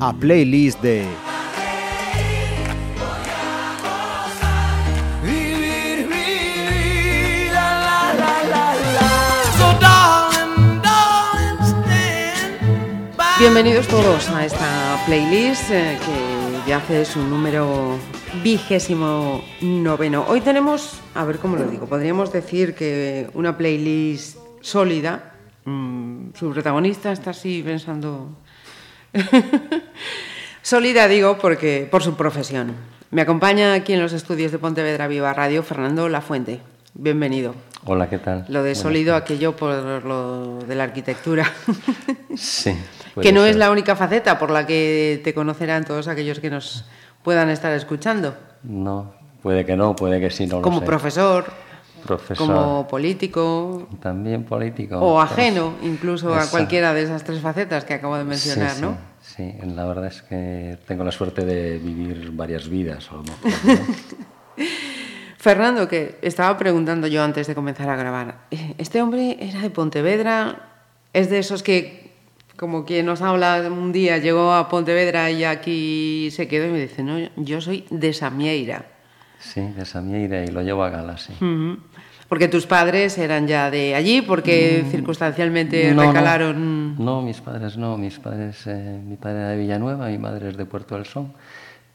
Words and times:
A 0.00 0.12
playlist 0.12 0.80
de. 0.82 1.06
Bienvenidos 13.38 13.86
todos 13.88 14.28
a 14.30 14.44
esta 14.44 15.02
playlist 15.06 15.70
eh, 15.70 15.98
que 16.04 16.68
ya 16.70 16.78
hace 16.78 17.04
su 17.04 17.20
número 17.20 17.98
vigésimo 18.42 19.44
noveno. 19.60 20.24
Hoy 20.28 20.40
tenemos, 20.40 21.00
a 21.14 21.24
ver 21.24 21.38
cómo 21.38 21.56
lo 21.56 21.64
digo, 21.64 21.86
podríamos 21.86 22.32
decir 22.32 22.74
que 22.74 23.28
una 23.34 23.56
playlist 23.56 24.38
sólida. 24.60 25.32
Mm, 25.64 26.30
su 26.34 26.50
protagonista 26.52 27.12
está 27.12 27.30
así 27.30 27.62
pensando. 27.62 28.30
sólida 30.62 31.08
digo 31.08 31.38
porque 31.38 31.88
por 31.90 32.02
su 32.02 32.16
profesión. 32.16 32.74
Me 33.10 33.22
acompaña 33.22 33.74
aquí 33.74 33.92
en 33.92 34.02
los 34.02 34.12
estudios 34.12 34.52
de 34.52 34.58
Pontevedra 34.58 35.06
Viva 35.06 35.32
Radio 35.32 35.62
Fernando 35.62 36.08
Lafuente. 36.08 36.60
Bienvenido. 36.94 37.54
Hola, 37.84 38.08
¿qué 38.08 38.18
tal? 38.18 38.46
Lo 38.48 38.62
de 38.62 38.70
Buenas 38.70 38.78
sólido, 38.78 39.14
aquello 39.14 39.54
por 39.54 40.04
lo 40.04 40.58
de 40.66 40.74
la 40.74 40.84
arquitectura. 40.84 41.52
Sí. 42.36 42.76
que 43.22 43.32
no 43.32 43.46
es 43.46 43.56
la 43.56 43.70
única 43.70 43.96
faceta 43.96 44.38
por 44.38 44.50
la 44.50 44.66
que 44.66 45.22
te 45.24 45.32
conocerán 45.32 45.86
todos 45.86 46.06
aquellos 46.06 46.38
que 46.38 46.50
nos 46.50 46.84
puedan 47.26 47.50
estar 47.50 47.72
escuchando. 47.72 48.36
No, 48.62 49.12
puede 49.42 49.66
que 49.66 49.76
no, 49.76 49.96
puede 49.96 50.20
que 50.20 50.30
sí, 50.30 50.46
no 50.46 50.62
como 50.62 50.76
lo 50.76 50.80
sé. 50.82 50.86
profesor, 50.86 51.44
Profesor. 52.06 52.46
como 52.46 52.86
político 52.86 53.88
También 54.00 54.44
político. 54.44 54.96
o 55.00 55.20
ajeno 55.20 55.72
incluso 55.82 56.32
a 56.32 56.42
Esa- 56.42 56.50
cualquiera 56.52 56.94
de 56.94 57.02
esas 57.02 57.24
tres 57.24 57.40
facetas 57.40 57.84
que 57.84 57.94
acabo 57.94 58.16
de 58.16 58.22
mencionar, 58.22 58.70
sí, 58.70 58.82
¿no? 58.82 58.96
Sí, 59.20 59.52
sí, 59.60 59.66
la 59.74 59.84
verdad 59.86 60.06
es 60.06 60.22
que 60.22 60.78
tengo 60.86 61.02
la 61.02 61.10
suerte 61.10 61.44
de 61.44 61.78
vivir 61.78 62.30
varias 62.30 62.68
vidas, 62.68 63.08
a 63.10 63.14
lo 63.16 63.22
mejor, 63.24 63.38
¿no? 63.64 63.76
Fernando, 65.38 65.88
que 65.88 66.18
estaba 66.22 66.56
preguntando 66.56 67.08
yo 67.08 67.24
antes 67.24 67.48
de 67.48 67.56
comenzar 67.56 67.88
a 67.88 67.96
grabar, 67.96 68.38
eh, 68.52 68.74
este 68.78 69.02
hombre 69.02 69.36
era 69.40 69.60
de 69.60 69.70
Pontevedra, 69.70 70.60
es 71.12 71.28
de 71.28 71.40
esos 71.40 71.64
que, 71.64 72.05
como 72.58 72.84
quien 72.84 73.06
nos 73.06 73.22
habla 73.22 73.62
un 73.70 73.92
día, 73.92 74.18
llegó 74.18 74.52
a 74.52 74.68
Pontevedra 74.68 75.30
y 75.30 75.44
aquí 75.44 76.28
se 76.30 76.48
quedó 76.48 76.66
y 76.66 76.70
me 76.70 76.80
dice, 76.80 77.02
no, 77.02 77.18
yo 77.36 77.60
soy 77.60 77.84
de 77.90 78.12
Samieira. 78.12 78.86
Sí, 79.38 79.60
de 79.60 79.84
Samieira 79.84 80.42
y 80.44 80.48
lo 80.48 80.62
llevo 80.62 80.82
a 80.84 80.90
gala, 80.90 81.18
sí. 81.18 81.32
Ujú. 81.40 81.78
Porque 82.28 82.48
tus 82.48 82.66
padres 82.66 83.16
eran 83.18 83.46
ya 83.46 83.70
de 83.70 83.94
allí, 83.94 84.20
porque 84.20 84.84
circunstancialmente 84.90 85.92
Mm. 85.92 85.96
No, 85.96 86.02
no. 86.02 86.08
recalaron. 86.08 87.04
No, 87.04 87.22
mis 87.22 87.40
padres 87.40 87.76
no, 87.76 87.96
mis 87.96 88.18
padres, 88.18 88.66
eh, 88.66 89.00
mi 89.06 89.16
padre 89.16 89.38
era 89.38 89.48
de 89.50 89.58
Villanueva, 89.58 90.08
mi 90.08 90.18
madre 90.18 90.48
es 90.48 90.56
de 90.56 90.64
Puerto 90.66 90.96
del 90.96 91.06
Son, 91.06 91.32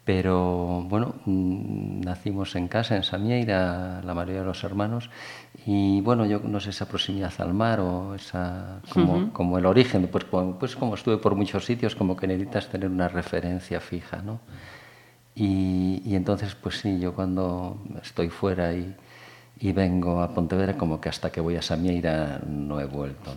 pero 0.05 0.83
bueno, 0.87 1.15
mm, 1.25 2.01
nacimos 2.01 2.55
en 2.55 2.67
casa, 2.69 2.95
en 2.95 3.03
Samieira, 3.03 4.01
la 4.05 4.13
mayoría 4.13 4.39
de 4.41 4.45
los 4.45 4.63
hermanos, 4.63 5.09
y 5.65 6.01
bueno, 6.01 6.25
yo 6.25 6.39
no 6.39 6.59
sé 6.59 6.69
esa 6.71 6.87
proximidad 6.87 7.33
al 7.39 7.53
mar 7.53 7.79
o 7.81 8.15
esa, 8.15 8.79
como, 8.89 9.17
como 9.33 9.57
el 9.57 9.65
origen, 9.65 10.07
pues, 10.11 10.23
como- 10.25 10.57
pues 10.57 10.75
como 10.75 10.95
estuve 10.95 11.17
por 11.17 11.35
muchos 11.35 11.65
sitios, 11.65 11.95
como 11.95 12.15
que 12.15 12.25
necesitas 12.27 12.69
tener 12.69 12.89
una 12.89 13.07
referencia 13.07 13.79
fija, 13.79 14.21
¿no? 14.21 14.39
Y, 15.35 16.01
y 16.05 16.15
entonces, 16.15 16.55
pues 16.55 16.79
sí, 16.79 16.99
yo 16.99 17.13
cuando 17.13 17.77
estoy 18.01 18.29
fuera 18.29 18.73
y, 18.73 18.95
y 19.59 19.71
vengo 19.71 20.21
a 20.21 20.33
Pontevedra, 20.33 20.77
como 20.77 20.99
que 20.99 21.09
hasta 21.09 21.31
que 21.31 21.39
voy 21.41 21.55
a 21.55 21.61
Samieira 21.61 22.41
no 22.47 22.79
he 22.79 22.85
vuelto. 22.85 23.31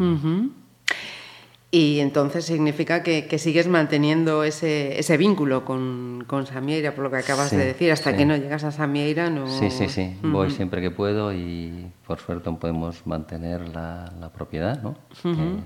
Y 1.74 1.98
entonces 1.98 2.44
significa 2.44 3.02
que, 3.02 3.26
que 3.26 3.36
sigues 3.38 3.66
manteniendo 3.66 4.44
ese, 4.44 4.96
ese 5.00 5.16
vínculo 5.16 5.64
con, 5.64 6.22
con 6.28 6.46
Samieira, 6.46 6.94
por 6.94 7.02
lo 7.02 7.10
que 7.10 7.16
acabas 7.16 7.50
Sí, 7.50 7.56
de 7.56 7.64
decir. 7.64 7.90
Hasta 7.90 8.12
sí. 8.12 8.16
que 8.16 8.24
no 8.26 8.36
llegas 8.36 8.62
a 8.62 8.70
Samieira, 8.70 9.28
no. 9.28 9.48
Sí, 9.48 9.70
sí, 9.70 9.88
sí. 9.88 10.14
Voy 10.22 10.50
siempre 10.52 10.80
que 10.80 10.92
puedo 10.92 11.32
y 11.32 11.86
por 12.06 12.20
suerte 12.20 12.48
podemos 12.52 13.04
mantener 13.06 13.68
la, 13.70 14.12
la 14.20 14.28
propiedad, 14.30 14.80
¿no? 14.82 14.94
Que- 15.22 15.56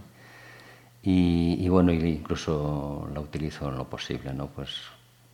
y, 1.03 1.57
y 1.61 1.69
bueno, 1.69 1.93
incluso 1.93 3.09
la 3.15 3.21
utilizo 3.21 3.69
en 3.69 3.77
lo 3.77 3.85
posible, 3.89 4.33
¿no? 4.33 4.47
Pues 4.49 4.71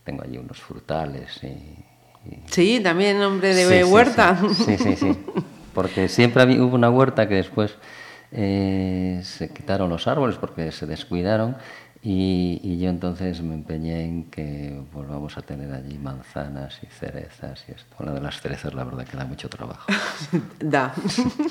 tengo 0.03 0.23
allí 0.23 0.37
unos 0.37 0.59
frutales 0.61 1.39
y... 1.43 1.47
y- 1.47 2.43
Sí, 2.47 2.79
también 2.83 3.21
hombre 3.21 3.53
de 3.55 3.83
Sí, 3.83 3.83
huerta. 3.91 4.37
Sí, 4.65 4.77
sí, 4.77 4.95
sí. 4.95 5.17
Porque 5.73 6.07
siempre 6.09 6.59
hubo 6.61 6.75
una 6.75 6.89
huerta 6.89 7.27
que 7.27 7.35
después 7.35 7.75
eh, 8.31 9.21
se 9.23 9.49
quitaron 9.49 9.89
los 9.89 10.07
árboles 10.07 10.37
porque 10.37 10.71
se 10.71 10.85
descuidaron 10.85 11.57
y, 12.01 12.59
y 12.61 12.77
yo 12.77 12.89
entonces 12.89 13.41
me 13.41 13.55
empeñé 13.55 14.03
en 14.03 14.29
que 14.29 14.79
volvamos 14.93 15.39
a 15.39 15.41
tener 15.41 15.73
allí 15.73 15.97
manzanas 15.97 16.79
y 16.83 16.85
cerezas 16.85 17.65
y 17.67 17.71
esto. 17.71 17.95
La 18.03 18.13
de 18.13 18.21
las 18.21 18.39
cerezas 18.39 18.75
la 18.75 18.83
verdad 18.83 19.07
que 19.07 19.17
da 19.17 19.25
mucho 19.25 19.49
trabajo. 19.49 19.91
Da. 20.59 20.93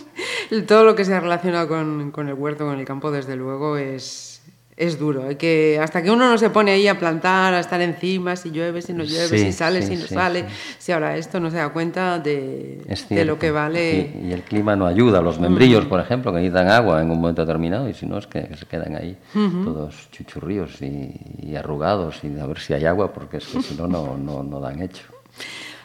Todo 0.69 0.85
lo 0.85 0.95
que 0.95 1.05
se 1.05 1.12
ha 1.12 1.19
relacionado 1.19 1.67
con, 1.67 2.12
con 2.12 2.29
el 2.29 2.35
huerto, 2.35 2.67
con 2.67 2.79
el 2.79 2.85
campo, 2.85 3.11
desde 3.11 3.35
luego, 3.35 3.77
es, 3.77 4.34
es 4.77 4.99
duro. 4.99 5.29
Hay 5.29 5.37
que, 5.37 5.79
hasta 5.81 6.03
que 6.03 6.11
uno 6.11 6.29
no 6.29 6.37
se 6.37 6.51
pone 6.51 6.73
ahí 6.73 6.89
a 6.89 6.99
plantar, 6.99 7.55
a 7.55 7.61
estar 7.61 7.81
encima, 7.81 8.35
si 8.35 8.51
llueve, 8.51 8.83
si 8.83 8.93
no 8.93 9.05
llueve, 9.05 9.39
Sí, 9.39 9.45
si 9.45 9.53
sale, 9.53 9.83
sí, 9.83 9.89
si 9.89 10.03
no 10.03 10.09
sí, 10.09 10.15
sale, 10.15 10.45
si 10.79 10.93
ahora 10.93 11.17
esto 11.17 11.39
no 11.39 11.51
se 11.51 11.59
da 11.59 11.69
cuenta 11.69 12.19
de, 12.19 12.83
de 13.09 13.25
lo 13.25 13.39
que 13.39 13.51
vale. 13.51 14.12
Y, 14.21 14.33
el 14.33 14.43
clima 14.43 14.75
no 14.75 14.87
ayuda. 14.87 15.21
Los 15.23 15.39
membrillos, 15.39 15.85
por 15.87 16.01
ejemplo, 16.01 16.33
que 16.33 16.39
necesitan 16.39 16.69
agua 16.69 17.01
en 17.01 17.11
un 17.11 17.21
momento 17.21 17.43
determinado 17.43 17.89
y 17.89 17.95
si 17.95 18.07
no 18.07 18.19
es 18.19 18.27
que, 18.27 18.49
que 18.49 18.57
se 18.57 18.67
quedan 18.67 18.97
ahí 18.97 19.17
todos 19.65 20.11
chuchurríos 20.11 20.83
y, 20.83 21.15
y 21.41 21.56
arrugados 21.56 22.23
y 22.25 22.39
a 22.39 22.47
ver 22.47 22.59
si 22.59 22.75
hay 22.75 22.85
agua 22.85 23.12
porque 23.12 23.37
es 23.37 23.47
que 23.47 23.62
si 23.62 23.75
no, 23.75 23.87
no, 23.87 24.17
no, 24.17 24.43
no 24.43 24.61
dan 24.61 24.83
hecho. 24.83 25.05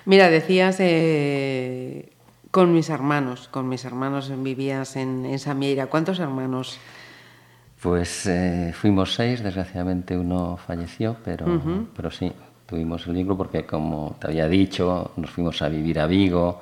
Mira, 0.05 0.29
decías 0.29 0.77
eh, 0.79 2.09
con 2.49 2.73
mis 2.73 2.89
hermanos, 2.89 3.47
con 3.51 3.69
mis 3.69 3.85
hermanos 3.85 4.31
vivías 4.41 4.95
en, 4.95 5.25
en 5.25 5.37
Samieira. 5.37 5.87
¿Cuántos 5.87 6.19
hermanos? 6.19 6.79
Pues 7.81 8.25
eh, 8.25 8.73
fuimos 8.75 9.13
seis, 9.13 9.41
desgraciadamente 9.41 10.17
uno 10.17 10.57
falleció, 10.57 11.15
pero, 11.23 11.45
pero 11.95 12.11
sí, 12.11 12.31
tuvimos 12.65 13.07
el 13.07 13.13
vínculo 13.13 13.37
porque, 13.37 13.65
como 13.65 14.17
te 14.19 14.27
había 14.27 14.47
dicho, 14.49 15.11
nos 15.15 15.29
fuimos 15.29 15.61
a 15.61 15.69
vivir 15.69 15.99
a 15.99 16.05
Vigo 16.05 16.61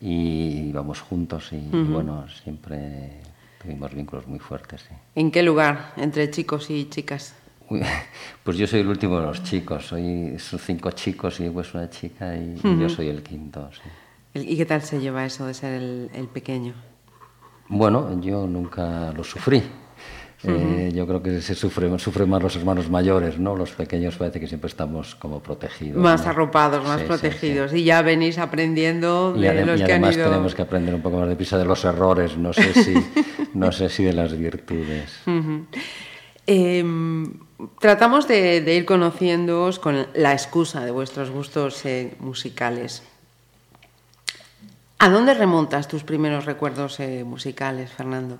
y 0.00 0.68
íbamos 0.70 1.00
juntos 1.02 1.52
y, 1.52 1.56
y 1.56 1.84
bueno, 1.84 2.26
siempre 2.28 3.20
tuvimos 3.62 3.94
vínculos 3.94 4.26
muy 4.26 4.38
fuertes. 4.38 4.82
Sí. 4.88 4.94
¿En 5.16 5.30
qué 5.30 5.42
lugar? 5.42 5.92
Entre 5.98 6.30
chicos 6.30 6.70
y 6.70 6.88
chicas. 6.88 7.34
Uy, 7.68 7.82
Pues 8.42 8.56
yo 8.56 8.66
soy 8.66 8.80
el 8.80 8.88
último 8.88 9.20
de 9.20 9.26
los 9.26 9.42
chicos, 9.42 9.86
soy, 9.86 10.38
son 10.38 10.58
cinco 10.58 10.90
chicos 10.92 11.40
y 11.40 11.44
después 11.44 11.74
una 11.74 11.90
chica 11.90 12.34
y, 12.36 12.58
y 12.62 12.78
yo 12.78 12.88
soy 12.88 13.08
el 13.08 13.22
quinto. 13.22 13.70
sí. 13.72 13.80
¿Y 14.36 14.56
qué 14.56 14.66
tal 14.66 14.82
se 14.82 14.98
lleva 14.98 15.24
eso 15.24 15.46
de 15.46 15.54
ser 15.54 15.74
el, 15.74 16.10
el 16.12 16.26
pequeño? 16.26 16.72
Bueno, 17.68 18.20
yo 18.20 18.46
nunca 18.48 19.12
lo 19.12 19.22
sufrí. 19.22 19.62
Eh, 20.46 20.92
yo 20.94 21.06
creo 21.06 21.22
que 21.22 21.40
se 21.40 21.54
sufre, 21.54 21.98
sufren 21.98 22.28
más 22.28 22.42
los 22.42 22.56
hermanos 22.56 22.90
mayores, 22.90 23.38
¿no? 23.38 23.56
Los 23.56 23.72
pequeños 23.72 24.16
parece 24.16 24.40
que 24.40 24.46
siempre 24.46 24.68
estamos 24.68 25.14
como 25.14 25.40
protegidos. 25.40 25.96
Más 26.02 26.24
¿no? 26.24 26.30
arropados, 26.30 26.84
más 26.84 26.96
Sí, 26.96 27.02
sí, 27.02 27.06
protegidos. 27.08 27.72
Y 27.72 27.84
ya 27.84 28.02
venís 28.02 28.38
aprendiendo 28.38 29.32
de 29.32 29.62
Y, 29.62 29.64
los 29.64 29.80
y 29.80 29.84
que 29.84 29.92
han 29.92 30.04
además 30.04 30.16
ido... 30.16 30.28
tenemos 30.30 30.54
que 30.54 30.62
aprender 30.62 30.94
un 30.94 31.02
poco 31.02 31.18
más 31.18 31.28
deprisa 31.28 31.56
de 31.58 31.64
los 31.64 31.84
errores, 31.84 32.36
no 32.36 32.52
sé 32.52 32.74
si, 32.74 32.94
no 33.54 33.72
sé 33.72 33.88
si 33.88 34.04
de 34.04 34.12
las 34.12 34.36
virtudes. 34.36 35.12
Em, 36.46 37.32
tratamos 37.80 38.28
de, 38.28 38.60
de 38.60 38.74
ir 38.74 38.84
conociéndoos 38.84 39.78
con 39.78 40.06
la 40.14 40.32
excusa 40.32 40.84
de 40.84 40.90
vuestros 40.90 41.30
gustos 41.30 41.84
eh, 41.86 42.14
musicales. 42.20 43.02
¿A 44.98 45.08
dónde 45.08 45.34
remontas 45.34 45.88
tus 45.88 46.04
primeros 46.04 46.44
recuerdos 46.44 47.00
eh, 47.00 47.24
musicales, 47.24 47.90
Fernando? 47.92 48.38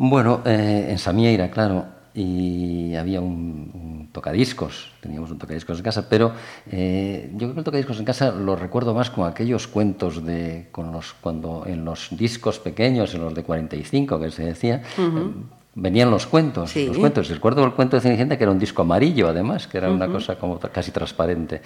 Bueno, 0.00 0.42
eh, 0.44 0.86
en 0.90 0.98
Samieira, 0.98 1.50
claro, 1.50 1.86
y 2.14 2.94
había 2.94 3.20
un, 3.20 3.72
un 3.74 4.08
tocadiscos, 4.12 4.92
teníamos 5.00 5.32
un 5.32 5.38
tocadiscos 5.38 5.78
en 5.78 5.82
casa, 5.82 6.08
pero 6.08 6.34
eh, 6.70 7.30
yo 7.32 7.38
creo 7.38 7.54
que 7.54 7.58
el 7.58 7.64
tocadiscos 7.64 7.98
en 7.98 8.04
casa 8.04 8.30
lo 8.30 8.54
recuerdo 8.54 8.94
más 8.94 9.10
con 9.10 9.26
aquellos 9.26 9.66
cuentos 9.66 10.24
de 10.24 10.68
con 10.70 10.92
los 10.92 11.14
cuando 11.14 11.64
en 11.66 11.84
los 11.84 12.10
discos 12.12 12.60
pequeños, 12.60 13.12
en 13.16 13.22
los 13.22 13.34
de 13.34 13.42
45 13.42 14.20
que 14.20 14.30
se 14.30 14.44
decía, 14.44 14.82
eh, 14.98 15.32
venían 15.80 16.10
los 16.10 16.26
cuentos, 16.26 16.70
Sí. 16.70 16.86
los 16.86 16.98
cuentos. 16.98 17.28
Recuerdo 17.28 17.64
el 17.64 17.72
cuento 17.72 17.96
de 17.96 18.00
Cenicienta 18.02 18.36
que 18.36 18.44
era 18.44 18.52
un 18.52 18.58
disco 18.58 18.82
amarillo, 18.82 19.28
además, 19.28 19.66
que 19.66 19.78
era 19.78 19.90
una 19.90 20.08
cosa 20.08 20.36
como 20.36 20.58
casi 20.58 20.90
transparente. 20.90 21.62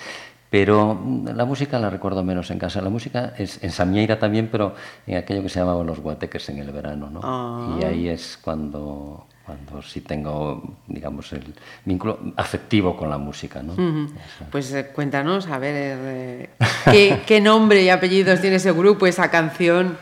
Pero 0.51 0.95
mm, 0.95 1.29
la 1.35 1.45
música 1.47 1.79
la 1.79 1.89
recuerdo 1.89 2.23
menos 2.23 2.51
en 2.51 2.59
casa. 2.59 2.81
La 2.83 2.91
música 2.91 3.33
es 3.39 3.63
en 3.65 3.71
Samieira 3.71 4.19
también, 4.19 4.49
pero 4.53 4.75
en 5.07 5.17
aquello 5.17 5.43
que 5.43 5.49
se 5.49 5.61
llamaban 5.61 5.87
los 5.87 5.99
guateques 6.01 6.49
en 6.51 6.59
el 6.59 6.71
verano, 6.71 7.09
¿no? 7.11 7.21
Ah. 7.23 7.79
Y 7.81 7.85
ahí 7.85 8.09
es 8.09 8.39
cuando, 8.43 9.27
cuando 9.47 9.81
sí 9.81 10.03
tengo, 10.03 10.63
digamos, 10.87 11.33
el 11.33 11.55
vínculo 11.87 12.19
afectivo 12.37 12.95
con 12.97 13.09
la 13.09 13.17
música, 13.17 13.63
¿no? 13.63 13.73
Ujú. 13.73 14.13
Pues 14.51 14.71
eh, 14.75 14.89
cuéntanos, 14.95 15.47
a 15.49 15.57
ver, 15.59 15.75
eh, 15.75 16.51
¿qué, 16.85 17.21
qué 17.27 17.41
nombre 17.41 17.83
y 17.83 17.89
apellidos 17.89 18.41
tiene 18.43 18.57
ese 18.57 18.73
grupo, 18.73 19.07
esa 19.07 19.31
canción 19.31 19.97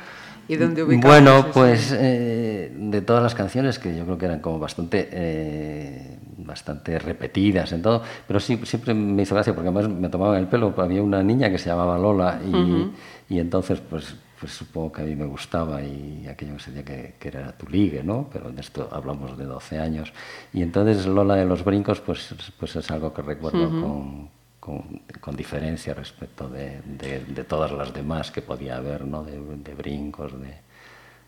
y 0.50 0.56
dónde 0.56 0.82
ubicamos 0.82 1.06
Bueno, 1.06 1.46
pues 1.52 1.94
eh, 1.96 2.72
de 2.74 3.00
todas 3.02 3.22
las 3.22 3.36
canciones 3.36 3.78
que 3.78 3.96
yo 3.96 4.04
creo 4.04 4.18
que 4.18 4.26
eran 4.26 4.40
como 4.40 4.58
bastante, 4.58 5.08
eh, 5.12 6.18
bastante 6.38 6.98
repetidas 6.98 7.70
en 7.70 7.82
todo, 7.82 8.02
pero 8.26 8.40
sí 8.40 8.58
siempre 8.64 8.92
me 8.92 9.22
hizo 9.22 9.36
gracia 9.36 9.54
porque 9.54 9.68
además 9.68 9.88
me 9.88 10.08
tomaban 10.08 10.40
el 10.40 10.48
pelo. 10.48 10.74
Había 10.76 11.04
una 11.04 11.22
niña 11.22 11.50
que 11.50 11.58
se 11.58 11.70
llamaba 11.70 11.96
Lola 11.98 12.40
y, 12.44 13.34
y 13.34 13.38
entonces 13.38 13.80
pues, 13.80 14.16
pues 14.40 14.50
supongo 14.50 14.90
que 14.90 15.02
a 15.02 15.04
mí 15.04 15.14
me 15.14 15.26
gustaba 15.26 15.84
y 15.84 16.26
aquello 16.26 16.54
que 16.56 16.60
se 16.60 16.72
decía 16.72 16.84
que, 16.84 17.14
que 17.20 17.28
era 17.28 17.52
tu 17.52 17.68
ligue, 17.68 18.02
¿no? 18.02 18.28
Pero 18.32 18.50
de 18.50 18.60
esto 18.60 18.88
hablamos 18.90 19.38
de 19.38 19.44
12 19.44 19.78
años. 19.78 20.12
Y 20.52 20.62
entonces 20.62 21.06
Lola 21.06 21.36
de 21.36 21.44
los 21.44 21.62
brincos 21.62 22.00
pues, 22.00 22.34
pues 22.58 22.74
es 22.74 22.90
algo 22.90 23.14
que 23.14 23.22
recuerdo 23.22 23.70
con, 23.70 24.30
con, 24.60 25.02
con 25.20 25.34
diferencia 25.36 25.94
respecto 25.94 26.48
de, 26.48 26.80
de- 26.84 27.24
de 27.24 27.44
todas 27.44 27.72
las 27.72 27.92
demás 27.94 28.30
que 28.30 28.42
podía 28.42 28.76
haber, 28.76 29.04
¿no? 29.06 29.24
De, 29.24 29.40
de 29.40 29.74
brincos, 29.74 30.32
de... 30.40 30.54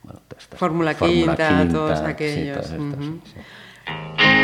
Bueno, 0.03 0.21
todas 0.29 0.45
estas- 0.45 0.59
Fórmula 0.61 0.95
Quinta, 0.95 1.67
todos 1.73 2.01
aquellos, 2.01 2.57
todas 2.57 2.71
estas, 2.73 3.05
sí, 3.05 3.21
sí. 3.25 4.43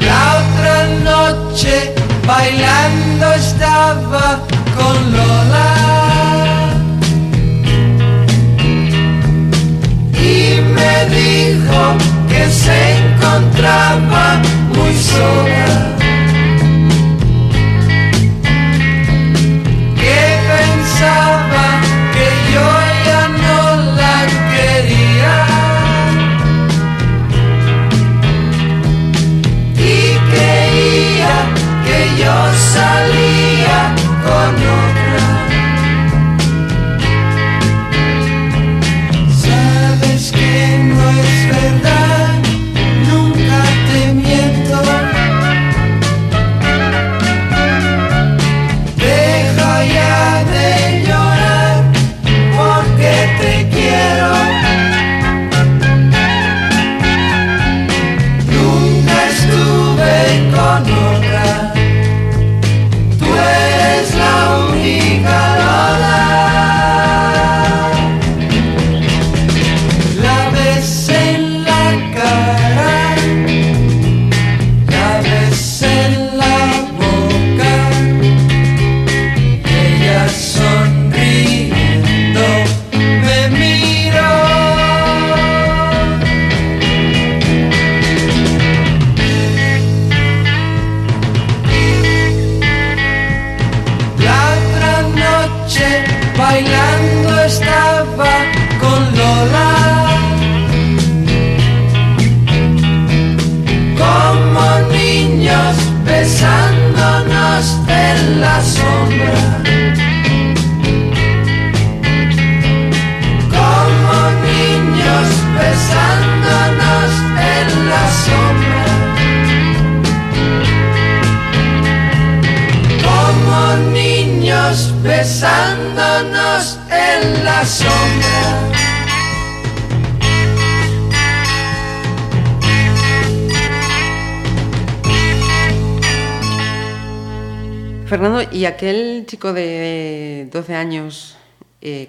La 0.00 0.42
otra 0.42 0.86
noche 1.10 1.94
bailando 2.26 3.32
estaba 3.34 4.40
con 4.76 5.12
Lola 5.12 5.85
dijo 11.66 11.96
que 12.28 12.50
se 12.50 12.98
encontraba 12.98 14.40
muy 14.74 14.94
sola. 14.94 15.96
Que 19.96 20.38
pensaba 20.48 21.45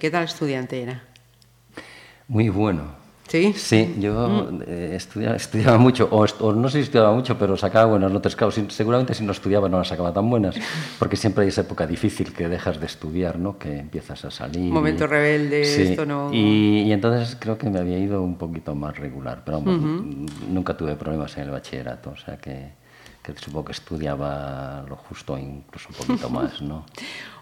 qué 0.08 0.12
tal 0.12 0.24
estudiante 0.24 0.82
era? 0.82 1.04
Muy 2.30 2.48
bueno. 2.48 2.96
¿Sí? 3.28 3.52
Sí, 3.58 3.96
yo 4.00 4.48
eh, 4.66 4.94
estudiaba, 4.96 5.36
estudiaba 5.36 5.78
mucho, 5.78 6.08
o, 6.12 6.54
no 6.54 6.70
sé 6.70 6.78
si 6.78 6.84
estudiaba 6.86 7.12
mucho, 7.14 7.38
pero 7.38 7.58
sacaba 7.58 7.88
buenas 7.88 8.10
notas. 8.10 8.38
Claro, 8.38 8.52
si- 8.52 8.66
seguramente 8.70 9.14
si 9.14 9.26
no 9.26 9.34
estudiaba 9.34 9.68
no 9.68 9.78
las 9.80 9.90
sacaba 9.90 10.14
tan 10.14 10.30
buenas, 10.30 10.56
porque 10.98 11.18
siempre 11.18 11.44
hay 11.44 11.50
esa 11.50 11.60
época 11.60 11.86
difícil 11.86 12.32
que 12.32 12.48
dejas 12.48 12.80
de 12.80 12.86
estudiar, 12.86 13.38
¿no? 13.38 13.58
Que 13.58 13.80
empiezas 13.80 14.24
a 14.24 14.32
salir. 14.32 14.72
Momento 14.72 15.04
y- 15.04 15.08
rebelde, 15.08 15.66
Sí, 15.66 15.82
esto 15.82 16.06
no- 16.06 16.34
Y, 16.34 16.84
y 16.84 16.92
entonces 16.94 17.36
creo 17.38 17.58
que 17.58 17.70
me 17.70 17.80
había 17.80 17.98
ido 17.98 18.22
un 18.22 18.38
poquito 18.38 18.74
más 18.76 18.96
regular, 18.98 19.42
pero 19.44 19.60
vamos, 19.60 19.78
nunca 20.48 20.78
tuve 20.78 20.96
problemas 20.96 21.36
en 21.36 21.44
el 21.44 21.52
bachillerato, 21.52 22.12
o 22.12 22.16
sea 22.18 22.38
que, 22.38 22.70
que 23.22 23.34
supongo 23.36 23.66
que 23.66 23.72
estudiaba 23.74 24.86
lo 24.88 24.96
justo, 24.96 25.38
incluso 25.38 25.90
un 25.90 25.96
poquito 25.96 26.30
más, 26.40 26.62
¿no? 26.62 26.86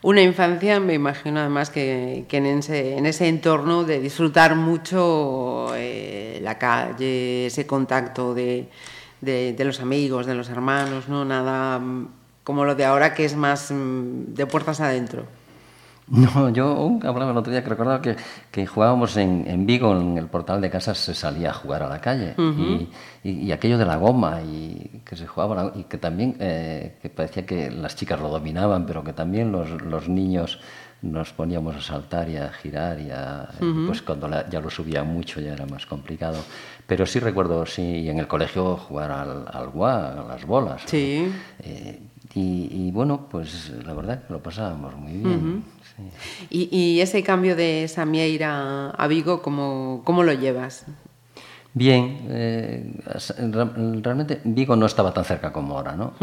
Una 0.05 0.21
infancia, 0.21 0.79
me 0.79 0.93
imagino 0.93 1.39
además 1.39 1.71
que, 1.71 2.27
en, 2.29 2.45
ese, 2.45 2.95
en 2.95 3.07
ese 3.07 3.27
entorno 3.27 3.83
de 3.85 3.99
disfrutar 3.99 4.55
mucho 4.55 5.71
eh, 5.75 6.37
la 6.43 6.59
calle, 6.59 7.47
ese 7.47 7.65
contacto 7.65 8.35
de, 8.35 8.69
de- 9.21 9.53
de 9.53 9.65
los 9.65 9.79
amigos, 9.79 10.27
de 10.27 10.35
los 10.35 10.49
hermanos, 10.49 11.09
¿no? 11.09 11.25
Nada 11.25 11.79
mm, 11.79 12.07
como 12.43 12.65
lo 12.65 12.75
de 12.75 12.85
ahora 12.85 13.15
que 13.15 13.25
es 13.25 13.35
más 13.35 13.71
mm, 13.71 14.35
de 14.35 14.45
puertas 14.45 14.79
adentro. 14.79 15.25
No, 16.35 16.49
yo 16.49 16.99
hablaba 17.03 17.31
el 17.31 17.37
otro 17.37 17.51
día 17.51 17.63
que 17.63 17.69
recordaba 17.69 18.01
que, 18.01 18.15
que 18.51 18.67
jugábamos 18.67 19.17
en, 19.17 19.45
en 19.47 19.65
Vigo, 19.65 19.95
en 19.99 20.17
el 20.17 20.27
portal 20.27 20.61
de 20.61 20.69
casas 20.69 20.97
se 20.99 21.13
salía 21.15 21.49
a 21.49 21.53
jugar 21.53 21.81
a 21.83 21.89
la 21.89 21.99
calle. 21.99 22.35
y, 23.23 23.29
y- 23.29 23.45
y 23.47 23.51
aquello 23.51 23.77
de 23.77 23.85
la 23.85 23.95
goma, 23.97 24.41
y 24.43 25.01
que 25.03 25.15
se 25.15 25.25
jugaba, 25.25 25.55
la- 25.55 25.71
y 25.75 25.83
que 25.85 25.97
también 25.97 26.37
eh, 26.39 26.97
que 27.01 27.09
parecía 27.09 27.45
que 27.45 27.71
las 27.71 27.95
chicas 27.95 28.19
lo 28.19 28.29
dominaban, 28.29 28.85
pero 28.85 29.03
que 29.03 29.13
también 29.13 29.51
los, 29.51 29.69
los 29.81 30.07
niños 30.07 30.59
nos 31.01 31.33
poníamos 31.33 31.75
a 31.75 31.81
saltar 31.81 32.29
y 32.29 32.37
a 32.37 32.49
girar, 32.51 32.99
y 32.99 33.09
a, 33.11 33.49
pues 33.87 34.01
cuando 34.03 34.27
la- 34.27 34.47
ya 34.49 34.59
lo 34.59 34.69
subía 34.69 35.03
mucho 35.03 35.39
ya 35.41 35.53
era 35.53 35.65
más 35.65 35.85
complicado. 35.87 36.37
Pero 36.87 37.05
sí 37.07 37.19
recuerdo, 37.19 37.65
sí, 37.65 38.07
en 38.09 38.19
el 38.19 38.27
colegio 38.27 38.77
jugar 38.77 39.11
al, 39.11 39.45
al 39.51 39.69
guá, 39.69 40.11
a 40.11 40.23
las 40.23 40.45
bolas. 40.45 40.83
Sí. 40.85 41.31
Eh, 41.59 41.99
y, 42.35 42.69
y 42.87 42.91
bueno, 42.91 43.27
pues 43.29 43.71
la 43.85 43.93
verdad 43.93 44.23
que 44.25 44.33
lo 44.33 44.39
pasábamos 44.43 44.95
muy 44.95 45.13
bien. 45.13 45.63
Sí. 45.95 46.03
Y, 46.49 46.77
y 46.77 47.01
ese 47.01 47.23
cambio 47.23 47.55
de 47.55 47.87
Samieira 47.87 48.89
a 48.89 49.07
Vigo, 49.07 49.41
¿cómo, 49.41 50.01
cómo 50.03 50.23
lo 50.23 50.33
llevas? 50.33 50.85
Bien, 51.75 52.25
eh, 52.29 52.93
realmente 54.01 54.39
Vigo 54.45 54.77
no 54.77 54.85
estaba 54.85 55.13
tan 55.13 55.25
cerca 55.25 55.51
como 55.51 55.75
ahora, 55.75 55.93
¿no? 55.93 56.13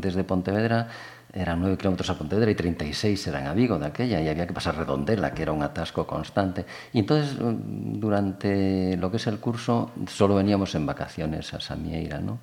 Desde 0.00 0.24
Pontevedra 0.24 0.88
eran 1.32 1.60
9 1.60 1.76
kilómetros 1.76 2.10
a 2.10 2.18
Pontevedra 2.18 2.50
y 2.50 2.56
36 2.56 3.26
eran 3.28 3.46
a 3.46 3.54
Vigo 3.54 3.78
de 3.78 3.86
aquella 3.86 4.20
y 4.20 4.26
había 4.26 4.48
que 4.48 4.52
pasar 4.52 4.76
Redondela, 4.76 5.32
que 5.32 5.42
era 5.42 5.52
un 5.52 5.62
atasco 5.62 6.08
constante. 6.08 6.66
Y 6.92 6.98
entonces, 6.98 7.38
mm, 7.38 8.00
durante 8.00 8.96
lo 8.96 9.08
que 9.08 9.18
es 9.18 9.26
el 9.28 9.38
curso, 9.38 9.92
solo 10.08 10.34
veníamos 10.34 10.74
en 10.74 10.86
vacaciones 10.86 11.54
a 11.54 11.60
Samieira, 11.60 12.18
¿no? 12.18 12.40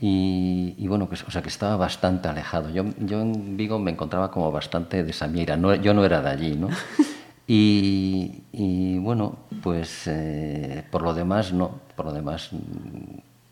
Y, 0.00 0.74
y 0.78 0.86
bueno, 0.88 1.06
pues, 1.06 1.22
o 1.24 1.30
sea 1.30 1.42
que 1.42 1.48
estaba 1.48 1.76
bastante 1.76 2.28
alejado. 2.28 2.70
Yo, 2.70 2.84
yo 2.98 3.20
en 3.20 3.56
Vigo 3.56 3.78
me 3.78 3.90
encontraba 3.90 4.30
como 4.30 4.52
bastante 4.52 5.02
de 5.04 5.12
Samieira, 5.12 5.56
no, 5.56 5.74
yo 5.74 5.94
no 5.94 6.04
era 6.04 6.20
de 6.22 6.28
allí, 6.30 6.54
¿no? 6.56 6.68
Y, 7.48 8.42
y 8.52 8.98
bueno, 8.98 9.36
pues 9.62 10.02
eh, 10.08 10.84
por 10.90 11.02
lo 11.02 11.14
demás, 11.14 11.52
no, 11.52 11.78
por 11.94 12.06
lo 12.06 12.12
demás, 12.12 12.50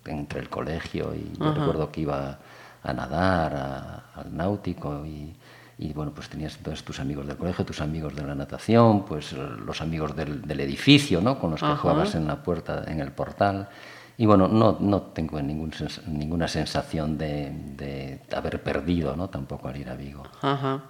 entre 0.05 0.41
el 0.41 0.49
colegio 0.49 1.15
y 1.15 1.31
yo 1.39 1.53
recuerdo 1.55 1.93
que 1.93 2.01
iba 2.01 2.39
a 2.83 2.93
nadar, 2.93 3.55
a- 3.55 4.05
al 4.21 4.37
náutico 4.37 5.07
y, 5.07 5.33
y, 5.79 5.93
bueno, 5.93 6.11
pues 6.13 6.29
tenías 6.29 6.57
entonces 6.57 6.85
tus 6.85 6.99
amigos 6.99 7.25
del 7.29 7.37
colegio, 7.37 7.65
tus 7.65 7.81
amigos 7.81 8.17
de 8.17 8.25
la 8.25 8.35
natación, 8.35 9.05
pues 9.05 9.33
los 9.33 9.81
amigos 9.81 10.17
del, 10.17 10.43
del 10.43 10.59
edificio, 10.59 11.21
¿no? 11.21 11.39
Con 11.39 11.53
los 11.53 11.61
que 11.61 11.67
Ajá. 11.67 11.77
jugabas 11.77 12.17
en 12.17 12.27
la 12.27 12.43
puerta, 12.43 12.83
en 12.89 12.99
el 12.99 13.13
portal. 13.13 13.69
Y 14.17 14.27
bueno, 14.27 14.47
no, 14.47 14.77
no 14.81 15.03
tengo 15.03 15.41
ningún 15.43 15.73
ninguna 16.07 16.47
sensación 16.47 17.19
de, 17.19 17.51
de 17.77 18.21
haber 18.37 18.63
perdido, 18.63 19.17
¿no? 19.17 19.29
Tampoco 19.29 19.69
al 19.69 19.77
ir 19.77 19.89
a 19.89 19.95
Vigo. 19.97 20.23
Ajá. 20.43 20.85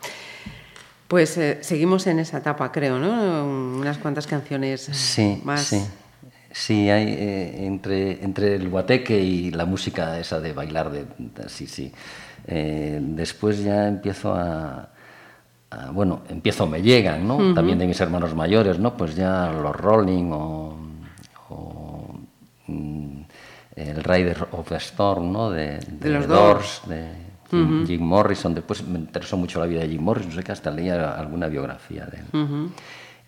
Pues 1.09 1.37
eh, 1.39 1.59
seguimos 1.63 2.07
en 2.07 2.19
esa 2.19 2.39
etapa, 2.39 2.71
creo, 2.73 2.99
¿no? 2.99 3.45
Unas 3.79 3.99
cuantas 3.99 4.27
canciones 4.27 4.83
Sí, 4.93 5.41
más. 5.45 5.63
sí. 5.63 5.83
Sí, 6.51 6.89
hay 6.89 7.09
eh, 7.09 7.67
entre, 7.67 8.23
entre 8.25 8.55
el 8.55 8.69
guateque 8.69 9.19
y 9.21 9.51
la 9.51 9.65
música 9.65 10.19
esa 10.21 10.39
de 10.41 10.53
bailar, 10.53 10.91
de, 10.91 11.05
de- 11.19 11.49
sí, 11.49 11.67
sí. 11.67 11.93
Eh, 12.47 12.99
después 13.03 13.63
ya 13.65 13.89
empiezo 13.89 14.35
a, 14.35 14.89
a- 15.71 15.91
bueno, 15.91 16.23
empiezo, 16.29 16.67
me 16.69 16.81
llegan, 16.81 17.27
¿no? 17.27 17.55
También 17.55 17.79
de 17.79 17.87
mis 17.87 18.01
hermanos 18.01 18.35
mayores, 18.35 18.79
¿no? 18.79 18.97
Pues 18.97 19.17
ya 19.17 19.51
los 19.51 19.75
Rolling 19.75 20.31
o, 20.33 20.79
el 22.69 24.05
Rider 24.05 24.49
of 24.53 24.69
the 24.69 24.77
Storm, 24.77 25.33
¿no? 25.33 25.51
De, 25.51 25.79
de 25.79 26.11
los 26.11 26.27
The 26.27 26.33
Doors. 26.33 26.83
de 26.87 27.11
Jim, 27.51 27.87
Jim 27.87 28.03
Morrison. 28.03 28.55
Después 28.55 28.87
me 28.87 28.99
interesó 28.99 29.37
mucho 29.37 29.61
la 29.61 29.67
vida 29.67 29.81
de 29.81 29.89
Jim 29.89 30.03
Morrison, 30.03 30.31
no 30.31 30.37
sé 30.37 30.43
que 30.43 30.53
hasta 30.53 30.71
leía 30.71 31.13
alguna 31.13 31.47
biografía 31.49 32.07
de 32.07 32.19
él. 32.19 32.71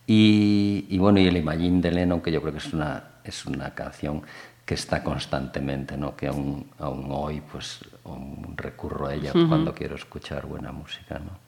Y, 0.06 0.86
y 0.88 0.98
bueno, 0.98 1.18
y 1.18 1.26
el 1.26 1.36
Imagine 1.36 1.80
de 1.80 1.90
Lennon, 1.90 2.20
que 2.20 2.30
yo 2.30 2.40
creo 2.40 2.52
que 2.52 2.58
es 2.58 2.72
una, 2.72 3.02
es 3.24 3.44
una 3.46 3.74
canción 3.74 4.22
que 4.64 4.74
está 4.74 5.02
constantemente, 5.02 5.96
¿no? 5.96 6.16
que 6.16 6.26
aún, 6.26 6.66
aún 6.78 7.06
hoy 7.10 7.40
pues 7.40 7.80
aún 8.04 8.54
recurro 8.56 9.06
a 9.06 9.14
ella 9.14 9.32
cuando 9.32 9.72
quiero 9.72 9.94
escuchar 9.94 10.46
buena 10.46 10.72
música. 10.72 11.18
¿no? 11.20 11.45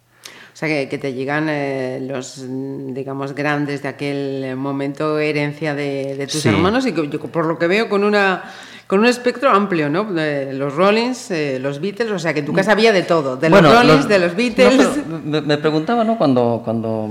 O 0.58 0.60
sea, 0.60 0.66
que, 0.68 0.88
que 0.88 0.98
te 0.98 1.12
llegan 1.14 1.46
eh, 1.48 2.00
los, 2.02 2.44
digamos, 2.44 3.32
grandes 3.32 3.80
de 3.82 3.88
aquel 3.90 4.56
momento, 4.56 5.16
herencia 5.20 5.72
de, 5.72 6.16
de 6.16 6.26
tus 6.26 6.40
Sí. 6.42 6.48
hermanos, 6.48 6.84
y 6.84 6.90
que 6.90 7.08
yo, 7.08 7.20
por 7.20 7.46
lo 7.46 7.56
que 7.60 7.68
veo, 7.68 7.88
con 7.88 8.02
una 8.02 8.42
con 8.88 8.98
un 8.98 9.06
espectro 9.06 9.50
amplio, 9.50 9.88
¿no? 9.88 10.02
De 10.12 10.52
los 10.54 10.74
Rollins, 10.74 11.30
eh, 11.30 11.60
los 11.60 11.78
Beatles, 11.80 12.10
o 12.10 12.18
sea, 12.18 12.34
que 12.34 12.40
en 12.40 12.46
tu 12.46 12.52
casa 12.54 12.72
había 12.72 12.90
de 12.90 13.02
todo, 13.02 13.36
de 13.36 13.50
Bueno, 13.50 13.68
los 13.68 13.76
Rollins, 13.78 13.96
los- 13.98 14.08
de 14.08 14.18
los 14.18 14.34
Beatles. 14.34 14.88
me, 15.24 15.40
me 15.42 15.58
preguntaba, 15.58 16.02
¿no? 16.02 16.18
Cuando, 16.18 16.60
cuando 16.64 17.06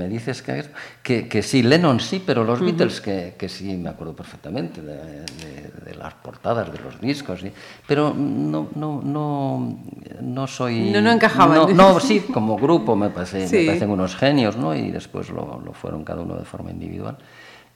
me 0.00 0.08
dices 0.08 0.42
que, 0.42 0.64
que, 1.02 1.28
que 1.28 1.42
sí, 1.42 1.62
Lennon 1.62 2.00
sí, 2.00 2.22
pero 2.24 2.42
los 2.44 2.60
Beatles 2.60 3.00
que, 3.00 3.34
que 3.38 3.48
sí, 3.48 3.76
me 3.76 3.90
acuerdo 3.90 4.14
perfectamente 4.14 4.80
de, 4.82 4.94
de- 4.96 5.70
de 5.84 5.94
las 5.94 6.14
portadas 6.14 6.72
de 6.72 6.78
los 6.78 7.00
discos, 7.00 7.40
sí, 7.40 7.50
pero 7.86 8.14
no, 8.14 8.68
no, 8.74 9.00
no, 9.02 9.78
no 10.20 10.46
soy... 10.46 10.90
No- 10.92 11.00
no 11.02 11.10
encajaban. 11.12 11.56
No, 11.56 11.68
no, 11.68 12.00
sí, 12.00 12.20
como 12.32 12.56
grupo 12.56 12.96
me, 12.96 13.10
parece, 13.10 13.46
Sí. 13.48 13.56
me 13.56 13.66
parecen 13.66 13.90
unos 13.90 14.16
genios, 14.16 14.56
¿no? 14.56 14.74
Y 14.74 14.90
después 14.90 15.28
lo, 15.30 15.60
lo 15.64 15.72
fueron 15.72 16.04
cada 16.04 16.22
uno 16.22 16.36
de 16.36 16.44
forma 16.44 16.70
individual. 16.70 17.16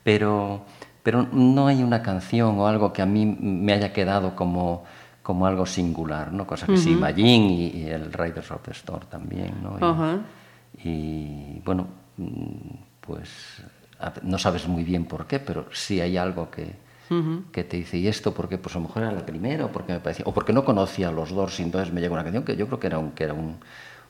Pero, 0.03 0.63
pero 1.03 1.27
no 1.33 1.67
hay 1.67 1.83
una 1.83 2.03
canción 2.03 2.59
o 2.59 2.67
algo 2.67 2.93
que 2.93 3.03
a 3.03 3.07
mí 3.07 3.25
me 3.27 3.73
haya 3.73 3.93
quedado 3.93 4.35
como, 4.37 4.85
como 5.23 5.47
algo 5.47 5.65
singular, 5.67 6.33
¿no? 6.33 6.47
Cosa 6.47 6.67
que 6.67 6.77
sí, 6.77 6.93
Imagine 6.93 7.47
y, 7.55 7.67
y 7.79 7.87
el 7.89 8.13
Riders 8.13 8.51
of 8.51 8.63
the 8.63 8.73
Storm 8.73 9.07
también, 9.09 9.55
¿no? 9.63 9.79
Y, 10.85 11.61
bueno, 11.65 11.87
pues 13.01 13.29
a- 14.01 14.13
no 14.23 14.39
sabes 14.39 14.67
muy 14.67 14.85
bien 14.85 15.05
por 15.07 15.27
qué, 15.27 15.39
pero 15.39 15.67
sí 15.73 16.01
hay 16.01 16.17
algo 16.17 16.51
que, 16.51 16.73
que 17.53 17.65
te 17.65 17.77
dice, 17.77 17.99
¿y 17.99 18.09
esto 18.09 18.33
por 18.35 18.49
qué? 18.49 18.59
Pues 18.59 18.75
a 18.75 18.79
lo 18.79 18.87
mejor 18.87 19.03
era 19.03 19.13
la 19.13 19.25
primera, 19.27 19.67
o 19.67 19.73
porque 19.73 19.93
me 19.93 20.01
parecía, 20.01 20.25
o 20.27 20.33
porque 20.33 20.53
no 20.53 20.65
conocía 20.65 21.09
a 21.09 21.13
los 21.13 21.31
Doors 21.31 21.61
y 21.61 21.63
entonces 21.63 21.93
me 21.93 22.01
llega 22.01 22.15
una 22.15 22.23
canción 22.25 22.45
que 22.45 22.57
yo 22.57 22.67
creo 22.67 22.81
que 22.81 22.87
era 22.87 22.99
un, 22.99 23.11
que 23.13 23.25
era 23.25 23.35
un, 23.35 23.57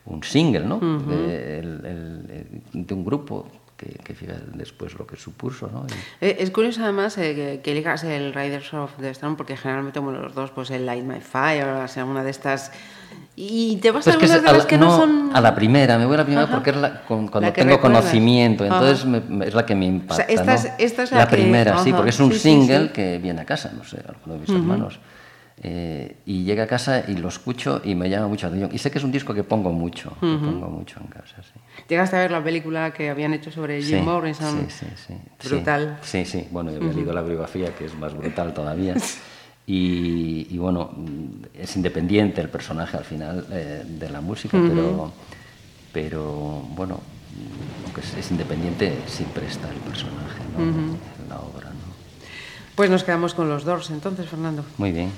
un 0.07 0.23
single, 0.23 0.65
¿no? 0.65 0.79
de, 1.09 1.59
el- 1.59 1.85
el- 1.85 2.63
el- 2.73 2.87
de 2.87 2.95
un 2.95 3.05
grupo 3.05 3.49
que, 3.77 3.87
que 3.87 4.15
fíjate 4.15 4.43
después 4.55 4.95
lo 4.97 5.07
que 5.07 5.17
supuso, 5.17 5.69
¿no? 5.73 5.85
Y- 6.21 6.25
Eh, 6.27 6.37
Es 6.39 6.51
curioso 6.53 6.83
además 6.85 7.19
eh, 7.19 7.35
que, 7.35 7.61
que 7.63 7.73
elijas 7.73 8.05
el 8.05 8.33
Riders 8.33 8.73
of 8.73 8.93
the 9.01 9.11
Storm 9.11 9.37
porque 9.37 9.57
generalmente 9.57 9.99
como 9.99 10.13
los 10.13 10.33
dos, 10.35 10.51
pues 10.53 10.71
el 10.71 10.87
Light 10.87 11.05
My 11.05 11.21
Fire 11.21 11.67
o 11.67 11.89
sea, 11.89 12.05
una 12.05 12.23
de 12.23 12.31
estas... 12.31 12.71
Y 13.37 13.77
te 13.79 13.91
vas 13.91 14.07
a 14.07 14.13
Pues 14.13 14.17
que 14.17 14.25
algunas 14.33 14.43
de 14.45 14.49
a 14.49 14.53
las 14.53 14.63
la- 14.63 14.69
que 14.69 14.79
no, 14.79 14.97
son... 14.97 15.31
a 15.35 15.41
la 15.41 15.55
primera, 15.57 15.99
me 15.99 16.07
voy 16.07 16.15
a 16.15 16.19
la 16.19 16.25
primera 16.25 16.45
Ajá. 16.45 16.55
porque 16.55 16.71
es 16.71 16.77
la, 16.77 17.03
con- 17.03 17.27
cuando 17.27 17.49
La 17.49 17.53
tengo 17.53 17.81
conocimiento, 17.81 18.65
entonces 18.65 19.05
me- 19.05 19.21
me- 19.21 19.47
es 19.47 19.55
la 19.55 19.67
que 19.67 19.75
me 19.75 19.87
impacta. 19.87 20.23
esta 20.25 20.45
¿no? 20.45 20.53
es- 20.53 20.71
esta 20.79 21.03
es 21.03 21.11
la 21.11 21.27
que- 21.27 21.37
primera, 21.37 21.79
sí, 21.83 21.89
ajá, 21.91 21.97
porque 21.97 22.11
es 22.11 22.21
un 22.21 22.31
sí, 22.31 22.39
sí, 22.39 22.43
single 22.51 22.83
sí. 22.87 22.89
que 22.93 23.19
viene 23.19 23.41
a 23.41 23.45
casa, 23.45 23.73
no 23.77 23.83
sé, 23.85 23.99
alguno 24.09 24.35
de 24.35 24.41
mis 24.41 24.51
hermanos. 24.51 25.01
eh, 25.63 26.17
y 26.27 26.43
llega 26.43 26.65
a 26.65 26.67
casa 26.67 27.05
y 27.07 27.15
lo 27.17 27.29
escucho 27.29 27.81
y 27.85 27.95
me 27.95 28.11
llama 28.11 28.27
mucho 28.27 28.47
la 28.47 28.49
atención. 28.49 28.71
Y 28.75 28.79
sé 28.79 28.91
que 28.91 28.99
es 28.99 29.05
un 29.05 29.13
disco 29.13 29.33
que 29.33 29.45
pongo 29.45 29.71
mucho, 29.73 30.11
que 30.21 30.27
pongo 30.27 30.69
mucho 30.69 30.99
en 31.01 31.07
casa, 31.07 31.37
sí. 31.43 31.61
Llegaste 31.89 32.17
a 32.17 32.21
ver 32.21 32.33
la 32.33 32.43
película 32.43 32.93
que 32.93 33.09
habían 33.09 33.35
hecho 33.35 33.53
sobre 33.53 33.81
Jim 33.81 33.99
Sí, 34.01 34.05
Morrison. 34.05 34.67
Sí, 34.69 34.77
sí, 34.81 34.87
sí. 35.07 35.15
Sí. 35.39 35.49
Brutal. 35.49 35.99
Sí, 36.03 36.25
sí. 36.25 36.49
Bueno, 36.51 36.73
yo 36.73 36.79
había 36.79 36.93
leído 36.93 37.13
la 37.13 37.23
biografía, 37.23 37.73
que 37.75 37.85
es 37.85 37.95
más 37.97 38.13
brutal 38.15 38.53
todavía. 38.53 38.95
Y, 39.67 40.47
y 40.51 40.59
bueno, 40.59 40.91
es 41.55 41.75
independiente 41.77 42.41
el 42.41 42.51
personaje 42.51 42.97
al 42.97 43.05
final 43.05 43.47
eh, 43.51 43.83
de 43.87 44.11
la 44.11 44.21
música, 44.21 44.59
pero, 44.61 45.13
pero 45.93 46.23
bueno, 46.75 47.01
aunque 47.85 48.03
es, 48.03 48.15
es 48.15 48.31
independiente, 48.31 48.99
siempre 49.07 49.47
está 49.47 49.71
el 49.71 49.79
personaje 49.79 50.41
¿no? 50.57 50.65
en 50.65 51.29
la 51.29 51.39
obra. 51.41 51.71
¿no? 51.71 51.95
Pues 52.75 52.91
nos 52.91 53.05
quedamos 53.05 53.35
con 53.35 53.49
los 53.49 53.65
Doors 53.65 53.91
entonces, 53.91 54.29
Fernando. 54.29 54.65
Muy 54.77 54.93
bien. 54.93 55.11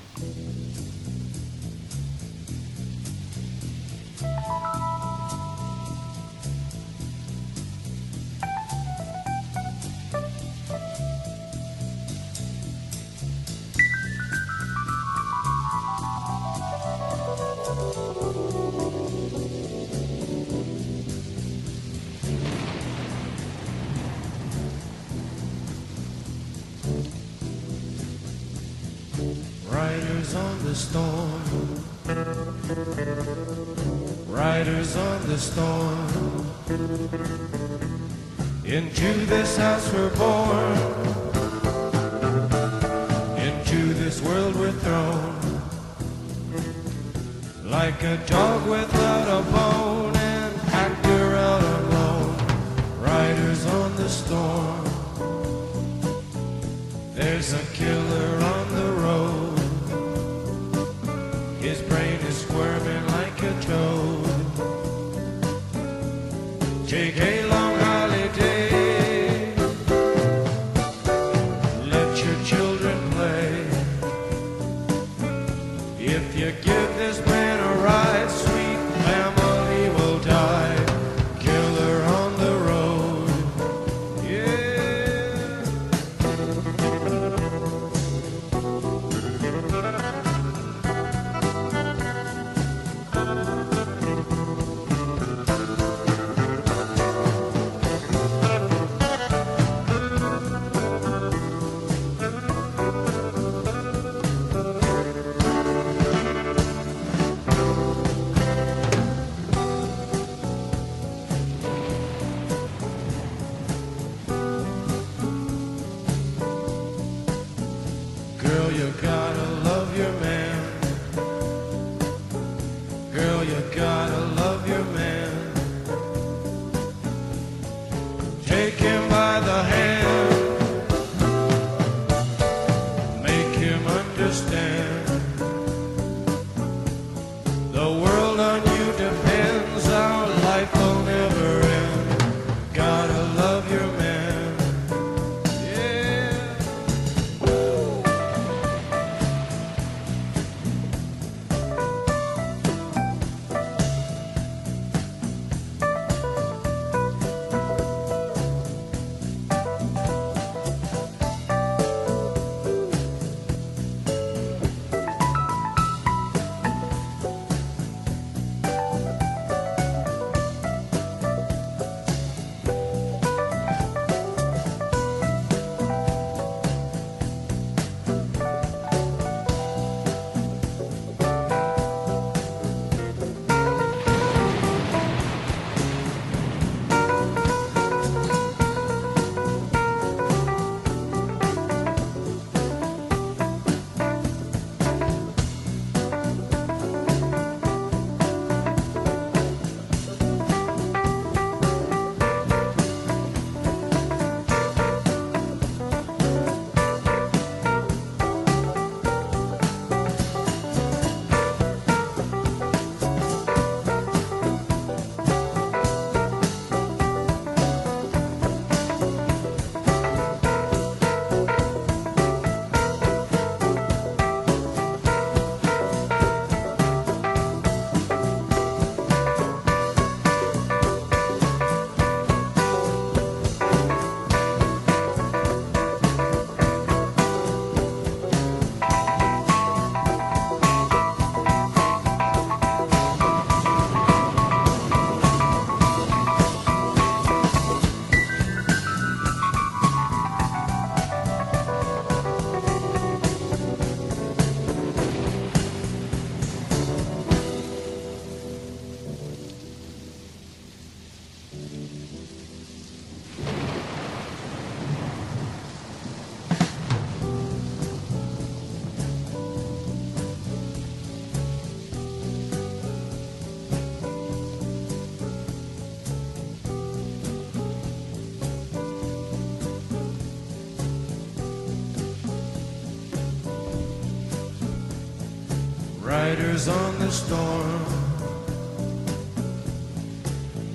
Riders 286.56 286.68
on 286.68 286.98
the 287.00 287.10
storm. 287.10 287.84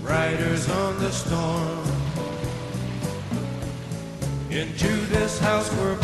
Riders 0.03 0.69
on 0.69 0.99
the 0.99 1.11
storm. 1.11 1.83
Into 4.51 4.95
this 5.07 5.39
house 5.39 5.73
we're 5.77 5.95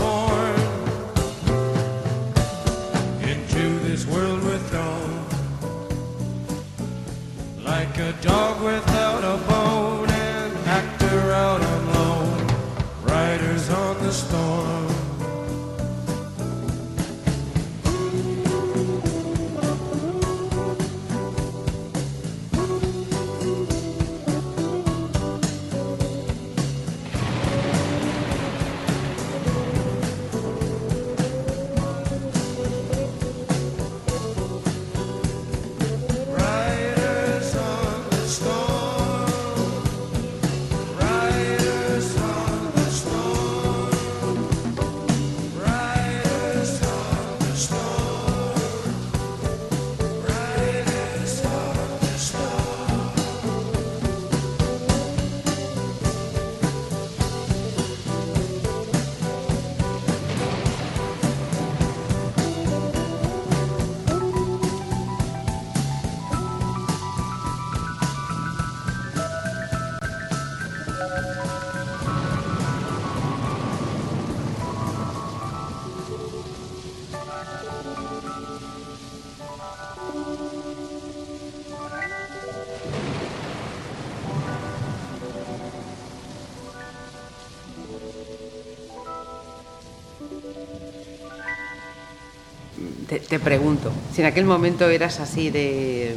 Te, 93.08 93.20
te 93.20 93.39
pregunto, 93.39 93.91
si 94.13 94.22
en 94.22 94.28
aquel 94.28 94.46
momento 94.46 94.89
eras 94.89 95.20
así 95.20 95.50
de. 95.50 96.15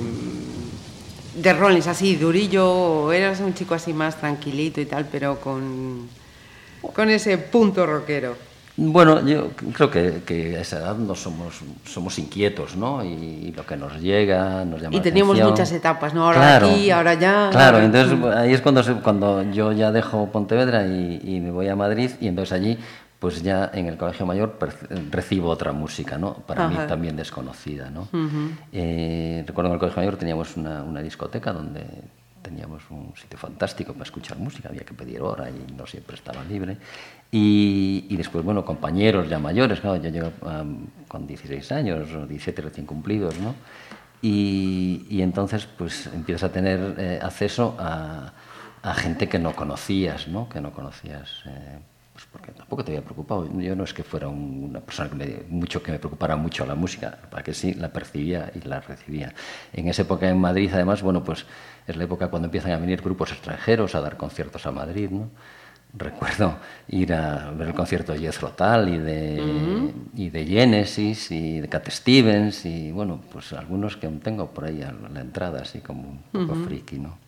de 1.37 1.53
Rollins, 1.53 1.87
así 1.87 2.17
durillo, 2.17 2.69
o 2.69 3.13
eras 3.13 3.41
un 3.41 3.55
chico 3.55 3.75
así 3.75 3.93
más 3.93 4.17
tranquilito 4.17 4.81
y 4.81 4.87
tal, 4.87 5.07
pero 5.11 5.41
con. 5.41 6.09
con 6.93 7.11
ese 7.11 7.39
punto 7.39 7.87
rockero. 7.87 8.51
Bueno, 8.77 9.27
yo 9.27 9.51
creo 9.75 9.91
que, 9.91 10.23
que 10.25 10.57
a 10.57 10.61
esa 10.63 10.79
edad 10.79 10.97
no 10.97 11.15
somos, 11.15 11.61
somos 11.85 12.19
inquietos, 12.19 12.77
¿no? 12.77 13.05
Y, 13.05 13.53
lo 13.55 13.67
que 13.67 13.77
nos 13.77 14.01
llega 14.01 14.65
nos 14.65 14.81
llama 14.81 14.95
Y 14.95 14.99
la 14.99 15.03
teníamos 15.03 15.39
muchas 15.39 15.71
etapas, 15.73 16.15
¿no? 16.15 16.25
Ahora 16.25 16.39
Claro, 16.39 16.71
aquí, 16.71 16.91
ahora 16.91 17.11
allá. 17.11 17.49
Claro, 17.51 17.77
ahora- 17.77 17.85
entonces 17.85 18.37
ahí 18.37 18.55
es 18.55 18.63
cuando, 18.63 18.83
cuando 19.03 19.43
yo 19.53 19.73
ya 19.73 19.93
dejo 19.93 20.31
Pontevedra 20.33 20.87
y, 20.87 21.21
y 21.23 21.41
me 21.41 21.51
voy 21.51 21.69
a 21.69 21.77
Madrid 21.77 22.11
y 22.23 22.29
entonces 22.29 22.53
allí, 22.53 22.79
pues 23.21 23.43
ya 23.43 23.71
en 23.73 23.87
el 23.87 23.99
Colegio 23.99 24.25
Mayor 24.25 24.59
recibo 25.11 25.51
otra 25.51 25.73
música, 25.73 26.17
¿no? 26.17 26.35
Para 26.35 26.67
Ajá. 26.67 26.83
mí 26.83 26.89
también 26.89 27.17
desconocida, 27.17 27.91
¿no? 27.91 28.09
Eh, 28.73 29.45
recuerdo 29.47 29.69
que 29.69 29.73
en 29.73 29.75
el 29.75 29.79
Colegio 29.79 30.01
Mayor 30.01 30.17
teníamos 30.17 30.57
una, 30.57 30.83
una 30.83 31.03
discoteca 31.03 31.53
donde 31.53 31.85
teníamos 32.41 32.83
un 32.91 33.13
sitio 33.15 33.39
fantástico 33.39 33.93
para 33.93 34.05
escuchar 34.05 34.39
música, 34.39 34.71
había 34.71 34.85
que 34.85 34.95
pedir 34.95 35.21
hora 35.21 35.51
y 35.51 35.71
no 35.73 35.87
siempre 35.87 36.17
estaba 36.17 36.43
libre. 36.45 36.79
Y, 37.31 38.07
y 38.09 38.17
después, 38.17 38.43
bueno, 38.43 38.65
compañeros 38.65 39.29
ya 39.29 39.39
mayores, 39.39 39.81
claro, 39.81 40.03
yo 40.03 40.09
llego 40.09 40.33
um, 40.41 40.87
con 41.07 41.27
16 41.27 41.73
años 41.73 42.11
o 42.13 42.27
17 42.27 42.63
recién 42.63 42.87
cumplidos, 42.87 43.39
¿no? 43.39 43.55
Y, 44.23 45.07
y 45.11 45.21
entonces, 45.21 45.67
pues 45.67 46.07
empiezas 46.07 46.51
a 46.51 46.53
tener 46.53 46.95
eh, 46.99 47.19
acceso 47.23 47.77
a, 47.79 48.33
a, 48.83 48.95
gente 48.95 49.29
que 49.29 49.39
no 49.39 49.55
conocías, 49.55 50.29
¿no? 50.29 50.49
Que 50.49 50.61
no 50.61 50.73
conocías. 50.73 51.31
Eh, 51.47 51.79
porque 52.33 52.53
tampoco 52.53 52.85
te 52.85 52.93
había 52.93 53.03
preocupado. 53.03 53.49
Yo 53.59 53.75
no 53.75 53.85
es 53.85 53.93
que 53.93 54.05
fuera 54.05 54.29
un, 54.29 54.67
una 54.71 54.81
persona 54.81 55.09
que 55.11 55.17
me, 55.17 55.43
mucho 55.49 55.83
que 55.83 55.93
me 55.93 55.99
preocupara 55.99 56.37
mucho 56.37 56.65
la 56.65 56.75
música, 56.75 57.19
para 57.31 57.43
que 57.43 57.55
sí 57.55 57.75
la 57.75 57.89
percibía 57.89 58.51
y 58.55 58.67
la 58.67 58.81
recibía. 58.81 59.35
En 59.73 59.89
esa 59.89 60.03
época 60.03 60.29
en 60.29 60.39
Madrid, 60.39 60.71
además, 60.73 61.03
bueno, 61.03 61.25
pues 61.25 61.45
es 61.87 61.97
la 61.97 62.05
época 62.05 62.29
cuando 62.29 62.47
empiezan 62.47 62.73
a 62.73 62.79
venir 62.79 63.03
grupos 63.03 63.33
extranjeros 63.33 63.95
a 63.95 64.01
dar 64.01 64.17
conciertos 64.17 64.65
a 64.67 64.71
Madrid, 64.71 65.11
¿no? 65.11 65.29
Recuerdo 65.93 66.55
ir 66.87 67.13
a 67.13 67.51
ver 67.51 67.67
el 67.67 67.75
concierto 67.75 68.13
de 68.13 68.21
Jethro 68.21 68.51
Tull 68.51 68.91
y 68.91 68.99
de, 68.99 69.41
uh 69.41 69.45
-huh. 69.45 69.93
y 70.15 70.31
de 70.31 70.47
Genesis 70.47 71.33
y 71.33 71.59
de 71.59 71.69
Cat 71.69 71.89
Stevens 71.91 72.65
y, 72.65 72.93
bueno, 72.93 73.21
pues 73.33 73.53
algunos 73.53 73.97
que 73.97 74.07
tengo 74.07 74.53
por 74.53 74.67
ahí 74.67 74.83
a 74.83 74.93
la 74.93 75.21
entrada, 75.21 75.63
así 75.63 75.81
como 75.81 76.03
un 76.33 76.47
poco 76.47 76.53
uh 76.53 76.63
-huh. 76.63 76.65
friki, 76.65 77.01
¿no? 77.01 77.19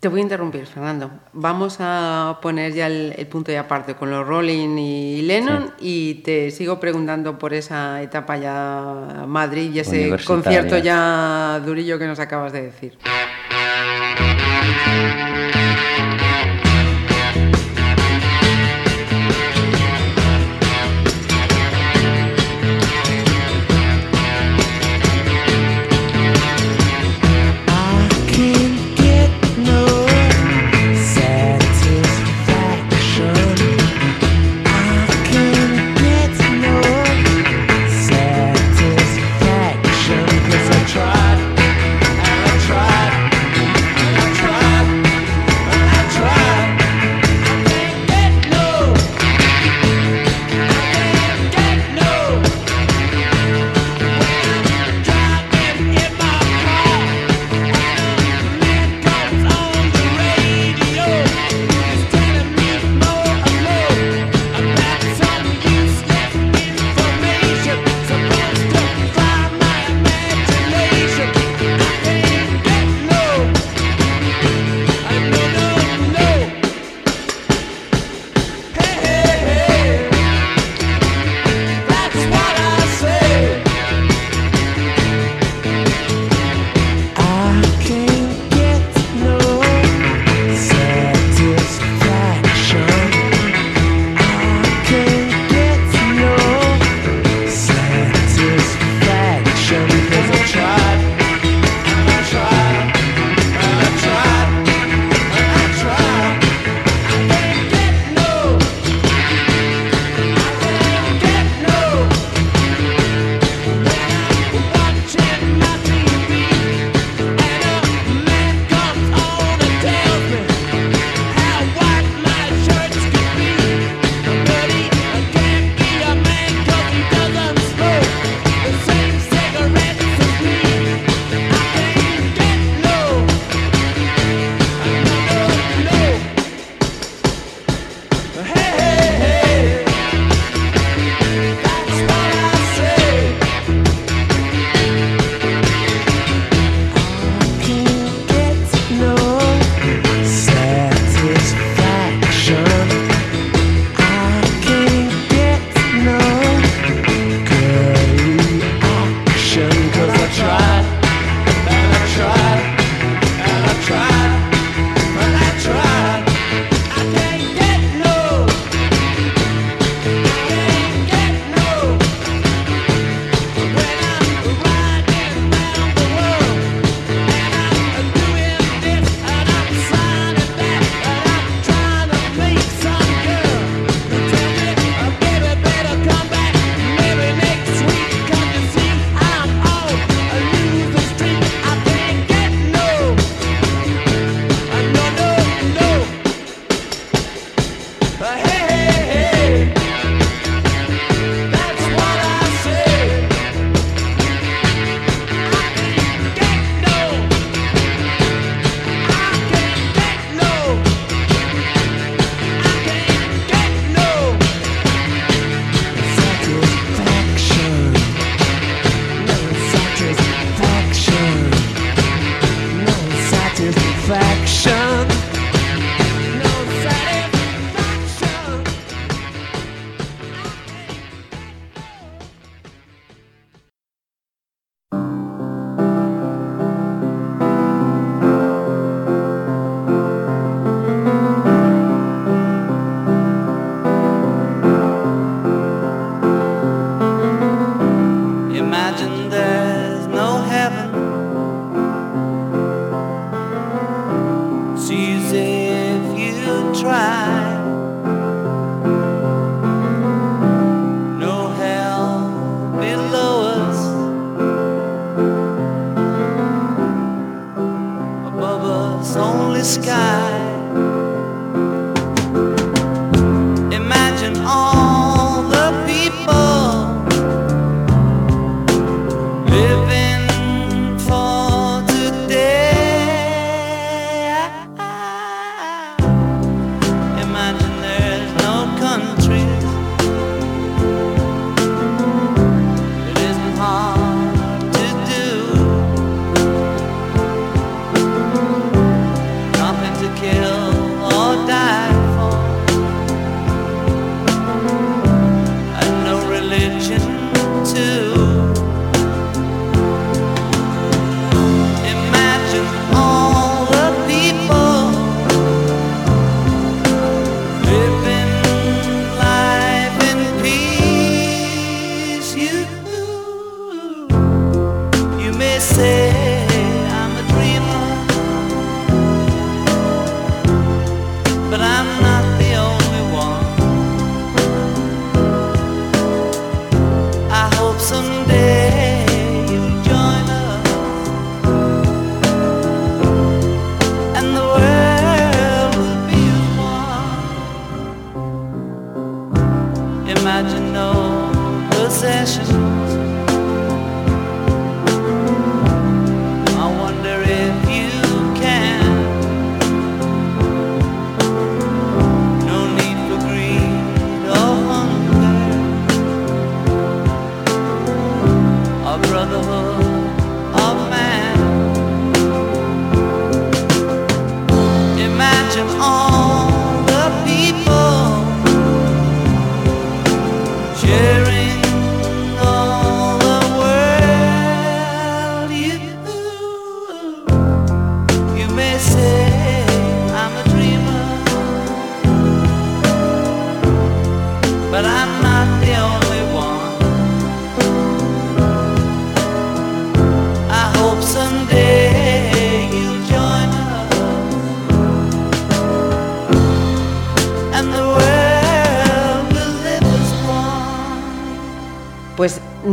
Te 0.00 0.06
voy 0.06 0.20
a 0.20 0.22
interrumpir, 0.22 0.64
Fernando. 0.66 1.10
Vamos 1.32 1.78
a 1.80 2.38
poner 2.40 2.72
ya 2.72 2.86
el, 2.86 3.14
el 3.18 3.26
punto 3.26 3.50
de 3.50 3.58
aparte 3.58 3.96
con 3.96 4.10
los 4.10 4.24
Rolling 4.24 4.78
y 4.78 5.22
Lennon 5.22 5.74
sí. 5.76 5.86
y 6.12 6.14
te 6.22 6.52
sigo 6.52 6.78
preguntando 6.78 7.36
por 7.36 7.52
esa 7.52 8.00
etapa 8.00 8.36
ya 8.36 9.24
Madrid 9.26 9.72
y 9.74 9.80
ese 9.80 10.16
concierto 10.24 10.78
ya 10.78 11.60
durillo 11.66 11.98
que 11.98 12.06
nos 12.06 12.20
acabas 12.20 12.52
de 12.52 12.62
decir. 12.62 12.96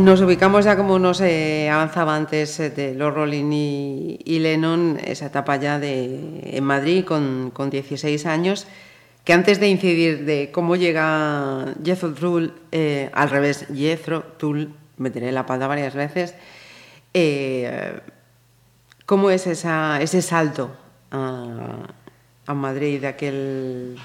Nos 0.06 0.20
ubicamos 0.20 0.64
ya 0.64 0.76
como 0.76 1.00
nos 1.00 1.20
avanzaba 1.20 2.14
antes 2.14 2.60
eh, 2.60 2.70
de 2.70 2.94
los 2.94 3.12
Rolling 3.12 3.50
y, 3.50 4.20
y 4.24 4.38
Lennon, 4.38 5.00
esa 5.04 5.26
etapa 5.26 5.56
ya 5.56 5.80
de, 5.80 6.42
en 6.44 6.62
Madrid 6.62 7.04
con, 7.04 7.50
con 7.52 7.70
16 7.70 8.24
años, 8.26 8.68
que 9.24 9.32
antes 9.32 9.58
de 9.58 9.68
incidir 9.68 10.24
de 10.24 10.52
cómo 10.52 10.76
llega 10.76 11.74
Jethro 11.84 12.14
Tull, 12.14 12.54
eh, 12.70 13.10
al 13.14 13.30
revés, 13.30 13.66
Jethro 13.74 14.22
Tull, 14.38 14.72
meteré 14.96 15.32
la 15.32 15.44
pata 15.44 15.66
varias 15.66 15.96
veces, 15.96 16.36
eh, 17.12 17.98
¿cómo 19.06 19.30
es 19.30 19.48
esa, 19.48 20.00
ese 20.00 20.22
salto 20.22 20.70
a, 21.10 21.88
a 22.46 22.54
Madrid 22.54 23.00
de 23.00 23.08
aquel... 23.08 23.98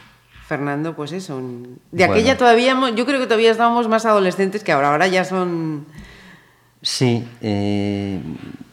Fernando, 0.56 0.94
pues 0.98 1.14
eso, 1.14 1.38
un- 1.38 1.80
de 1.94 2.06
Bueno. 2.06 2.12
aquella 2.12 2.38
todavía, 2.38 2.76
yo 2.94 3.06
creo 3.06 3.22
que 3.22 3.26
todavía 3.26 3.52
estábamos 3.52 3.88
más 3.88 4.06
adolescentes 4.06 4.66
que 4.66 4.74
ahora, 4.74 4.90
ahora 4.92 5.08
ya 5.08 5.24
son... 5.24 5.86
Sí, 6.82 7.26
eh, 7.42 8.20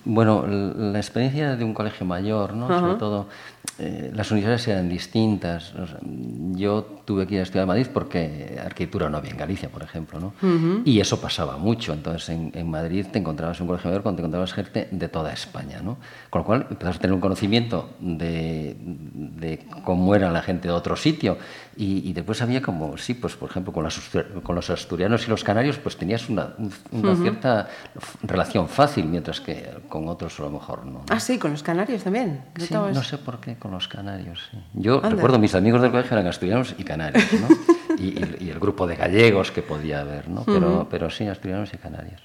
bueno, 0.04 0.44
la 0.48 0.98
experiencia 0.98 1.54
de 1.54 1.62
un 1.64 1.74
colegio 1.74 2.04
mayor, 2.04 2.54
¿no? 2.54 2.66
Sobre 2.66 2.94
todo, 2.94 3.28
eh, 3.78 4.10
las 4.14 4.30
universidades 4.30 4.66
eran 4.68 4.88
distintas. 4.88 5.74
o 5.74 5.86
sea, 5.86 5.98
yo 6.52 6.82
tuve 7.04 7.26
que 7.26 7.34
ir 7.34 7.40
a 7.40 7.42
estudiar 7.44 7.62
a 7.64 7.66
Madrid 7.66 7.86
porque 7.92 8.60
arquitectura 8.64 9.08
no 9.08 9.16
había 9.18 9.30
en 9.30 9.36
Galicia, 9.36 9.68
por 9.68 9.82
ejemplo, 9.82 10.18
¿no? 10.20 10.32
Y 10.84 11.00
eso 11.00 11.20
pasaba 11.20 11.56
mucho. 11.56 11.92
Entonces, 11.92 12.28
en, 12.30 12.50
en 12.54 12.68
Madrid 12.70 13.06
te 13.10 13.18
encontrabas 13.18 13.58
en 13.58 13.62
un 13.62 13.68
colegio 13.68 13.88
mayor 13.90 14.02
cuando 14.02 14.16
te 14.16 14.22
encontrabas 14.22 14.52
gente 14.52 14.88
de 14.90 15.08
toda 15.08 15.32
España, 15.32 15.80
¿no? 15.82 15.98
Con 16.30 16.40
lo 16.40 16.44
cual, 16.46 16.66
empezabas 16.70 16.96
a 16.96 17.00
tener 17.00 17.14
un 17.14 17.20
conocimiento 17.20 17.90
de, 18.00 18.76
de 18.78 19.64
cómo 19.84 20.14
era 20.14 20.30
la 20.30 20.42
gente 20.42 20.68
de 20.68 20.74
otro 20.74 20.96
sitio. 20.96 21.38
Y, 21.76 22.08
y 22.08 22.12
después 22.12 22.42
había 22.42 22.60
como, 22.60 22.96
sí, 22.98 23.14
pues 23.14 23.36
por 23.36 23.50
ejemplo, 23.50 23.72
con, 23.72 23.84
las 23.84 23.98
con 24.42 24.56
los 24.56 24.68
asturianos 24.70 25.26
y 25.26 25.30
los 25.30 25.44
canarios, 25.44 25.78
pues 25.78 25.96
tenías 25.96 26.28
una, 26.28 26.54
una 26.90 27.14
cierta 27.14 27.68
f- 27.96 28.18
relación 28.22 28.68
fácil, 28.68 29.06
mientras 29.06 29.40
que 29.40 29.70
con 29.88 30.08
otros 30.08 30.38
a 30.40 30.42
lo 30.42 30.50
mejor 30.50 30.84
no. 30.84 30.92
¿no? 30.92 31.04
Ah, 31.08 31.20
sí, 31.20 31.38
con 31.38 31.52
los 31.52 31.62
canarios 31.62 32.02
también. 32.02 32.40
Sí, 32.58 32.74
no 32.74 33.02
sé 33.04 33.18
por 33.18 33.38
qué 33.38 33.54
con 33.56 33.67
los 33.72 33.88
canarios. 33.88 34.48
sí. 34.50 34.58
Yo 34.74 34.96
Anda. 34.96 35.10
recuerdo 35.10 35.38
mis 35.38 35.54
amigos 35.54 35.80
del 35.82 35.90
colegio 35.90 36.12
eran 36.16 36.26
asturianos 36.26 36.74
y 36.78 36.84
canarios, 36.84 37.24
¿no? 37.40 37.48
y, 37.98 38.04
y- 38.08 38.36
y 38.46 38.50
el 38.50 38.58
grupo 38.58 38.86
de 38.86 38.96
gallegos 38.96 39.50
que 39.50 39.62
podía 39.62 40.00
haber, 40.00 40.28
¿no? 40.28 40.44
Pero, 40.44 40.86
pero 40.90 41.10
sí, 41.10 41.26
asturianos 41.26 41.72
y 41.74 41.76
canarios. 41.78 42.20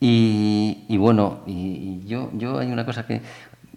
Y, 0.00 0.84
y 0.88 0.96
bueno, 0.96 1.40
y, 1.46 1.52
y 1.52 2.02
yo, 2.06 2.30
yo 2.34 2.58
hay 2.58 2.70
una 2.70 2.84
cosa 2.84 3.06
que 3.06 3.20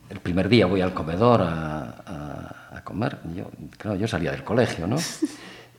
el 0.10 0.20
primer 0.20 0.50
día 0.50 0.66
voy 0.66 0.82
al 0.82 0.94
comedor 0.94 1.42
a, 1.42 1.84
a- 2.06 2.78
a 2.78 2.84
comer. 2.84 3.18
Yo, 3.36 3.50
claro, 3.78 3.98
yo 3.98 4.08
salía 4.08 4.32
del 4.32 4.44
colegio, 4.44 4.88
¿no? 4.88 4.98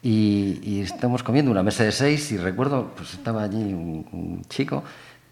Y, 0.01 0.61
y 0.63 0.81
estamos 0.83 1.25
comiendo 1.25 1.51
una 1.51 1.65
mesa 1.65 1.83
de 1.83 1.91
seis 1.91 2.31
y 2.31 2.37
recuerdo, 2.37 2.93
pues 2.97 3.15
estaba 3.15 3.43
allí 3.43 3.57
un, 3.75 4.07
un 4.13 4.43
chico 4.49 4.85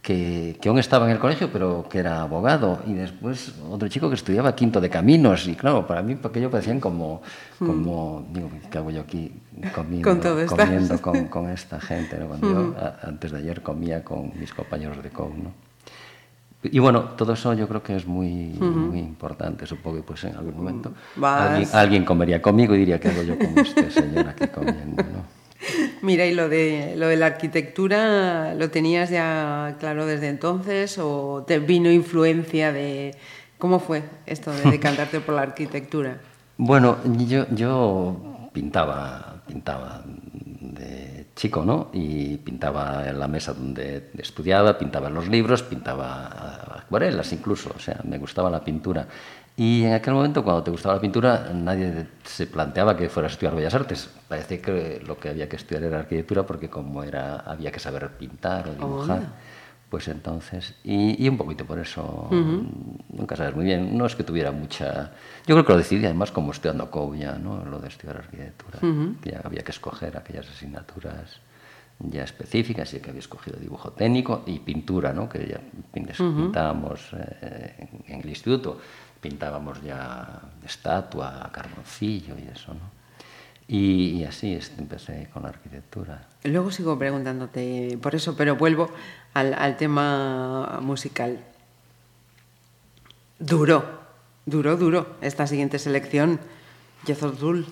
que, 0.07 0.57
que 0.61 0.69
aún 0.69 0.79
estaba 0.79 1.07
en 1.07 1.11
el 1.13 1.19
colegio, 1.19 1.51
pero 1.53 1.85
que 1.91 1.99
era 1.99 2.23
abogado, 2.23 2.79
y 2.87 2.93
después 2.93 3.53
otro 3.69 3.89
chico 3.89 4.09
que 4.09 4.15
estudiaba 4.15 4.55
quinto 4.55 4.81
de 4.81 4.89
caminos, 4.89 5.49
y 5.49 5.57
claro, 5.57 5.85
para 5.85 6.01
mí 6.01 6.17
aquello 6.23 6.49
parecían 6.49 6.79
como, 6.79 7.23
como 7.59 8.25
digo, 8.33 8.49
¿qué 8.71 8.79
hago 8.79 8.93
yo 8.93 9.01
aquí 9.01 9.33
comiendo, 9.75 10.09
Con 10.09 10.21
todo 10.21 10.47
comiendo 10.47 10.95
con, 11.03 11.27
con 11.27 11.51
esta 11.51 11.81
gente? 11.81 12.19
¿no? 12.21 12.29
Cuando 12.29 12.47
yo 12.49 12.75
a- 12.79 13.09
antes 13.09 13.33
de 13.33 13.39
ayer 13.39 13.63
comía 13.63 14.05
con 14.05 14.31
mis 14.39 14.55
compañeros 14.55 15.03
de 15.03 15.11
COU, 15.11 15.35
¿no? 15.43 15.53
Y 16.63 16.79
bueno, 16.79 17.01
todo 17.17 17.33
eso 17.33 17.53
yo 17.55 17.67
creo 17.67 17.83
que 17.83 17.97
es 17.97 18.07
muy, 18.07 18.51
muy 18.89 18.99
importante. 19.01 19.67
Supongo 19.67 19.97
que 19.99 20.03
pues 20.05 20.23
en 20.25 20.37
algún 20.37 20.57
momento 20.57 20.93
Vas- 21.17 21.41
alguien, 21.51 21.69
alguien 21.73 22.05
comería 22.05 22.41
conmigo 22.41 22.77
y 22.77 22.79
diría, 22.79 23.01
¿qué 23.01 23.09
hago 23.09 23.23
yo 23.25 23.37
con 23.39 23.59
este 23.59 23.91
señor 23.91 24.29
aquí 24.29 24.47
comiendo? 24.47 25.03
¿no? 25.03 25.36
Mira, 26.03 26.27
y 26.27 26.35
lo 26.35 26.49
de, 26.49 26.95
lo 26.97 27.09
de 27.09 27.17
la 27.17 27.27
arquitectura, 27.27 28.55
¿lo 28.55 28.71
tenías 28.71 29.11
ya 29.11 29.77
claro 29.79 30.07
desde 30.07 30.29
entonces 30.29 30.99
o 30.99 31.45
te 31.47 31.59
vino 31.59 31.91
influencia 31.91 32.73
de... 32.73 33.15
¿Cómo 33.59 33.81
fue 33.81 34.03
esto 34.27 34.53
de 34.53 34.71
decantarte 34.71 35.21
por 35.21 35.35
la 35.35 35.43
arquitectura? 35.43 36.19
Bueno, 36.59 36.99
yo, 37.27 37.47
yo 37.51 38.51
pintaba, 38.53 39.43
pintaba 39.47 40.03
de 40.05 41.27
chico, 41.35 41.65
¿no? 41.65 41.91
Y 41.93 42.39
pintaba 42.39 43.09
en 43.09 43.19
la 43.19 43.29
mesa 43.29 43.53
donde 43.53 44.11
estudiaba, 44.19 44.79
pintaba 44.79 45.09
en 45.09 45.15
los 45.15 45.29
libros, 45.29 45.63
pintaba 45.63 46.81
acuarelas 46.87 47.33
incluso, 47.33 47.73
o 47.75 47.79
sea, 47.79 48.01
me 48.05 48.19
gustaba 48.19 48.51
la 48.51 48.65
pintura. 48.65 49.07
Y 49.57 49.85
en 49.85 49.95
aquel 49.95 50.13
momento, 50.13 50.45
cuando 50.45 50.63
te 50.63 50.71
gustaba 50.71 50.97
la 50.97 51.01
pintura, 51.01 51.51
nadie 51.55 52.07
se 52.25 52.47
planteaba 52.47 52.95
que 52.97 53.09
fueras 53.09 53.33
a 53.33 53.35
estudiar 53.35 53.55
Bellas 53.55 53.75
Artes. 53.75 54.11
Parecía 54.29 54.61
que 54.61 55.01
lo 55.07 55.19
que 55.19 55.31
había 55.31 55.49
que 55.49 55.57
estudiar 55.57 55.85
era 55.85 56.01
arquitectura, 56.01 56.45
porque 56.45 56.69
como 56.69 57.03
era, 57.03 57.37
había 57.41 57.73
que 57.73 57.81
saber 57.81 58.11
pintar 58.19 58.69
o 58.69 58.75
dibujar. 58.75 59.19
Onda. 59.19 59.33
Pues 59.89 60.09
entonces, 60.09 60.75
y, 60.83 61.25
y 61.25 61.29
un 61.29 61.39
poquito 61.39 61.65
por 61.65 61.79
eso, 61.79 62.29
nunca 63.09 63.37
sabes 63.37 63.55
muy 63.55 63.65
bien, 63.65 63.97
no 63.97 64.05
es 64.05 64.17
que 64.17 64.25
tuviera 64.25 64.51
mucha... 64.51 65.13
Yo 65.47 65.55
creo 65.55 65.65
que 65.65 65.73
lo 65.73 65.79
decidí 65.79 66.05
además 66.05 66.33
como 66.33 66.51
estudiando 66.51 66.91
COU 66.91 67.15
ya, 67.15 67.39
¿no? 67.39 67.65
Lo 67.65 67.79
de 67.79 67.87
estudiar 67.89 68.17
arquitectura, 68.17 68.81
que 69.23 69.31
ya 69.31 69.41
había 69.45 69.63
que 69.63 69.71
escoger 69.71 70.17
aquellas 70.19 70.49
asignaturas 70.51 71.41
ya 72.01 72.25
específicas, 72.25 72.93
y 72.95 72.99
que 73.01 73.09
había 73.11 73.21
escogido 73.21 73.59
dibujo 73.59 73.93
técnico 73.93 74.43
y 74.45 74.59
pintura, 74.59 75.13
¿no? 75.15 75.29
Que 75.29 75.47
ya 75.47 75.61
pin- 75.95 76.09
pintábamos 76.37 77.09
eh, 77.41 77.89
en 78.09 78.21
el 78.21 78.29
instituto, 78.29 78.81
pintábamos 79.21 79.83
ya 79.83 80.41
estatua, 80.65 81.51
carboncillo 81.53 82.35
y 82.39 82.49
eso, 82.49 82.75
¿no? 82.75 82.97
Y, 83.69 84.19
y 84.19 84.25
así 84.25 84.55
es, 84.55 84.73
empecé 84.79 85.29
con 85.33 85.43
la 85.43 85.49
arquitectura. 85.49 86.29
Luego 86.45 86.71
sigo 86.71 86.97
preguntándote 86.99 87.99
por 88.01 88.15
eso, 88.15 88.37
pero 88.37 88.55
vuelvo 88.55 88.91
al, 89.35 89.55
al 89.55 89.77
tema 89.77 90.79
musical. 90.81 91.41
Duro, 93.39 94.01
duro, 94.47 94.77
duro, 94.77 95.17
esta 95.21 95.47
siguiente 95.47 95.79
selección, 95.81 96.39
Yezor 97.07 97.37
Dul. 97.37 97.67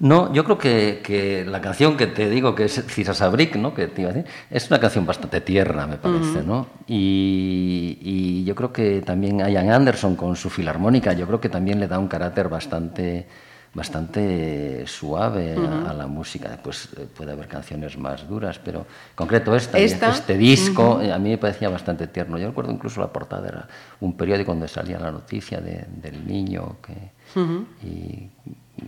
No, 0.00 0.32
yo 0.32 0.44
creo 0.44 0.58
que, 0.58 1.00
que 1.02 1.44
la 1.44 1.60
canción 1.60 1.96
que 1.96 2.06
te 2.06 2.30
digo 2.30 2.54
que 2.54 2.66
es 2.66 2.84
Cisasabric, 2.86 3.56
¿no? 3.56 3.74
Que 3.74 3.88
te 3.88 4.02
iba 4.02 4.10
a 4.10 4.14
decir, 4.14 4.30
es 4.48 4.70
una 4.70 4.78
canción 4.78 5.04
bastante 5.04 5.40
tierna, 5.40 5.86
me 5.88 5.96
parece, 5.96 6.42
¿no? 6.44 6.68
Y, 6.86 7.98
y 8.00 8.44
yo 8.44 8.54
creo 8.54 8.72
que 8.72 9.02
también 9.02 9.38
Ian 9.40 9.70
Anderson 9.70 10.14
con 10.14 10.36
su 10.36 10.50
filarmónica, 10.50 11.12
yo 11.14 11.26
creo 11.26 11.40
que 11.40 11.48
también 11.48 11.80
le 11.80 11.88
da 11.88 11.98
un 11.98 12.06
carácter 12.08 12.48
bastante 12.48 13.26
bastante 13.74 14.84
suave 14.86 15.54
a, 15.54 15.90
a 15.90 15.94
la 15.94 16.06
música. 16.06 16.48
Después 16.48 16.88
eh, 16.96 17.06
puede 17.14 17.32
haber 17.32 17.46
canciones 17.48 17.98
más 17.98 18.26
duras, 18.26 18.58
pero 18.58 18.80
en 18.80 18.86
concreto 19.14 19.54
Esta, 19.54 19.78
este 20.10 20.36
disco, 20.38 21.00
eh, 21.02 21.12
a 21.12 21.18
mí 21.18 21.30
me 21.30 21.38
parecía 21.38 21.68
bastante 21.68 22.06
tierno. 22.06 22.38
Yo 22.38 22.48
recuerdo 22.48 22.72
incluso 22.72 23.00
la 23.00 23.08
portada, 23.12 23.46
era 23.48 23.68
un 24.00 24.16
periódico 24.16 24.52
donde 24.52 24.68
salía 24.68 24.98
la 24.98 25.12
noticia 25.12 25.60
de- 25.60 25.84
del 26.02 26.26
niño 26.26 26.76
que... 26.84 26.94
y, 27.86 28.30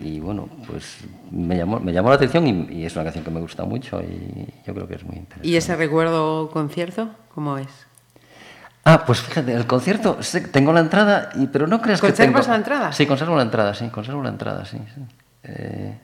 y 0.03 0.21
bueno, 0.21 0.49
pues 0.67 0.99
me 1.31 1.57
llamó, 1.57 1.79
me 1.81 1.93
llamó 1.93 2.09
la 2.09 2.17
atención 2.17 2.47
y, 2.47 2.81
y 2.81 2.85
es 2.87 2.95
una 2.95 3.05
canción 3.05 3.25
que 3.25 3.31
me 3.31 3.41
gusta 3.41 3.65
mucho 3.65 4.01
y 4.03 4.47
yo 4.67 4.75
creo 4.75 4.87
que 4.89 4.95
es 4.95 5.05
muy 5.05 5.17
interesante. 5.17 5.49
¿Y 5.49 5.57
ese 5.57 5.77
recuerdo 5.77 6.51
concierto? 6.51 7.11
¿Cómo 7.35 7.59
es? 7.59 7.69
Ah, 8.85 9.05
pues 9.07 9.21
fíjate, 9.21 9.53
el 9.53 9.67
concierto, 9.67 10.19
tengo 10.53 10.73
la 10.73 10.81
entrada, 10.81 11.31
y, 11.35 11.47
pero 11.49 11.67
no 11.67 11.81
creas 11.83 12.01
que 12.01 12.13
tengo... 12.13 12.33
¿Conservas 12.33 12.49
la 12.49 12.57
entrada? 12.57 12.93
Sí, 12.93 13.07
conservo 13.07 13.37
la 13.37 13.43
entrada, 13.43 13.75
sí, 13.75 13.89
conservo 13.89 14.23
la 14.23 14.31
entrada, 14.31 14.65
sí. 14.65 14.79
sí. 14.95 15.01
Eh, 15.45 15.99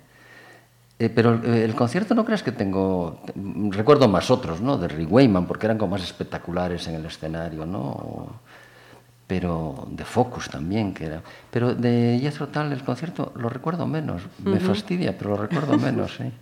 Eh, 0.99 1.11
pero 1.11 1.35
el, 1.35 1.45
el 1.45 1.75
concierto 1.75 2.15
no 2.15 2.25
creas 2.25 2.43
que 2.43 2.53
tengo... 2.53 3.21
Recuerdo 3.71 4.09
más 4.09 4.31
otros, 4.31 4.61
¿no? 4.63 4.79
De 4.79 4.89
Rick 4.89 5.13
Wayman, 5.13 5.47
porque 5.47 5.67
eran 5.67 5.77
como 5.79 5.93
más 5.93 6.03
espectaculares 6.03 6.87
en 6.89 6.95
el 6.97 7.05
escenario, 7.05 7.67
¿no? 7.67 7.81
O- 7.81 8.33
pero 9.27 9.89
de 9.91 10.05
Focus 10.05 10.49
también, 10.49 10.95
que 10.95 11.07
era... 11.07 11.23
Pero 11.51 11.75
de 11.75 12.19
Jethro 12.21 12.49
Tull 12.49 12.73
el 12.73 12.83
concierto 12.85 13.33
lo 13.37 13.49
recuerdo 13.49 13.87
menos. 13.87 14.23
Me 14.45 14.61
fastidia, 14.61 15.17
pero 15.19 15.31
lo 15.31 15.37
recuerdo 15.39 15.77
menos, 15.79 16.15
sí. 16.17 16.25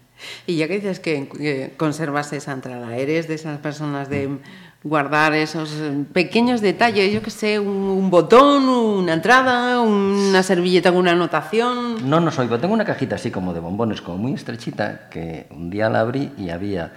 Y 0.46 0.56
ya 0.56 0.68
que 0.68 0.74
dices 0.76 1.00
que, 1.00 1.74
conservas 1.76 2.32
esa 2.32 2.52
entrada, 2.52 2.96
¿eres 2.96 3.26
de 3.26 3.34
esas 3.34 3.58
personas 3.58 4.08
de 4.08 4.38
guardar 4.84 5.34
esos 5.34 5.72
eh, 5.72 6.04
pequeños 6.12 6.60
detalles? 6.60 7.12
Yo 7.12 7.20
que 7.20 7.30
sé, 7.30 7.58
un, 7.58 7.68
un 7.68 8.10
botón, 8.10 8.68
una 8.68 9.14
entrada, 9.14 9.80
una 9.80 10.42
servilleta 10.42 10.90
con 10.92 11.00
una 11.00 11.12
anotación. 11.12 12.08
No, 12.08 12.20
no 12.20 12.30
soy, 12.30 12.46
pero 12.46 12.60
tengo 12.60 12.74
una 12.74 12.84
cajita 12.84 13.16
así 13.16 13.32
como 13.32 13.52
de 13.52 13.60
bombones, 13.60 14.00
como 14.00 14.18
muy 14.18 14.34
estrechita, 14.34 15.08
que 15.10 15.46
un 15.50 15.68
día 15.68 15.90
la 15.90 16.00
abrí 16.00 16.32
y 16.38 16.50
había 16.50 16.92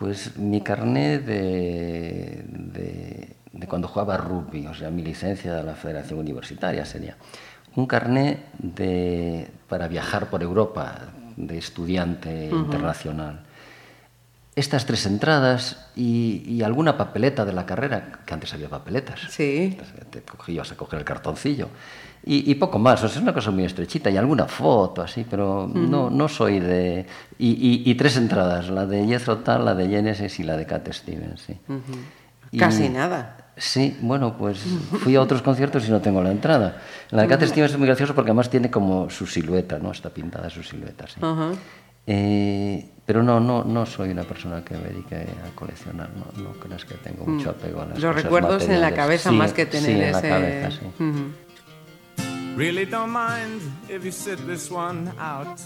pues 0.00 0.36
mi 0.38 0.62
carné 0.62 1.18
de, 1.18 2.42
de, 2.48 3.36
de 3.52 3.66
cuando 3.66 3.88
jugaba 3.88 4.16
rugby, 4.16 4.66
o 4.66 4.74
sea, 4.74 4.90
mi 4.90 5.02
licencia 5.02 5.54
de 5.54 5.62
la 5.62 5.74
Federación 5.74 6.18
Universitaria 6.20 6.84
sería. 6.84 7.16
Un 7.76 7.86
carné 7.86 8.44
de, 8.58 9.48
para 9.68 9.86
viajar 9.88 10.28
por 10.30 10.42
Europa, 10.42 10.98
de 11.36 11.56
estudiante 11.58 12.48
internacional. 12.50 13.40
Estas 14.56 14.84
tres 14.84 15.06
entradas 15.06 15.86
y, 15.94 16.42
y 16.46 16.62
alguna 16.62 16.98
papeleta 16.98 17.44
de 17.44 17.52
la 17.52 17.64
carrera, 17.66 18.20
que 18.26 18.34
antes 18.34 18.52
había 18.52 18.68
papeletas. 18.68 19.20
Sí. 19.30 19.78
Te 20.10 20.22
cogías 20.22 20.70
a 20.72 20.76
coger 20.76 20.98
el 20.98 21.04
cartoncillo. 21.04 21.68
Y, 22.26 22.50
y 22.50 22.54
poco 22.56 22.78
más, 22.78 23.02
o 23.02 23.08
sea, 23.08 23.16
es 23.16 23.22
una 23.22 23.32
cosa 23.32 23.50
muy 23.52 23.64
estrechita 23.64 24.10
y 24.10 24.16
alguna 24.16 24.46
foto 24.46 25.00
así, 25.02 25.24
pero 25.28 25.70
no, 25.72 26.10
no 26.10 26.28
soy 26.28 26.58
de... 26.60 27.06
Y, 27.38 27.50
y- 27.52 27.90
y 27.90 27.94
tres 27.94 28.16
entradas, 28.16 28.68
la 28.68 28.84
de 28.84 29.06
Jethro 29.06 29.38
Tull, 29.38 29.64
la 29.64 29.74
de 29.74 29.88
Genesis 29.88 30.38
y 30.40 30.42
la 30.42 30.56
de 30.56 30.66
Cat 30.66 30.92
Stevens, 30.92 31.40
sí. 31.42 31.56
Y- 32.50 32.58
Casi 32.58 32.88
nada. 32.88 33.36
Sí, 33.60 33.94
bueno, 34.00 34.38
pues 34.38 34.58
fui 35.02 35.14
a 35.16 35.20
otros 35.20 35.42
conciertos 35.42 35.86
y 35.86 35.90
no 35.90 36.00
tengo 36.00 36.22
la 36.22 36.30
entrada. 36.30 36.80
La 37.10 37.22
de 37.22 37.28
Cat 37.28 37.42
Stevens 37.42 37.72
es 37.72 37.78
muy 37.78 37.86
gracioso 37.86 38.14
porque 38.14 38.30
además 38.30 38.48
tiene 38.48 38.70
como 38.70 39.10
su 39.10 39.26
silueta, 39.26 39.78
¿no? 39.78 39.92
Está 39.92 40.08
pintada 40.08 40.48
su 40.48 40.62
silueta, 40.62 41.06
sí. 41.06 41.20
Eh, 42.06 42.88
pero 43.04 43.22
no, 43.22 43.38
no, 43.38 43.62
no 43.62 43.84
soy 43.84 44.10
una 44.10 44.22
persona 44.24 44.64
que 44.64 44.74
me 44.78 44.84
dedique 44.84 45.14
a 45.16 45.54
coleccionar, 45.54 46.08
no, 46.16 46.42
no 46.42 46.52
creas 46.54 46.86
que 46.86 46.94
tengo 46.94 47.26
mucho 47.26 47.50
apego 47.50 47.82
a 47.82 47.84
las 47.84 47.98
Mm. 47.98 48.00
Los 48.02 48.12
cosas 48.14 48.22
recuerdos 48.24 48.68
en 48.68 48.80
la 48.80 48.94
cabeza 48.94 49.28
Sí, 49.28 49.36
más 49.36 49.52
que 49.52 49.66
tener 49.66 49.84
sí, 49.84 49.92
en 49.92 50.02
ese... 50.04 50.12
la 50.12 50.36
cabeza, 50.36 50.70
sí. 50.70 51.04
Ujú. 51.04 52.56
Really 52.56 52.86
don't 52.86 53.12
mind 53.12 53.60
if 53.90 54.04
you 54.04 54.10
sit 54.10 54.38
this 54.46 54.70
one 54.70 55.10
out. 55.18 55.58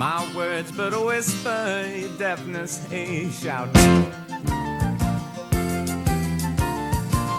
My 0.00 0.34
words 0.34 0.72
but 0.72 0.94
a 0.94 0.98
whisper, 0.98 1.86
your 1.94 2.08
deafness 2.16 2.90
a 2.90 3.28
shout. 3.28 3.68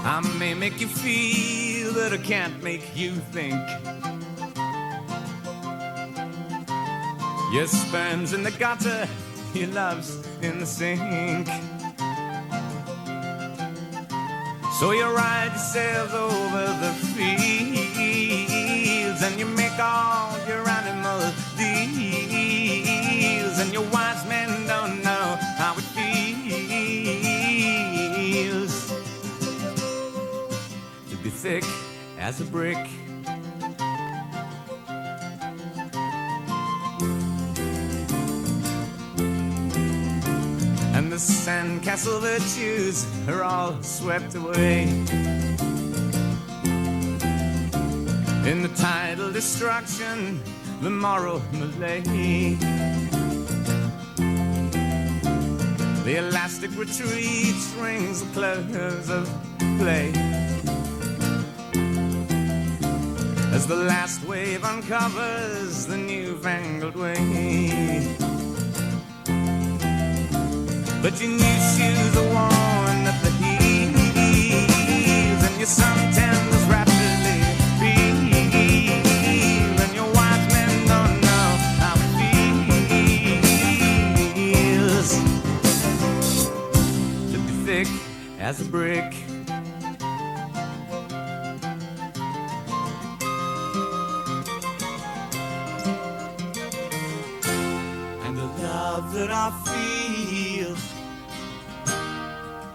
I 0.05 0.21
may 0.37 0.53
make 0.53 0.79
you 0.79 0.85
feel 0.85 1.91
that 1.93 2.13
I 2.13 2.17
can't 2.17 2.61
make 2.61 2.95
you 2.95 3.13
think. 3.33 3.59
Your 7.51 7.65
sperm's 7.65 8.33
in 8.33 8.43
the 8.43 8.51
gutter, 8.51 9.07
your 9.55 9.69
love's 9.69 10.23
in 10.43 10.59
the 10.59 10.67
sink. 10.67 11.47
So 14.79 14.91
you 14.91 15.05
ride 15.05 15.47
yourselves 15.47 16.13
over 16.13 16.67
the 16.79 16.93
fields 19.01 19.23
and 19.23 19.39
you 19.39 19.45
make 19.45 19.79
all 19.79 20.37
your 20.47 20.67
animal 20.67 21.21
deals 21.57 23.59
and 23.59 23.71
your 23.73 23.83
wise 23.89 24.25
men 24.27 24.49
don't 24.67 25.01
know 25.03 25.37
how 25.57 25.73
it 25.77 25.83
feels 25.95 26.33
to 31.09 31.15
be 31.17 31.29
thick 31.29 31.63
as 32.19 32.41
a 32.41 32.45
brick. 32.45 32.77
And 40.95 41.11
the 41.11 41.17
sandcastle 41.17 42.21
virtues 42.21 43.05
are 43.27 43.43
all 43.43 43.81
swept 43.81 44.35
away. 44.35 44.87
In 48.43 48.63
the 48.63 48.69
tidal 48.75 49.31
destruction, 49.31 50.41
the 50.81 50.89
moral 50.89 51.41
malaise. 51.53 52.59
The 56.03 56.15
elastic 56.17 56.71
retreat 56.75 57.55
rings 57.77 58.23
the 58.23 58.31
close 58.33 59.09
of 59.11 59.29
play. 59.77 60.11
As 63.53 63.67
the 63.67 63.75
last 63.75 64.23
wave 64.25 64.63
uncovers 64.63 65.85
the 65.85 65.97
newfangled 65.97 66.95
way. 66.95 68.15
But 71.03 71.21
your 71.21 71.29
new 71.29 71.57
shoes 71.75 72.17
are 72.17 72.33
worn 72.33 72.70
as 88.51 88.59
a 88.59 88.69
brick. 88.69 89.13
And 98.25 98.37
the 98.37 98.49
love 98.61 99.13
that 99.13 99.31
I 99.31 99.51
feel 99.71 100.75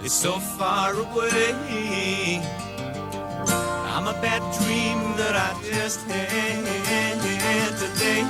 is 0.02 0.14
so 0.14 0.38
far 0.56 0.94
away. 0.94 2.40
I'm 3.92 4.06
a 4.06 4.16
bad 4.22 4.40
dream 4.58 4.98
that 5.20 5.36
I 5.36 5.50
just 5.62 6.00
had 6.06 7.72
today. 7.76 8.24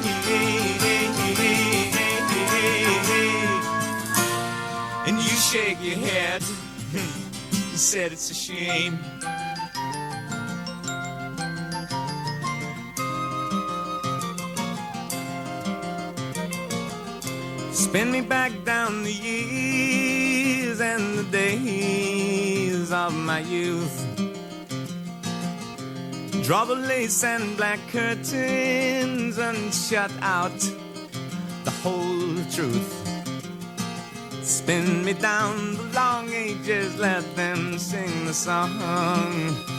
And 5.07 5.17
you 5.17 5.37
shake 5.51 5.81
your 5.81 5.99
head. 5.99 6.66
Said 7.87 8.11
it's 8.11 8.33
a 8.33 8.35
shame. 8.35 8.99
Spin 17.73 18.11
me 18.11 18.23
back 18.23 18.51
down 18.65 19.05
the 19.05 19.13
years 19.13 20.81
and 20.81 21.17
the 21.17 21.23
days 21.31 22.91
of 22.91 23.15
my 23.15 23.39
youth. 23.39 24.05
Draw 26.43 26.65
the 26.65 26.75
lace 26.75 27.23
and 27.23 27.57
black 27.57 27.79
curtains 27.93 29.39
and 29.39 29.73
shut 29.73 30.11
out 30.23 30.59
the 31.63 31.71
whole 31.71 32.35
truth. 32.51 33.06
Spin 34.67 35.05
me 35.05 35.13
down 35.13 35.77
the 35.77 35.83
long 35.95 36.29
ages, 36.33 36.99
let 36.99 37.23
them 37.37 37.79
sing 37.79 38.27
the 38.27 38.35
song. 38.35 39.76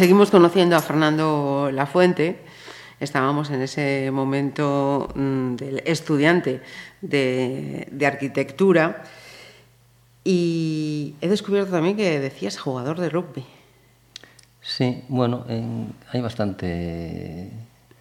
Seguimos 0.00 0.30
conociendo 0.30 0.76
a 0.76 0.80
Fernando 0.80 1.68
Lafuente. 1.70 2.38
Estábamos 3.00 3.50
en 3.50 3.60
ese 3.60 4.10
momento 4.10 5.08
mm, 5.14 5.56
del 5.56 5.82
estudiante 5.84 6.62
de, 7.02 7.86
de 7.90 8.06
arquitectura 8.06 9.02
y 10.24 11.16
he 11.20 11.28
descubierto 11.28 11.72
también 11.72 11.98
que 11.98 12.18
decías 12.18 12.58
jugador 12.58 12.98
de 12.98 13.10
rugby. 13.10 13.44
Sí, 14.62 15.04
bueno, 15.08 15.44
en- 15.50 15.92
hay 16.12 16.22
bastante 16.22 17.50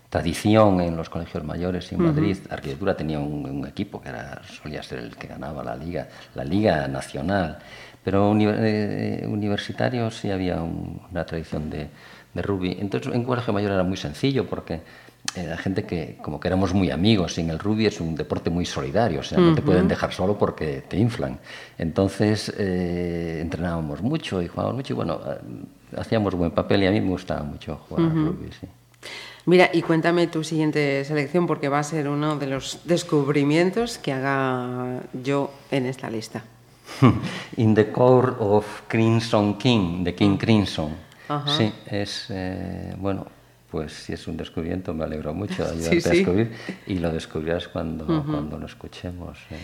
tradición 0.09 0.79
en 0.79 0.95
los 0.95 1.09
colegios 1.09 1.43
mayores 1.43 1.91
y 1.91 1.95
en 1.95 2.01
Madrid. 2.03 2.37
Arquitectura 2.49 2.95
tenía 2.95 3.19
un, 3.19 3.45
un 3.45 3.67
equipo 3.67 3.99
que 4.01 4.07
era, 4.07 4.41
solía 4.45 4.81
ser 4.83 4.99
el 4.99 5.17
que 5.17 5.27
ganaba 5.27 5.65
la 5.65 5.75
liga, 5.75 6.07
la 6.33 6.45
liga 6.45 6.87
nacional. 6.87 7.59
Pero 8.03 8.29
uni- 8.31 8.45
eh, 8.47 9.25
universitario 9.27 10.09
sí 10.11 10.31
había 10.31 10.61
un- 10.61 11.01
una 11.11 11.25
tradición 11.25 11.69
de, 11.69 11.87
de 12.33 12.41
rugby. 12.41 12.77
Entonces 12.79 13.13
en 13.13 13.23
colegio 13.23 13.53
mayor 13.53 13.71
era 13.71 13.83
muy 13.83 13.97
sencillo 13.97 14.45
porque 14.47 14.81
era 15.35 15.57
gente 15.57 15.83
que 15.83 16.17
como 16.21 16.39
que 16.39 16.47
éramos 16.47 16.73
muy 16.73 16.89
amigos. 16.91 17.37
Y 17.37 17.41
en 17.41 17.49
el 17.49 17.59
rugby 17.59 17.85
es 17.87 17.99
un 17.99 18.15
deporte 18.15 18.49
muy 18.49 18.65
solidario, 18.65 19.19
o 19.19 19.23
sea, 19.23 19.39
no 19.39 19.53
te 19.53 19.61
pueden 19.61 19.87
dejar 19.87 20.13
solo 20.13 20.37
porque 20.37 20.81
te 20.87 20.97
inflan. 20.97 21.39
Entonces 21.77 22.51
eh, 22.57 23.39
entrenábamos 23.41 24.01
mucho 24.01 24.41
y 24.41 24.47
jugábamos 24.47 24.77
mucho 24.77 24.93
y 24.93 24.95
bueno, 24.95 25.19
eh, 25.27 25.97
hacíamos 25.97 26.33
buen 26.35 26.51
papel 26.51 26.83
y 26.83 26.87
a 26.87 26.91
mí 26.91 27.01
me 27.01 27.09
gustaba 27.09 27.43
mucho 27.43 27.75
jugar 27.89 28.05
al 28.05 28.11
rugby, 28.27 28.49
sí. 28.59 28.67
Mira, 29.45 29.69
y 29.73 29.81
cuéntame 29.81 30.27
tu 30.27 30.43
siguiente 30.43 31.03
selección 31.05 31.47
porque 31.47 31.69
va 31.69 31.79
a 31.79 31.83
ser 31.83 32.07
uno 32.07 32.37
de 32.37 32.47
los 32.47 32.81
descubrimientos 32.85 33.97
que 33.97 34.13
haga 34.13 35.01
yo 35.23 35.51
en 35.71 35.85
esta 35.85 36.09
lista. 36.09 36.43
In 37.57 37.73
the 37.75 37.91
Core 37.91 38.33
of 38.39 38.65
Crimson 38.87 39.57
King, 39.57 40.03
de 40.03 40.15
King 40.15 40.37
Crimson. 40.37 40.95
Ajá. 41.27 41.57
Sí, 41.57 41.71
es, 41.85 42.25
eh, 42.29 42.95
bueno, 42.97 43.25
pues 43.69 43.93
si 43.93 44.13
es 44.13 44.27
un 44.27 44.35
descubrimiento, 44.35 44.93
me 44.93 45.03
alegro 45.03 45.33
mucho 45.33 45.63
de 45.63 45.71
ayudarte 45.73 46.01
Sí, 46.01 46.09
a 46.09 46.11
sí. 46.11 46.17
descubrir 46.19 46.51
y 46.87 46.95
lo 46.95 47.11
descubrirás 47.11 47.67
cuando, 47.67 48.05
cuando 48.05 48.57
lo 48.57 48.65
escuchemos. 48.65 49.37
eh. 49.51 49.57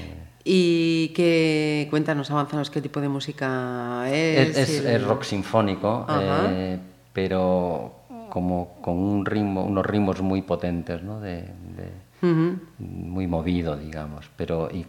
Y 0.43 1.07
que 1.15 1.87
cuéntanos, 1.89 2.29
avanzanos 2.29 2.69
qué 2.69 2.81
tipo 2.81 3.01
de 3.01 3.09
música 3.09 4.05
es. 4.11 4.55
Es, 4.57 4.69
es- 4.69 4.85
el- 4.85 5.03
rock 5.05 5.23
sinfónico, 5.23 6.05
eh, 6.21 6.77
pero 7.13 7.95
como 8.29 8.75
con 8.81 8.97
un 8.97 9.25
ritmo, 9.25 9.63
unos 9.63 9.85
ritmos 9.85 10.21
muy 10.21 10.41
potentes, 10.43 11.01
¿no? 11.01 11.19
De, 11.19 11.37
de- 11.41 12.04
Ujú. 12.21 12.59
muy 12.79 13.27
movido, 13.27 13.77
digamos. 13.77 14.29
Pero, 14.37 14.69
y, 14.71 14.85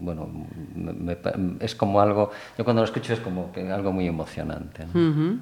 bueno, 0.00 0.28
me- 0.74 1.16
es 1.60 1.74
como 1.74 2.00
algo, 2.00 2.30
yo 2.56 2.64
cuando 2.64 2.82
lo 2.82 2.86
escucho 2.86 3.12
es 3.12 3.20
como 3.20 3.50
algo 3.56 3.92
muy 3.92 4.06
emocionante. 4.06 4.84
¿no? 4.92 5.40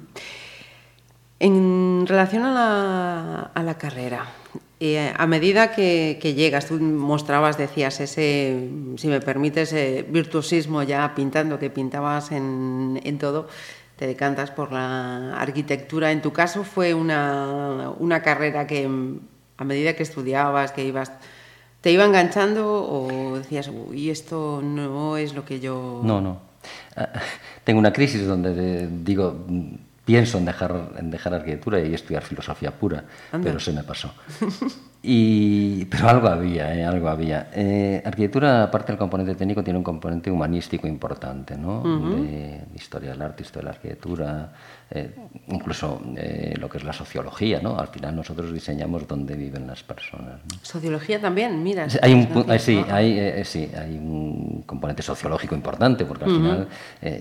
En 1.39 2.05
relación 2.07 2.43
a 2.43 2.51
la, 2.53 3.39
a 3.53 3.63
la 3.63 3.77
carrera, 3.77 4.25
eh, 4.79 5.13
a 5.15 5.27
medida 5.27 5.71
que, 5.71 6.17
llegas, 6.35 6.67
tú 6.67 6.75
mostrabas, 6.79 7.57
decías, 7.57 7.99
ese, 7.99 8.69
si 8.97 9.07
me 9.07 9.19
permites, 9.19 9.73
ese 9.73 10.03
virtuosismo 10.03 10.83
ya 10.83 11.13
pintando, 11.13 11.59
que 11.59 11.69
pintabas 11.69 12.31
en, 12.31 12.99
en 13.03 13.17
todo, 13.17 13.47
te 13.97 14.07
decantas 14.07 14.51
por 14.51 14.71
la 14.71 15.35
arquitectura. 15.37 16.11
En 16.11 16.21
tu 16.21 16.31
caso 16.31 16.63
fue 16.63 16.93
una, 16.93 17.91
una 17.99 18.21
carrera 18.21 18.65
que 18.65 18.89
a 19.57 19.63
medida 19.63 19.93
que 19.95 20.03
estudiabas, 20.03 20.71
que 20.71 20.83
ibas, 20.85 21.11
¿te 21.81 21.91
iba 21.91 22.05
enganchando 22.05 22.83
o 22.83 23.37
decías, 23.37 23.69
uy, 23.69 24.09
esto 24.09 24.61
no 24.63 25.17
es 25.17 25.33
lo 25.33 25.45
que 25.45 25.59
yo... 25.59 26.01
No, 26.03 26.21
no. 26.21 26.39
Tengo 27.63 27.79
una 27.79 27.93
crisis 27.93 28.25
donde 28.25 28.53
de- 28.53 28.87
digo, 29.03 29.45
pienso 30.03 30.37
en 30.37 30.45
dejar, 30.45 30.89
en 30.97 31.11
dejar 31.11 31.33
arquitectura 31.33 31.79
y 31.79 31.93
estudiar 31.93 32.23
filosofía 32.23 32.71
pura, 32.71 33.03
Anda. 33.31 33.45
pero 33.47 33.59
se 33.59 33.71
me 33.71 33.83
pasó. 33.83 34.13
Y, 35.07 35.85
pero 35.85 36.09
algo 36.09 36.27
había, 36.27 36.75
¿eh? 36.75 36.83
algo 36.83 37.07
había. 37.09 37.51
Eh, 37.53 38.01
arquitectura, 38.03 38.63
aparte 38.63 38.91
del 38.91 38.97
componente 38.97 39.35
técnico, 39.35 39.63
tiene 39.63 39.77
un 39.77 39.83
componente 39.83 40.31
humanístico 40.31 40.87
importante, 40.87 41.55
¿no? 41.55 41.83
de, 42.15 42.63
historia 42.73 43.11
del 43.11 43.21
arte, 43.21 43.43
historia 43.43 43.61
de 43.61 43.65
la 43.65 43.75
arquitectura, 43.75 44.53
eh, 44.91 45.15
incluso 45.47 45.99
eh, 46.15 46.53
lo 46.59 46.69
que 46.69 46.77
es 46.77 46.83
la 46.83 46.93
sociología, 46.93 47.59
¿no? 47.59 47.77
Al 47.79 47.87
final 47.87 48.15
nosotros 48.15 48.53
diseñamos 48.53 49.07
dónde 49.07 49.35
viven 49.35 49.65
las 49.65 49.81
personas. 49.81 50.39
¿no? 50.45 50.59
Sociología 50.61 51.19
también, 51.19 51.63
mira. 51.63 51.87
Hay 52.01 52.13
un, 52.13 52.51
eh, 52.51 52.59
sí, 52.59 52.85
hay, 52.89 53.17
eh, 53.17 53.45
sí, 53.45 53.69
hay 53.75 53.97
un 53.97 54.63
componente 54.65 55.01
sociológico 55.01 55.55
importante, 55.55 56.05
porque 56.05 56.25
al 56.25 56.31
final, 56.31 56.67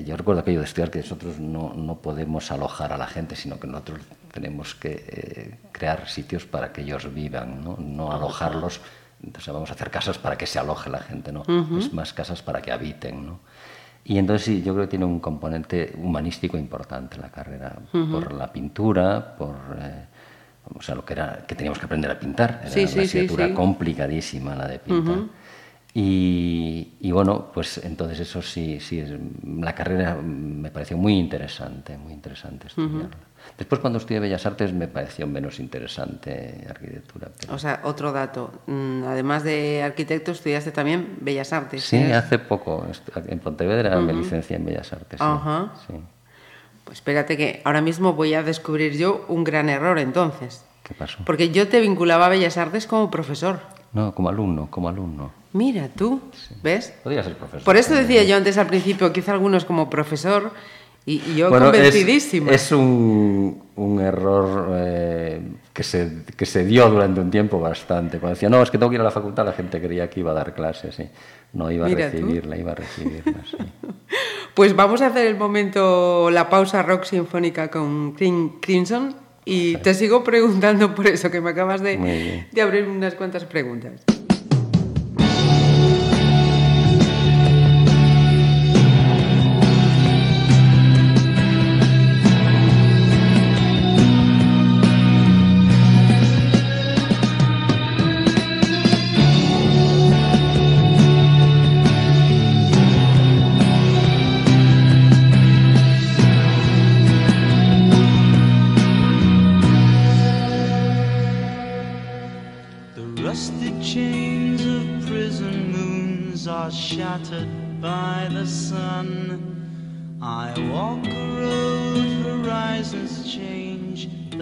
yo 0.04 0.16
recuerdo 0.16 0.42
aquello 0.42 0.60
de 0.60 0.66
estudiar 0.66 0.90
que 0.90 0.98
nosotros 0.98 1.38
no, 1.38 1.72
no 1.74 1.96
podemos 1.96 2.50
alojar 2.50 2.92
a 2.92 2.98
la 2.98 3.06
gente, 3.06 3.34
sino 3.34 3.58
que 3.58 3.66
nosotros 3.66 4.00
tenemos 4.30 4.74
que 4.74 5.58
crear 5.72 6.08
sitios 6.08 6.44
para 6.44 6.72
que 6.72 6.82
ellos 6.82 7.12
vivan, 7.14 7.64
no, 7.64 7.76
no 7.78 8.12
alojarlos. 8.12 8.80
Entonces 9.22 9.54
vamos 9.54 9.70
a 9.70 9.74
hacer 9.74 9.90
casas 9.90 10.18
para 10.18 10.36
que 10.36 10.46
se 10.46 10.58
aloje 10.58 10.90
la 10.90 10.98
gente, 10.98 11.32
¿no? 11.32 11.44
Es 11.78 11.92
más 11.94 12.12
casas 12.12 12.42
para 12.42 12.60
que 12.60 12.72
habiten, 12.72 13.24
¿no? 13.24 13.40
Y 14.05 14.18
entonces 14.18 14.44
sí, 14.44 14.62
yo 14.62 14.74
creo 14.74 14.84
que 14.86 14.90
tiene 14.90 15.05
un 15.07 15.18
componente 15.20 15.94
humanístico 15.96 16.59
importante 16.59 17.16
la 17.18 17.30
carrera, 17.30 17.74
por 17.90 18.32
la 18.32 18.52
pintura, 18.52 19.34
por... 19.36 19.55
eh, 19.80 20.05
o 20.74 20.80
sea, 20.82 20.94
lo 20.94 21.05
que 21.05 21.12
era 21.14 21.44
que 21.46 21.55
teníamos 21.55 21.78
que 21.78 21.84
aprender 21.86 22.11
a 22.11 22.18
pintar. 22.18 22.61
Era 22.62 22.70
Sí, 22.70 22.80
una 22.80 22.88
sí, 22.88 23.00
asignatura 23.00 23.48
sí. 23.48 23.52
complicadísima 23.55 24.55
la 24.55 24.66
de 24.68 24.78
pintar. 24.78 25.18
Y, 25.97 26.95
y 27.01 27.12
bueno, 27.12 27.53
pues 27.55 27.78
entonces 27.84 28.18
eso 28.18 28.42
sí, 28.42 28.80
sí, 28.80 28.99
es, 28.99 29.12
la 29.61 29.74
carrera 29.76 30.16
me 30.16 30.70
pareció 30.72 30.97
muy 30.97 31.14
interesante, 31.16 31.97
muy 31.97 32.12
interesante 32.12 32.66
estudiarla. 32.66 33.11
Después 33.57 33.80
cuando 33.80 33.99
estudié 34.01 34.18
Bellas 34.18 34.45
Artes 34.45 34.72
me 34.72 34.88
pareció 34.88 35.26
menos 35.28 35.61
interesante 35.61 36.66
arquitectura. 36.68 37.28
pero- 37.38 37.55
O 37.55 37.59
sea, 37.59 37.80
otro 37.84 38.11
dato. 38.11 38.51
mm, 38.66 39.05
Además 39.05 39.45
de 39.45 39.82
arquitecto, 39.84 40.32
estudiaste 40.32 40.72
también 40.72 41.18
Bellas 41.20 41.53
Artes. 41.53 41.84
sí, 41.84 41.97
hace 42.11 42.40
poco 42.40 42.84
en 43.28 43.38
Pontevedra 43.38 44.01
me 44.01 44.12
licencié 44.14 44.57
en 44.57 44.64
Bellas 44.64 44.92
Artes. 44.92 45.20
sí, 45.20 45.24
Ajá. 45.26 45.74
sí. 45.86 45.95
Pues 46.84 46.99
espérate 46.99 47.36
que 47.36 47.62
ahora 47.64 47.80
mismo 47.82 48.14
voy 48.14 48.34
a 48.34 48.42
descubrir 48.42 48.97
yo 48.97 49.24
un 49.28 49.45
gran 49.45 49.68
error 49.68 49.99
entonces. 50.01 50.64
¿Qué 50.82 50.92
pasó? 50.95 51.18
Porque 51.24 51.51
yo 51.51 51.68
te 51.68 51.80
vinculaba 51.80 52.26
a 52.26 52.28
Bellas 52.30 52.57
Artes 52.59 52.86
como 52.88 53.11
profesor. 53.11 53.61
No, 53.92 54.12
como 54.14 54.28
alumno, 54.28 54.70
como 54.70 54.88
alumno. 54.88 55.43
Mira 55.55 55.88
tú, 55.88 56.20
¿ves? 56.62 56.92
Podría 57.02 57.22
ser 57.22 57.36
profesor. 57.36 57.62
Por 57.64 57.76
eso 57.76 57.94
decía 57.94 58.22
yo 58.24 58.36
antes 58.36 58.59
al 58.59 58.66
principio, 58.66 59.12
quizá 59.12 59.32
algunos 59.32 59.64
como 59.64 59.88
profesor 59.88 60.50
y, 61.07 61.22
y 61.30 61.36
yo 61.36 61.48
Bueno, 61.48 61.66
es- 61.66 61.72
convencidísima. 61.72 62.50
Es, 62.50 62.72
un, 62.72 63.62
un 63.76 64.00
error 64.00 64.70
eh, 64.74 65.40
que, 65.72 65.82
se, 65.84 66.11
que 66.36 66.44
se 66.44 66.64
dio 66.64 66.90
durante 66.90 67.20
un 67.20 67.30
tiempo 67.30 67.61
bastante. 67.61 68.18
Cuando 68.18 68.34
decía, 68.34 68.48
no, 68.48 68.61
es 68.62 68.70
que 68.70 68.78
tengo 68.78 68.90
que 68.90 68.96
ir 68.96 69.00
a 69.00 69.05
la 69.05 69.11
facultad, 69.12 69.44
la 69.46 69.52
gente 69.52 69.80
creía 69.80 70.11
que 70.11 70.20
iba 70.20 70.32
a 70.32 70.34
dar 70.34 70.55
clases. 70.55 70.96
sí. 70.96 71.05
No 71.52 71.70
iba 71.70 71.86
a 71.86 71.88
Mira 71.88 72.11
tú. 72.11 72.16
recibirla, 72.16 72.57
iba 72.59 72.72
a 72.72 72.74
recibirla. 72.74 73.34
sí. 73.48 73.57
Pues 74.55 74.76
vamos 74.76 75.02
a 75.02 75.09
hacer 75.09 75.26
el 75.26 75.36
momento, 75.36 76.30
la 76.30 76.48
pausa 76.48 76.80
rock 76.82 77.02
sinfónica 77.05 77.68
con 77.72 78.12
Crim- 78.14 78.61
Crimson 78.61 79.14
y 79.44 79.76
te 79.78 79.94
sigo 79.94 80.22
preguntando 80.22 80.94
por 80.94 81.09
eso, 81.09 81.28
que 81.30 81.40
me 81.40 81.50
acabas 81.50 81.80
de, 81.80 82.46
de 82.52 82.62
abrir 82.62 82.84
unas 82.86 83.14
cuantas 83.16 83.44
preguntas. 83.44 84.02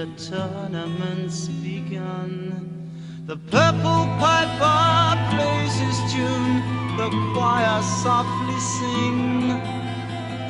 The 0.03 0.09
tournament's 0.17 1.47
begun. 1.47 2.91
The 3.27 3.37
purple 3.37 4.05
piper 4.19 5.15
plays 5.31 5.79
his 5.79 6.13
tune, 6.13 6.57
the 6.97 7.09
choir 7.33 7.81
softly 7.83 8.59
sing. 8.59 9.61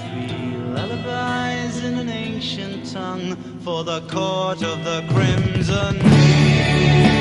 Three 0.01 0.57
lullabies 0.75 1.85
in 1.85 1.99
an 1.99 2.09
ancient 2.09 2.91
tongue 2.91 3.37
for 3.61 3.85
the 3.85 4.01
court 4.09 4.63
of 4.63 4.85
the 4.85 5.05
crimson. 5.13 7.12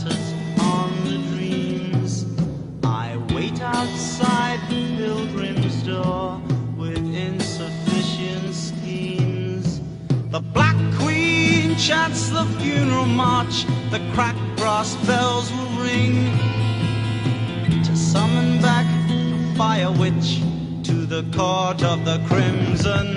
Shutters 0.00 0.34
on 0.60 0.90
the 1.04 1.18
dreams. 1.34 2.26
I 2.84 3.16
wait 3.34 3.60
outside 3.60 4.60
the 4.68 4.96
pilgrim's 4.96 5.82
door 5.82 6.40
with 6.76 6.98
insufficient 7.14 8.54
schemes. 8.54 9.80
The 10.30 10.40
Black 10.40 10.76
Queen 10.98 11.76
chants 11.76 12.28
the 12.28 12.44
funeral 12.58 13.06
march, 13.06 13.64
the 13.90 14.00
cracked 14.12 14.38
brass 14.56 14.94
bells 15.06 15.50
will 15.52 15.84
ring 15.84 16.30
to 17.84 17.96
summon 17.96 18.60
back 18.60 18.86
the 19.08 19.54
fire 19.56 19.92
witch 19.92 20.40
to 20.84 21.06
the 21.06 21.24
court 21.36 21.82
of 21.82 22.04
the 22.04 22.22
crimson. 22.26 23.09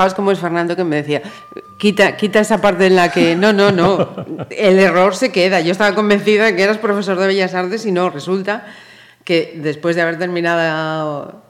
Fijaos 0.00 0.14
cómo 0.14 0.32
es 0.32 0.38
Fernando 0.38 0.74
que 0.76 0.82
me 0.84 0.96
decía, 0.96 1.20
quita, 1.76 2.16
quita 2.16 2.40
esa 2.40 2.58
parte 2.58 2.86
en 2.86 2.96
la 2.96 3.10
que 3.12 3.36
no, 3.36 3.52
no, 3.52 3.70
no, 3.70 4.08
el 4.50 4.78
error 4.78 5.14
se 5.14 5.30
queda. 5.30 5.60
Yo 5.60 5.72
estaba 5.72 5.94
convencida 5.94 6.46
de 6.46 6.56
que 6.56 6.62
eras 6.62 6.78
profesor 6.78 7.18
de 7.18 7.26
Bellas 7.26 7.52
Artes 7.54 7.84
y 7.84 7.92
no, 7.92 8.08
resulta 8.08 8.64
que 9.24 9.58
después 9.62 9.96
de 9.96 10.02
haber 10.02 10.18
terminado 10.18 11.42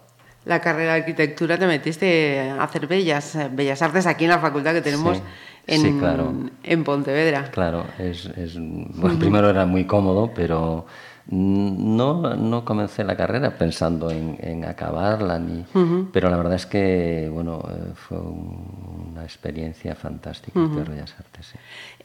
la 0.47 0.61
carrera 0.61 0.95
de 0.95 1.01
arquitectura 1.01 1.59
te 1.59 1.67
metiste 1.69 2.41
a 2.51 2.65
hacer 2.65 2.89
bellas, 2.89 3.39
bellas 3.53 3.83
artes 3.83 4.07
aquí 4.07 4.25
en 4.25 4.31
la 4.31 4.41
facultad 4.41 4.73
que 4.73 4.81
tenemos 4.81 5.19
Sí, 5.19 5.23
en, 5.69 5.81
sí, 5.83 5.97
claro. 6.01 6.33
en 6.65 6.83
Pontevedra. 6.83 7.45
Claro, 7.53 7.85
es, 8.01 8.25
es- 8.37 8.57
bueno, 8.59 9.17
primero 9.21 9.49
era 9.49 9.65
muy 9.65 9.85
cómodo, 9.85 10.33
pero 10.35 10.87
no, 11.29 12.35
no 12.37 12.65
comencé 12.65 13.05
la 13.05 13.17
carrera 13.17 13.57
pensando 13.57 14.11
en, 14.11 14.37
en 14.41 14.65
acabarla, 14.65 15.39
ni, 15.39 15.65
pero 16.13 16.29
la 16.31 16.37
verdad 16.37 16.55
es 16.55 16.67
que 16.67 17.29
bueno, 17.33 17.63
eh, 17.71 17.93
fue 17.95 18.19
un- 18.19 19.09
una 19.13 19.23
experiencia 19.25 19.95
fantástica 19.95 20.61
estudiar 20.63 20.91
Bellas 20.91 21.15
Artes. 21.19 21.47
sí. 21.47 21.59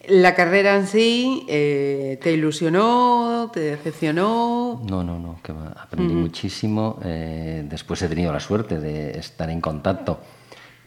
La 0.10 0.36
carrera 0.36 0.76
en 0.76 0.86
sí, 0.86 1.46
eh, 1.50 2.20
¿te 2.22 2.32
ilusionó? 2.34 3.50
¿Te 3.52 3.60
decepcionó? 3.62 4.82
No, 4.88 5.04
no, 5.04 5.18
no, 5.20 5.40
que 5.42 5.52
aprendí 5.52 6.14
muchísimo. 6.14 7.00
eh, 7.04 7.66
después 7.68 8.02
he 8.04 8.08
tenido 8.10 8.32
la 8.32 8.40
suerte 8.40 8.80
de 8.80 9.18
estar 9.18 9.50
en 9.50 9.62
contacto 9.62 10.20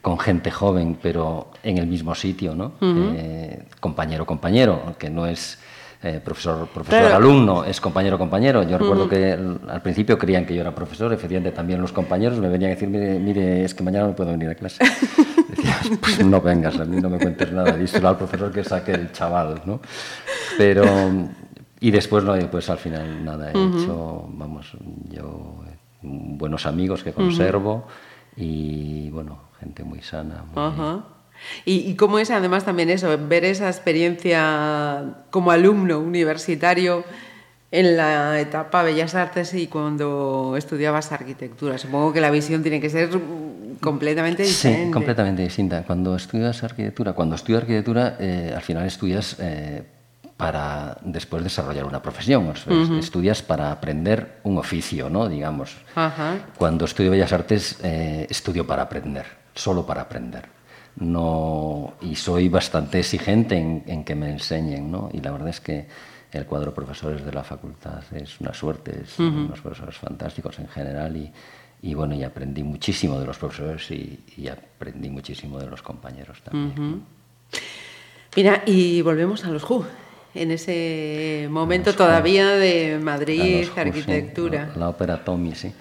con 0.02 0.18
gente 0.20 0.50
joven, 0.52 0.96
pero 1.02 1.48
en 1.64 1.78
el 1.78 1.88
mismo 1.88 2.14
sitio, 2.14 2.54
¿no? 2.54 2.72
Eh, 2.80 3.64
compañero, 3.80 4.24
compañero, 4.24 4.94
que 4.98 5.10
no 5.10 5.26
es 5.26 5.58
eh, 6.02 6.20
profesor, 6.24 6.68
profesor, 6.68 7.00
Claro. 7.00 7.16
alumno, 7.16 7.64
es 7.64 7.80
compañero, 7.80 8.16
compañero. 8.18 8.62
Yo 8.62 8.78
recuerdo 8.78 9.08
que 9.08 9.32
al 9.32 9.82
principio 9.82 10.16
creían 10.16 10.46
que 10.46 10.54
yo 10.54 10.60
era 10.60 10.72
profesor, 10.74 11.12
efectivamente 11.12 11.50
también 11.50 11.80
los 11.80 11.92
compañeros 11.92 12.38
me 12.38 12.48
venían 12.48 12.70
a 12.70 12.74
decir, 12.74 12.88
mire, 12.88 13.18
mire 13.18 13.64
es 13.64 13.74
que 13.74 13.82
mañana 13.82 14.06
no 14.06 14.14
puedo 14.14 14.30
venir 14.30 14.48
a 14.48 14.54
clase. 14.54 14.84
Decía, 15.48 15.76
pues 16.00 16.24
no 16.24 16.40
vengas, 16.40 16.78
a 16.78 16.84
mí 16.84 17.00
no 17.00 17.08
me 17.10 17.18
cuentes 17.18 17.50
nada, 17.52 17.72
díselo 17.76 18.08
al 18.10 18.16
profesor 18.16 18.52
que 18.52 18.62
saque 18.62 18.92
el 18.92 19.10
chaval, 19.12 19.62
¿no? 19.64 19.80
Pero, 20.56 20.84
y 21.80 21.90
después, 21.90 22.22
no, 22.22 22.34
pues 22.50 22.70
al 22.70 22.78
final 22.78 23.24
nada, 23.24 23.50
he 23.50 23.50
hecho, 23.52 24.24
vamos, 24.28 24.76
yo, 25.10 25.64
buenos 26.02 26.64
amigos 26.66 27.02
que 27.02 27.12
conservo 27.12 27.86
y, 28.36 29.10
bueno, 29.10 29.38
gente 29.58 29.82
muy 29.82 30.00
sana. 30.02 30.44
muy-. 30.54 31.17
¿Y, 31.64 31.90
y 31.90 31.94
cómo 31.94 32.18
es 32.18 32.30
además 32.30 32.64
también 32.64 32.90
eso, 32.90 33.16
ver 33.28 33.44
esa 33.44 33.68
experiencia 33.68 35.04
como 35.30 35.50
alumno 35.50 35.98
universitario 36.00 37.04
en 37.70 37.96
la 37.96 38.40
etapa 38.40 38.82
Bellas 38.82 39.14
Artes 39.14 39.52
y 39.54 39.66
cuando 39.66 40.54
estudiabas 40.56 41.12
arquitectura? 41.12 41.78
Supongo 41.78 42.12
que 42.12 42.20
la 42.20 42.30
visión 42.30 42.62
tiene 42.62 42.80
que 42.80 42.90
ser 42.90 43.10
completamente 43.80 44.42
diferente. 44.42 44.86
Sí, 44.86 44.90
completamente 44.90 45.42
distinta. 45.42 45.82
Cuando 45.84 46.16
estudias 46.16 46.62
arquitectura, 46.62 47.12
cuando 47.12 47.36
estudias 47.36 47.62
arquitectura, 47.62 48.16
eh, 48.18 48.52
al 48.54 48.62
final 48.62 48.86
estudias 48.86 49.36
eh, 49.38 49.82
para 50.36 50.96
después 51.02 51.42
desarrollar 51.42 51.84
una 51.84 52.00
profesión. 52.00 52.48
O 52.48 52.54
sea, 52.54 52.72
Estudias 52.98 53.42
para 53.42 53.72
aprender 53.72 54.38
un 54.44 54.56
oficio, 54.56 55.10
¿no? 55.10 55.28
Digamos. 55.28 55.76
Cuando 56.56 56.84
estudio 56.84 57.10
Bellas 57.10 57.32
Artes, 57.32 57.78
eh, 57.82 58.26
estudio 58.30 58.66
para 58.66 58.82
aprender, 58.82 59.26
solo 59.54 59.84
para 59.84 60.02
aprender. 60.02 60.57
No, 61.00 61.94
y 62.00 62.14
soy 62.16 62.48
bastante 62.48 62.98
exigente 62.98 63.56
en, 63.56 63.84
en 63.86 64.04
que 64.04 64.14
me 64.14 64.30
enseñen, 64.30 64.90
¿no? 64.90 65.10
Y 65.12 65.20
la 65.20 65.30
verdad 65.30 65.48
es 65.48 65.60
que 65.60 65.86
el 66.32 66.44
cuadro 66.44 66.70
de 66.70 66.74
profesores 66.74 67.24
de 67.24 67.32
la 67.32 67.44
facultad 67.44 68.02
es 68.14 68.40
una 68.40 68.52
suerte, 68.52 69.02
es 69.04 69.18
unos 69.18 69.60
profesores 69.60 69.96
fantásticos 69.96 70.58
en 70.58 70.68
general 70.68 71.16
y, 71.16 71.30
y 71.82 71.94
bueno, 71.94 72.14
y 72.14 72.22
aprendí 72.24 72.62
muchísimo 72.62 73.18
de 73.18 73.26
los 73.26 73.38
profesores 73.38 73.90
y, 73.90 74.24
y 74.36 74.48
aprendí 74.48 75.08
muchísimo 75.08 75.58
de 75.58 75.66
los 75.66 75.82
compañeros 75.82 76.42
también. 76.42 77.02
Mira, 78.36 78.62
y 78.66 79.00
volvemos 79.02 79.44
a 79.44 79.50
los 79.50 79.68
Who. 79.68 79.86
En 80.34 80.50
ese 80.50 81.48
momento 81.50 81.94
todavía 81.94 82.48
de 82.50 82.98
Madrid, 83.02 83.64
sí, 83.64 83.80
arquitectura. 83.80 84.68
la, 84.74 84.80
la 84.80 84.88
ópera 84.90 85.24
Tommy, 85.24 85.54
sí. 85.54 85.72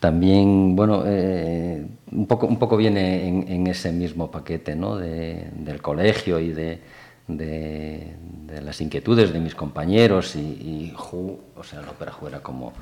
También, 0.00 0.74
bueno, 0.74 1.02
eh, 1.06 1.86
un, 2.12 2.26
poco, 2.26 2.46
un 2.46 2.58
poco 2.58 2.76
viene 2.76 3.28
en, 3.28 3.44
en 3.48 3.66
ese 3.66 3.92
mismo 3.92 4.30
paquete, 4.30 4.74
¿no? 4.74 4.96
De- 4.96 5.50
del 5.54 5.82
colegio 5.82 6.38
y 6.40 6.52
de, 6.52 6.80
de- 7.28 8.16
de 8.46 8.60
las 8.62 8.80
inquietudes 8.80 9.30
de 9.32 9.38
mis 9.38 9.54
compañeros 9.54 10.34
y, 10.36 10.40
y 10.40 10.94
Who, 10.96 11.38
o 11.54 11.62
sea, 11.62 11.82
la 11.82 11.90
ópera 11.90 12.12
Who 12.18 12.28
era 12.28 12.40
como, 12.40 12.72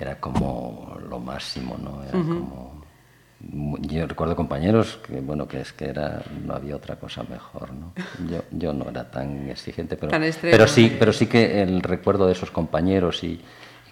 era 0.00 0.18
como 0.18 0.98
lo 1.08 1.20
máximo, 1.20 1.76
¿no? 1.76 2.02
Era 2.02 2.18
como... 2.38 2.82
mu- 3.52 3.76
Yo 3.82 4.06
recuerdo 4.06 4.34
compañeros 4.34 4.98
que, 5.06 5.20
bueno, 5.20 5.46
que 5.46 5.60
es 5.60 5.72
que 5.74 5.84
era, 5.84 6.22
no 6.46 6.54
había 6.54 6.76
otra 6.76 6.96
cosa 6.96 7.24
mejor, 7.24 7.74
¿no? 7.74 7.92
Yo, 8.30 8.38
yo 8.50 8.72
no 8.72 8.88
era 8.88 9.10
tan 9.10 9.50
exigente, 9.50 9.96
pero, 9.96 10.10
Tan 10.10 10.22
pero 10.40 10.66
sí, 10.66 10.96
pero 10.98 11.12
sí 11.12 11.26
que 11.26 11.60
el 11.62 11.82
recuerdo 11.82 12.26
de 12.26 12.32
esos 12.32 12.50
compañeros 12.50 13.22
y 13.22 13.38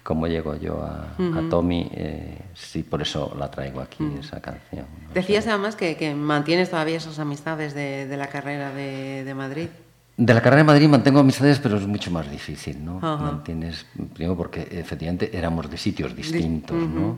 cómo 0.03 0.27
llego 0.27 0.55
yo 0.55 0.83
a, 0.83 1.15
a 1.17 1.49
Tommy, 1.49 1.89
eh, 1.93 2.37
sí, 2.53 2.83
por 2.83 3.01
eso 3.01 3.35
la 3.39 3.49
traigo 3.49 3.81
aquí, 3.81 4.03
esa 4.19 4.41
canción. 4.41 4.85
¿no? 5.07 5.13
Decías 5.13 5.47
además 5.47 5.75
que, 5.75 5.95
que 5.95 6.13
mantienes 6.13 6.69
todavía 6.69 6.97
esas 6.97 7.19
amistades 7.19 7.73
de, 7.73 8.05
de 8.07 8.17
la 8.17 8.27
carrera 8.27 8.71
de, 8.73 9.23
de 9.23 9.33
Madrid. 9.33 9.69
De 10.15 10.33
la 10.33 10.41
carrera 10.41 10.57
de 10.57 10.65
Madrid 10.65 10.87
mantengo 10.87 11.19
amistades, 11.19 11.57
pero 11.59 11.77
es 11.77 11.87
mucho 11.87 12.11
más 12.11 12.29
difícil, 12.29 12.83
¿no? 12.85 12.97
Ajá. 12.97 13.17
Mantienes, 13.17 13.87
primero 14.13 14.37
porque 14.37 14.67
efectivamente 14.71 15.35
éramos 15.35 15.69
de 15.71 15.77
sitios 15.77 16.15
distintos, 16.15 16.77
¿no? 16.77 17.17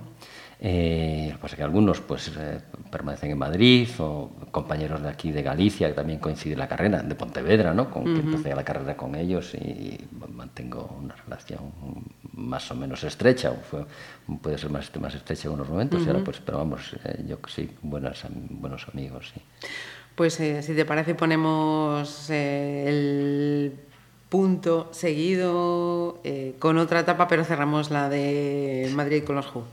Eh, 0.59 1.27
lo 1.31 1.35
que 1.35 1.41
pasa 1.41 1.55
es 1.55 1.57
que 1.57 1.63
algunos 1.63 1.99
pues 2.01 2.31
eh, 2.37 2.59
permanecen 2.89 3.31
en 3.31 3.37
Madrid 3.37 3.89
o 3.99 4.31
compañeros 4.51 5.01
de 5.01 5.09
aquí 5.09 5.31
de 5.31 5.43
Galicia 5.43 5.89
que 5.89 5.93
también 5.93 6.19
coincide 6.19 6.55
la 6.55 6.67
carrera, 6.67 7.03
de 7.03 7.15
Pontevedra, 7.15 7.73
¿no? 7.73 7.91
Con 7.91 8.05
que 8.05 8.21
empecé 8.21 8.55
la 8.55 8.63
carrera 8.63 8.95
con 8.95 9.15
ellos 9.15 9.53
y, 9.53 9.99
mantengo 10.33 10.97
una 11.01 11.15
relación 11.15 11.59
más 12.33 12.69
o 12.71 12.75
menos 12.75 13.03
estrecha, 13.03 13.51
o 13.51 13.55
fue, 13.55 13.85
puede 14.41 14.57
ser 14.57 14.69
más, 14.69 14.91
más 14.99 15.15
estrecha 15.15 15.47
en 15.47 15.55
unos 15.55 15.69
momentos, 15.69 16.03
y 16.03 16.07
ahora 16.07 16.23
pues, 16.23 16.41
pero 16.45 16.57
vamos, 16.59 16.95
eh, 17.03 17.23
yo 17.27 17.37
sí, 17.47 17.69
buenas, 17.81 18.25
buenos 18.29 18.87
amigos, 18.93 19.31
sí. 19.33 19.41
Pues 20.15 20.39
eh, 20.39 20.61
si 20.61 20.73
te 20.73 20.85
parece 20.85 21.15
ponemos 21.15 22.29
eh, 22.29 22.85
el 22.87 23.73
punto 24.29 24.89
seguido 24.91 26.21
con 26.59 26.77
otra 26.77 27.01
etapa, 27.01 27.27
pero 27.27 27.43
cerramos 27.43 27.91
la 27.91 28.09
de 28.09 28.89
Madrid 28.93 29.23
con 29.23 29.35
los 29.35 29.53
Who. 29.53 29.63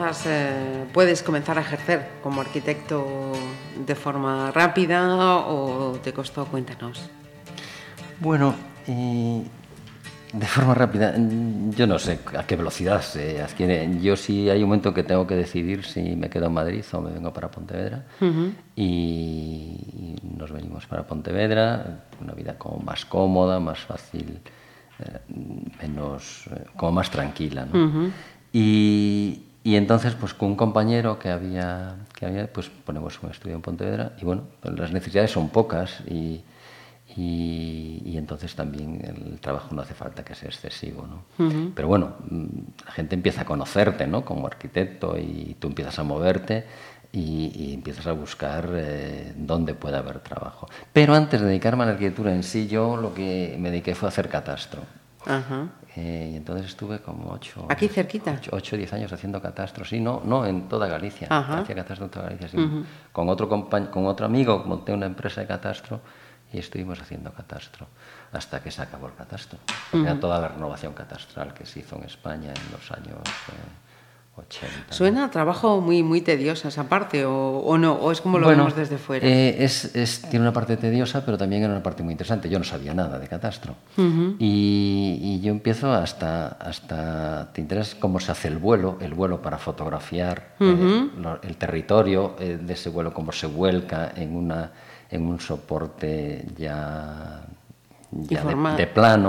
Comienzas, 0.00 0.26
eh, 0.26 0.84
puedes 0.92 1.22
comenzar 1.22 1.58
a 1.58 1.60
ejercer 1.60 2.06
como 2.22 2.40
arquitecto 2.40 3.32
de 3.86 3.94
forma 3.94 4.50
rápida 4.50 5.36
o 5.36 5.98
te 6.02 6.12
costó? 6.12 6.46
Cuéntanos. 6.46 7.10
Bueno, 8.18 8.54
eh, 8.86 9.42
de 10.32 10.46
forma 10.46 10.74
rápida, 10.74 11.14
yo 11.16 11.86
no 11.86 11.98
sé 11.98 12.18
a 12.36 12.46
qué 12.46 12.56
velocidad 12.56 13.02
se 13.02 13.42
adquiere. 13.42 14.00
Yo 14.00 14.16
sí 14.16 14.48
hay 14.48 14.62
un 14.62 14.68
momento 14.68 14.94
que 14.94 15.02
tengo 15.02 15.26
que 15.26 15.34
decidir 15.34 15.84
si 15.84 16.16
me 16.16 16.30
quedo 16.30 16.46
en 16.46 16.54
Madrid 16.54 16.84
o 16.92 17.00
me 17.00 17.10
vengo 17.12 17.32
para 17.32 17.50
Pontevedra. 17.50 18.04
y, 18.76 18.82
y 18.82 20.16
nos 20.36 20.50
venimos 20.50 20.86
para 20.86 21.06
Pontevedra, 21.06 22.04
una 22.20 22.32
vida 22.32 22.56
como 22.56 22.78
más 22.82 23.04
cómoda, 23.04 23.60
más 23.60 23.80
fácil, 23.80 24.40
eh, 24.98 25.18
menos, 25.82 26.46
eh, 26.46 26.64
como 26.76 26.92
más 26.92 27.10
tranquila. 27.10 27.66
¿no? 27.66 28.10
y, 28.52 29.44
y 29.62 29.76
entonces, 29.76 30.14
pues 30.14 30.32
con 30.32 30.48
un 30.50 30.56
compañero 30.56 31.18
que 31.18 31.28
había, 31.28 31.96
que 32.18 32.26
había, 32.26 32.52
pues 32.52 32.70
ponemos 32.70 33.22
un 33.22 33.30
estudio 33.30 33.56
en 33.56 33.62
Pontevedra 33.62 34.12
y 34.20 34.24
bueno, 34.24 34.44
pues 34.60 34.78
las 34.78 34.92
necesidades 34.92 35.30
son 35.30 35.50
pocas 35.50 36.00
y, 36.08 36.42
y, 37.16 38.02
y 38.04 38.16
entonces 38.16 38.54
también 38.54 39.02
el 39.04 39.40
trabajo 39.40 39.74
no 39.74 39.82
hace 39.82 39.94
falta 39.94 40.24
que 40.24 40.34
sea 40.34 40.48
excesivo, 40.48 41.06
¿no? 41.06 41.24
Pero 41.74 41.88
bueno, 41.88 42.14
mm, 42.30 42.46
la 42.86 42.92
gente 42.92 43.14
empieza 43.14 43.42
a 43.42 43.44
conocerte, 43.44 44.06
¿no? 44.06 44.24
Como 44.24 44.46
arquitecto 44.46 45.18
y 45.18 45.56
tú 45.58 45.68
empiezas 45.68 45.98
a 45.98 46.04
moverte 46.04 46.64
y, 47.12 47.52
y 47.54 47.74
empiezas 47.74 48.06
a 48.06 48.12
buscar 48.12 48.70
eh, 48.72 49.34
dónde 49.36 49.74
puede 49.74 49.96
haber 49.96 50.20
trabajo. 50.20 50.68
Pero 50.92 51.14
antes 51.14 51.40
de 51.40 51.48
dedicarme 51.48 51.82
a 51.82 51.86
la 51.86 51.92
arquitectura 51.92 52.34
en 52.34 52.44
sí, 52.44 52.66
yo 52.66 52.96
lo 52.96 53.12
que 53.12 53.56
me 53.58 53.70
dediqué 53.70 53.94
fue 53.94 54.08
a 54.08 54.10
hacer 54.10 54.28
catastro. 54.28 54.82
Ajá. 55.26 55.68
Eh, 55.96 56.30
y 56.32 56.36
entonces 56.36 56.66
estuve 56.66 57.00
como 57.00 57.32
ocho... 57.32 57.66
¿Aquí 57.68 57.88
cerquita? 57.88 58.32
Ocho, 58.38 58.50
ocho, 58.54 58.76
diez 58.76 58.92
años 58.92 59.12
haciendo 59.12 59.42
catastro, 59.42 59.84
sí, 59.84 59.98
no, 59.98 60.22
no, 60.24 60.46
en 60.46 60.68
toda 60.68 60.86
Galicia. 60.86 61.26
Ajá. 61.30 61.60
Hacía 61.60 61.74
catastro 61.74 62.06
en 62.06 62.10
toda 62.10 62.26
Galicia, 62.26 62.48
sí. 62.48 62.84
con, 63.12 63.28
otro 63.28 63.48
con 63.48 64.06
otro 64.06 64.26
amigo 64.26 64.62
monté 64.64 64.92
una 64.92 65.06
empresa 65.06 65.40
de 65.40 65.48
catastro 65.48 66.00
y 66.52 66.58
estuvimos 66.58 67.00
haciendo 67.00 67.32
catastro 67.32 67.86
hasta 68.32 68.62
que 68.62 68.70
se 68.70 68.82
acabó 68.82 69.08
el 69.08 69.14
catastro. 69.14 69.58
Porque 69.90 70.06
Era 70.06 70.18
toda 70.18 70.40
la 70.40 70.48
renovación 70.48 70.92
catastral 70.92 71.52
que 71.54 71.66
se 71.66 71.80
hizo 71.80 71.96
en 71.96 72.04
España 72.04 72.52
en 72.54 72.72
los 72.72 72.90
años 72.92 73.18
eh, 73.18 73.79
80. 74.40 74.66
¿no? 74.88 74.92
Suena 74.92 75.24
a 75.26 75.30
trabajo 75.30 75.80
muy, 75.80 76.02
muy 76.02 76.20
tedioso 76.20 76.68
esa 76.68 76.84
parte, 76.88 77.24
o, 77.24 77.58
o 77.58 77.78
no, 77.78 77.94
o 77.94 78.10
es 78.12 78.20
como 78.20 78.38
lo 78.38 78.46
Bueno, 78.46 78.64
vemos 78.64 78.76
desde 78.76 78.98
fuera. 78.98 79.26
eh, 79.26 79.62
es, 79.64 79.94
es- 79.96 80.22
tiene 80.22 80.40
una 80.40 80.52
parte 80.52 80.76
tediosa, 80.76 81.24
pero 81.24 81.38
también 81.38 81.62
era 81.62 81.72
una 81.72 81.82
parte 81.82 82.02
muy 82.02 82.12
interesante. 82.12 82.48
Yo 82.48 82.58
no 82.58 82.64
sabía 82.64 82.94
nada 82.94 83.18
de 83.18 83.28
catastro. 83.28 83.74
y, 84.38 85.18
y 85.22 85.40
yo 85.40 85.50
empiezo 85.52 85.92
hasta, 85.92 86.48
hasta... 86.48 87.52
¿Te 87.52 87.60
interesa 87.60 87.96
cómo 88.00 88.20
se 88.20 88.32
hace 88.32 88.48
el 88.48 88.58
vuelo? 88.58 88.98
El 89.00 89.14
vuelo 89.14 89.40
para 89.42 89.58
fotografiar 89.58 90.54
eh, 90.60 91.08
lo- 91.18 91.40
el 91.42 91.56
territorio 91.56 92.36
eh, 92.38 92.58
de 92.60 92.72
ese 92.72 92.88
vuelo, 92.90 93.12
cómo 93.12 93.32
se 93.32 93.46
vuelca 93.46 94.12
en, 94.16 94.34
una, 94.36 94.70
en 95.10 95.26
un 95.26 95.40
soporte 95.40 96.46
ya, 96.56 97.42
ya 98.12 98.40
de, 98.76 98.86
plano. 98.86 99.28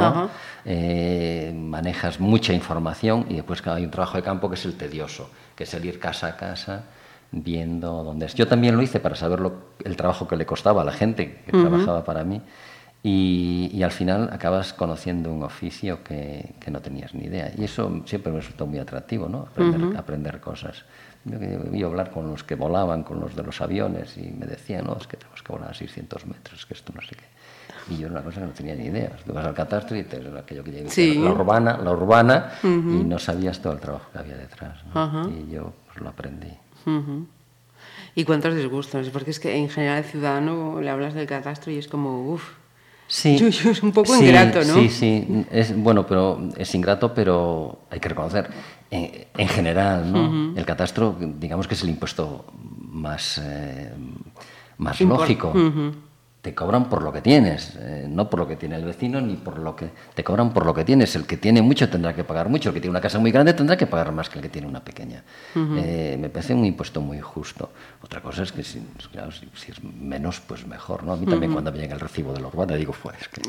Eh, 0.65 1.53
manejas 1.55 2.19
mucha 2.19 2.53
información 2.53 3.25
y 3.29 3.35
después 3.35 3.65
hay 3.67 3.83
un 3.85 3.91
trabajo 3.91 4.17
de 4.17 4.23
campo 4.23 4.47
que 4.49 4.55
es 4.55 4.65
el 4.65 4.75
tedioso, 4.77 5.29
que 5.55 5.63
es 5.63 5.73
el 5.73 5.85
ir 5.85 5.99
casa 5.99 6.27
a 6.27 6.37
casa 6.37 6.83
viendo 7.31 8.03
dónde 8.03 8.25
es. 8.25 8.35
Yo 8.35 8.47
también 8.47 8.75
lo 8.75 8.81
hice 8.81 8.99
para 8.99 9.15
saber 9.15 9.39
lo- 9.39 9.71
el 9.83 9.95
trabajo 9.95 10.27
que 10.27 10.35
le 10.35 10.45
costaba 10.45 10.81
a 10.81 10.85
la 10.85 10.91
gente 10.91 11.41
que 11.45 11.51
trabajaba 11.51 12.03
para 12.03 12.23
mí 12.23 12.41
y, 13.03 13.71
y 13.73 13.81
al 13.83 13.91
final 13.91 14.29
acabas 14.31 14.73
conociendo 14.73 15.31
un 15.31 15.41
oficio 15.43 16.03
que, 16.03 16.53
que 16.59 16.69
no 16.69 16.81
tenías 16.81 17.13
ni 17.15 17.25
idea. 17.25 17.51
Y 17.57 17.63
eso 17.63 18.01
siempre 18.05 18.31
me 18.31 18.39
resultó 18.39 18.67
muy 18.67 18.79
atractivo, 18.79 19.27
¿no? 19.27 19.39
Aprender, 19.49 19.97
aprender 19.97 20.39
cosas. 20.39 20.83
Yo 21.23 21.87
hablar 21.87 22.11
con 22.11 22.29
los 22.29 22.43
que 22.43 22.55
volaban, 22.55 23.03
con 23.03 23.19
los 23.19 23.35
de 23.35 23.43
los 23.43 23.61
aviones 23.61 24.17
y 24.17 24.31
me 24.31 24.45
decían, 24.45 24.85
no, 24.85 24.97
es 24.97 25.07
que 25.07 25.17
tenemos 25.17 25.41
que 25.41 25.51
volar 25.53 25.71
a 25.71 25.73
600 25.73 26.25
metros, 26.25 26.65
que 26.65 26.73
esto 26.73 26.91
no 26.95 27.01
sé 27.01 27.15
qué. 27.15 27.25
Y 27.89 27.97
yo 27.97 28.07
era 28.07 28.15
una 28.15 28.23
cosa 28.23 28.39
que 28.41 28.45
no 28.47 28.51
tenía 28.53 28.75
ni 28.75 28.85
idea. 28.85 29.11
Tú 29.25 29.33
vas 29.33 29.45
al 29.45 29.53
catastro 29.53 29.97
y 29.97 30.03
te 30.03 30.17
aquello 30.37 30.63
que 30.63 30.89
Sí. 30.89 31.19
la 31.19 31.31
urbana, 31.31 31.77
la 31.77 31.91
urbana, 31.91 32.51
y 32.63 32.67
no 33.03 33.19
sabías 33.19 33.59
todo 33.61 33.73
el 33.73 33.79
trabajo 33.79 34.05
que 34.11 34.19
había 34.19 34.37
detrás. 34.37 34.79
¿no? 34.93 35.29
Y 35.29 35.51
yo 35.51 35.73
pues, 35.87 36.01
lo 36.01 36.09
aprendí. 36.09 36.51
Ujú. 36.85 37.27
¿Y 38.15 38.23
cuántos 38.25 38.55
disgustos? 38.55 39.09
Porque 39.09 39.31
es 39.31 39.39
que 39.39 39.55
en 39.55 39.69
general 39.69 39.99
el 39.99 40.03
ciudadano 40.03 40.81
le 40.81 40.89
hablas 40.89 41.13
del 41.13 41.27
catastro 41.27 41.71
y 41.71 41.77
es 41.77 41.87
como, 41.87 42.31
uff, 42.33 42.43
Sí, 43.07 43.35
es 43.69 43.83
un 43.83 43.91
poco 43.91 44.15
sí, 44.15 44.25
ingrato, 44.25 44.59
¿no? 44.59 44.73
Sí, 44.73 44.89
sí, 44.89 45.45
es 45.51 45.75
bueno, 45.75 46.07
pero 46.07 46.39
es 46.55 46.73
ingrato, 46.75 47.13
pero 47.13 47.79
hay 47.89 47.99
que 47.99 48.07
reconocer, 48.07 48.49
en, 48.89 49.25
en 49.37 49.47
general, 49.49 50.11
¿no? 50.11 50.57
El 50.57 50.65
catastro, 50.65 51.17
digamos 51.19 51.67
que 51.67 51.73
es 51.73 51.83
el 51.83 51.89
impuesto 51.89 52.45
más, 52.89 53.37
eh, 53.43 53.91
más 54.77 55.01
lógico. 55.01 55.53
Te 56.41 56.55
cobran 56.55 56.89
por 56.89 57.03
lo 57.03 57.13
que 57.13 57.21
tienes, 57.21 57.75
eh, 57.79 58.07
no 58.09 58.27
por 58.27 58.39
lo 58.39 58.47
que 58.47 58.55
tiene 58.55 58.75
el 58.75 58.83
vecino, 58.83 59.21
ni 59.21 59.35
por 59.35 59.59
lo 59.59 59.75
que... 59.75 59.91
Te 60.15 60.23
cobran 60.23 60.51
por 60.51 60.65
lo 60.65 60.73
que 60.73 60.83
tienes. 60.83 61.15
El 61.15 61.27
que 61.27 61.37
tiene 61.37 61.61
mucho 61.61 61.87
tendrá 61.87 62.15
que 62.15 62.23
pagar 62.23 62.49
mucho. 62.49 62.69
El 62.69 62.73
que 62.73 62.81
tiene 62.81 62.89
una 62.89 62.99
casa 63.01 63.19
muy 63.19 63.31
grande 63.31 63.53
tendrá 63.53 63.77
que 63.77 63.85
pagar 63.85 64.11
más 64.11 64.27
que 64.27 64.39
el 64.39 64.41
que 64.43 64.49
tiene 64.49 64.67
una 64.67 64.83
pequeña. 64.83 65.23
Eh, 65.77 66.17
me 66.19 66.29
parece 66.29 66.55
un 66.55 66.65
impuesto 66.65 66.99
muy 66.99 67.19
justo. 67.19 67.69
Otra 68.01 68.21
cosa 68.21 68.41
es 68.41 68.51
que 68.51 68.63
si, 68.63 68.79
claro, 69.11 69.31
si, 69.31 69.47
si 69.55 69.71
es 69.71 69.83
menos, 69.83 70.39
pues 70.39 70.65
mejor, 70.65 71.03
¿no? 71.03 71.13
A 71.13 71.15
mí 71.15 71.27
también 71.27 71.51
cuando 71.53 71.71
me 71.71 71.77
llega 71.77 71.93
el 71.93 71.99
recibo 71.99 72.33
de 72.33 72.41
la 72.41 72.47
urbana 72.47 72.73
digo, 72.75 72.95
pues 73.03 73.27
que 73.27 73.41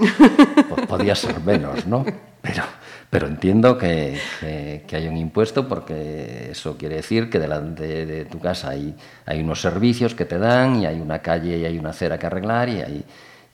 po- 0.65 0.87
podía 0.87 1.15
ser 1.15 1.41
menos, 1.41 1.87
¿no? 1.87 2.05
Pero, 2.43 2.65
pero 3.09 3.29
entiendo 3.29 3.79
que, 3.79 4.19
que, 4.41 4.85
que 4.87 4.97
hay 4.97 5.07
un 5.07 5.17
impuesto 5.17 5.69
porque 5.69 6.51
eso 6.51 6.77
quiere 6.77 6.97
decir 6.97 7.31
que 7.31 7.39
delante 7.39 8.05
de 8.05 8.25
tu 8.25 8.41
casa 8.41 8.71
hay, 8.71 8.95
hay 9.27 9.41
unos 9.41 9.61
servicios 9.61 10.15
que 10.15 10.25
te 10.25 10.39
dan 10.39 10.77
y 10.77 10.87
hay 10.87 11.01
una 11.01 11.21
calle 11.21 11.59
y 11.59 11.65
hay 11.65 11.79
una 11.79 11.91
acera 11.91 12.19
que 12.19 12.27
arreglar 12.27 12.69
y 12.69 12.81
hay, 12.81 13.05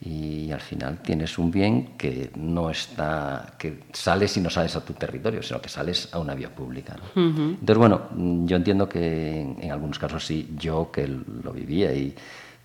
y 0.01 0.51
al 0.51 0.61
final 0.61 0.99
tienes 0.99 1.37
un 1.37 1.51
bien 1.51 1.97
que 1.97 2.31
no 2.35 2.69
está, 2.69 3.53
que 3.57 3.83
sales 3.91 4.37
y 4.37 4.41
no 4.41 4.49
sales 4.49 4.75
a 4.77 4.85
tu 4.85 4.93
territorio, 4.93 5.43
sino 5.43 5.61
que 5.61 5.67
sales 5.67 6.07
a 6.13 6.19
una 6.19 6.33
vía 6.35 6.49
pública. 6.49 6.95
¿no? 6.95 7.21
Entonces, 7.21 7.77
bueno, 7.77 8.01
yo 8.45 8.55
entiendo 8.55 8.87
que 8.87 9.41
en, 9.41 9.57
en 9.61 9.71
algunos 9.71 9.99
casos 9.99 10.25
sí, 10.25 10.55
yo 10.57 10.89
que 10.89 11.05
lo 11.05 11.51
vivía 11.51 11.93
y 11.93 12.15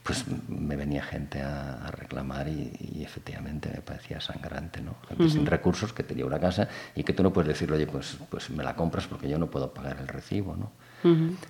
pues 0.04 0.24
me 0.48 0.76
venía 0.76 1.02
gente 1.02 1.40
a, 1.40 1.86
a 1.86 1.90
reclamar 1.90 2.46
y, 2.46 2.70
y 2.94 3.02
efectivamente 3.02 3.70
me 3.74 3.80
parecía 3.80 4.20
sangrante, 4.20 4.82
¿no? 4.82 4.96
Gente 5.08 5.30
sin 5.30 5.46
recursos 5.46 5.94
que 5.94 6.02
tenía 6.02 6.26
una 6.26 6.38
casa 6.38 6.68
y 6.94 7.02
que 7.02 7.14
tú 7.14 7.22
no 7.22 7.32
puedes 7.32 7.48
decirle, 7.48 7.76
oye, 7.76 7.86
pues, 7.86 8.18
pues 8.28 8.50
me 8.50 8.62
la 8.62 8.76
compras 8.76 9.06
porque 9.06 9.30
yo 9.30 9.38
no 9.38 9.46
puedo 9.46 9.72
pagar 9.72 9.96
el 9.98 10.06
recibo, 10.06 10.56
¿no? 10.56 10.70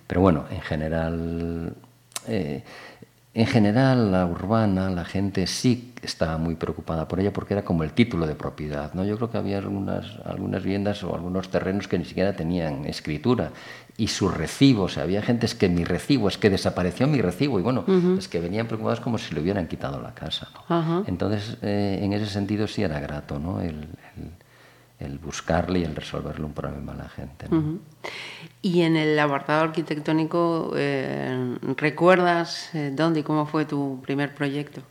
Pero 0.06 0.20
bueno, 0.20 0.44
en 0.50 0.60
general, 0.60 1.74
eh, 2.28 2.62
en 3.34 3.46
general 3.46 4.12
la 4.12 4.24
urbana, 4.24 4.88
la 4.88 5.04
gente 5.04 5.48
sí 5.48 5.92
estaba 6.02 6.38
muy 6.38 6.54
preocupada 6.54 7.08
por 7.08 7.18
ella 7.18 7.32
porque 7.32 7.54
era 7.54 7.64
como 7.64 7.82
el 7.82 7.92
título 7.92 8.26
de 8.28 8.36
propiedad, 8.36 8.94
¿no? 8.94 9.04
Yo 9.04 9.16
creo 9.16 9.30
que 9.30 9.38
había 9.38 9.58
algunas, 9.58 10.06
algunas 10.24 10.62
viviendas 10.62 11.02
o 11.02 11.14
algunos 11.16 11.48
terrenos 11.50 11.88
que 11.88 11.98
ni 11.98 12.04
siquiera 12.04 12.34
tenían 12.36 12.84
escritura 12.84 13.50
y 13.96 14.08
su 14.08 14.28
recibo, 14.28 14.84
o 14.84 14.88
sea, 14.88 15.04
había 15.04 15.22
gente 15.22 15.46
es 15.46 15.54
que 15.54 15.68
mi 15.68 15.84
recibo, 15.84 16.28
es 16.28 16.36
que 16.38 16.50
desapareció 16.50 17.06
mi 17.06 17.20
recibo 17.20 17.58
y 17.58 17.62
bueno, 17.62 17.84
es 18.18 18.26
que 18.28 18.40
venían 18.40 18.66
preocupados 18.66 19.00
como 19.00 19.18
si 19.18 19.34
le 19.34 19.40
hubieran 19.40 19.68
quitado 19.68 20.00
la 20.02 20.14
casa. 20.14 20.48
Entonces, 21.06 21.56
eh, 21.62 22.00
en 22.02 22.12
ese 22.12 22.26
sentido 22.26 22.66
sí 22.66 22.82
era 22.82 22.98
grato, 23.00 23.38
¿no? 23.38 23.60
El, 23.60 23.88
el- 24.16 24.30
el 25.00 25.18
buscarle 25.18 25.80
y 25.80 25.84
el 25.84 25.94
resolverle 25.96 26.44
un 26.44 26.52
problema 26.52 26.92
a 26.92 26.96
la 26.96 27.08
gente, 27.08 27.46
¿no? 27.50 27.78
Y 28.62 28.82
en 28.82 28.96
el 28.96 29.18
apartado 29.18 29.62
arquitectónico, 29.64 30.72
eh, 30.76 31.56
¿recuerdas 31.76 32.70
eh, 32.74 32.92
dónde 32.94 33.20
y 33.20 33.22
cómo 33.24 33.44
fue 33.44 33.64
tu 33.66 34.00
primer 34.02 34.34
proyecto? 34.34 34.82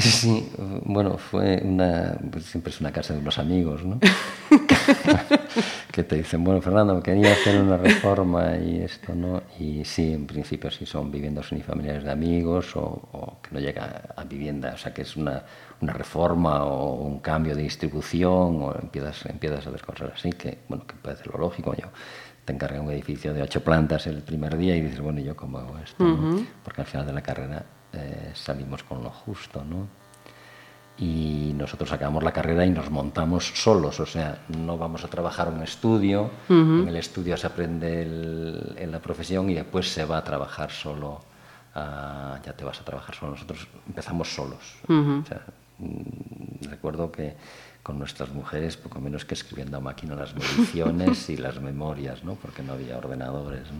Sí, 0.20 0.50
bueno, 0.84 1.18
fue 1.18 1.60
una, 1.62 2.18
pues 2.30 2.44
siempre 2.44 2.72
es 2.72 2.80
una 2.80 2.92
casa 2.92 3.14
de 3.14 3.20
unos 3.20 3.38
amigos, 3.38 3.84
¿no? 3.84 3.98
que 5.92 6.04
te 6.04 6.16
dicen, 6.16 6.42
bueno, 6.42 6.60
Fernando, 6.60 7.02
quería 7.02 7.32
hacer 7.32 7.60
una 7.60 7.76
reforma 7.76 8.56
y 8.56 8.80
esto, 8.82 9.14
¿no? 9.14 9.42
Y 9.58 9.84
sí, 9.84 10.12
en 10.12 10.26
principio 10.26 10.70
sí 10.70 10.86
son 10.86 11.10
viviendas 11.10 11.52
unifamiliares 11.52 12.04
de 12.04 12.10
amigos 12.10 12.76
o, 12.76 12.80
o 13.12 13.38
que 13.42 13.50
no 13.52 13.60
llega 13.60 14.14
a 14.16 14.24
vivienda, 14.24 14.72
o 14.74 14.78
sea, 14.78 14.94
que 14.94 15.02
es 15.02 15.16
una, 15.16 15.42
una 15.80 15.92
reforma 15.92 16.64
o 16.64 16.94
un 16.94 17.20
cambio 17.20 17.54
de 17.54 17.62
distribución 17.62 18.62
o 18.62 18.74
empiezas, 18.80 19.26
empiezas 19.26 19.66
a 19.66 19.70
ver 19.70 19.82
cosas 19.82 20.12
así, 20.14 20.30
que, 20.32 20.58
bueno, 20.68 20.86
que 20.86 20.94
parece 20.94 21.24
lo 21.30 21.38
lógico, 21.38 21.74
yo 21.74 21.88
te 22.44 22.52
encargan 22.52 22.82
un 22.82 22.90
edificio 22.90 23.34
de 23.34 23.42
ocho 23.42 23.62
plantas 23.62 24.06
el 24.06 24.22
primer 24.22 24.56
día 24.56 24.76
y 24.76 24.80
dices, 24.82 25.00
bueno, 25.00 25.20
¿y 25.20 25.24
yo 25.24 25.36
cómo 25.36 25.58
hago 25.58 25.78
esto? 25.78 26.02
no? 26.04 26.44
Porque 26.64 26.80
al 26.80 26.86
final 26.86 27.06
de 27.06 27.12
la 27.12 27.22
carrera 27.22 27.64
eh, 27.92 28.30
salimos 28.34 28.82
con 28.84 29.02
lo 29.02 29.10
justo, 29.10 29.64
¿no? 29.64 29.86
Y 30.98 31.54
nosotros 31.56 31.90
acabamos 31.92 32.22
la 32.22 32.32
carrera 32.32 32.66
y 32.66 32.70
nos 32.70 32.90
montamos 32.90 33.46
solos, 33.54 34.00
o 34.00 34.06
sea, 34.06 34.42
no 34.48 34.76
vamos 34.76 35.02
a 35.02 35.08
trabajar 35.08 35.48
a 35.48 35.50
un 35.50 35.62
estudio, 35.62 36.30
en 36.82 36.88
el 36.88 36.96
estudio 36.96 37.36
se 37.38 37.46
aprende 37.46 38.02
el- 38.02 38.74
en 38.76 38.92
la 38.92 38.98
profesión 39.00 39.48
y 39.48 39.54
después 39.54 39.90
se 39.90 40.04
va 40.04 40.18
a 40.18 40.24
trabajar 40.24 40.70
solo, 40.70 41.22
ah, 41.74 42.38
ya 42.44 42.52
te 42.52 42.64
vas 42.66 42.80
a 42.80 42.84
trabajar 42.84 43.14
solo. 43.14 43.32
Nosotros 43.32 43.66
empezamos 43.86 44.34
solos, 44.34 44.74
o 45.22 45.26
sea, 45.26 45.42
mm, 45.78 46.68
recuerdo 46.68 47.10
que 47.10 47.34
con 47.82 47.98
nuestras 47.98 48.28
mujeres, 48.34 48.76
poco 48.76 49.00
menos 49.00 49.24
que 49.24 49.32
escribiendo 49.32 49.78
a 49.78 49.80
máquina 49.80 50.14
las 50.14 50.34
mediciones 50.34 51.30
y 51.30 51.38
las 51.38 51.58
memorias, 51.62 52.22
¿no? 52.24 52.34
porque 52.34 52.62
no 52.62 52.74
había 52.74 52.98
ordenadores. 52.98 53.62
¿no? 53.72 53.78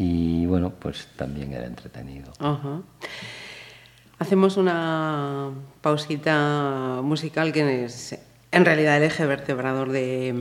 Y 0.00 0.46
bueno, 0.46 0.70
pues 0.70 1.08
también 1.16 1.52
era 1.52 1.66
entretenido. 1.66 2.32
Ajá. 2.38 2.82
Hacemos 4.20 4.56
una 4.56 5.50
pausita 5.80 7.00
musical 7.02 7.52
que 7.52 7.84
es 7.84 8.16
en 8.52 8.64
realidad 8.64 8.96
el 8.96 9.02
eje 9.02 9.26
vertebrador 9.26 9.90
de, 9.90 10.40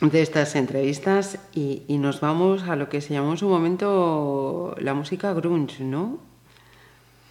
de 0.00 0.22
estas 0.22 0.54
entrevistas 0.54 1.38
y, 1.52 1.82
y 1.88 1.98
nos 1.98 2.20
vamos 2.20 2.62
a 2.68 2.76
lo 2.76 2.88
que 2.88 3.00
se 3.00 3.14
llamó 3.14 3.32
en 3.32 3.38
su 3.38 3.48
momento 3.48 4.76
la 4.78 4.94
música 4.94 5.32
grunge, 5.32 5.82
¿no? 5.82 6.20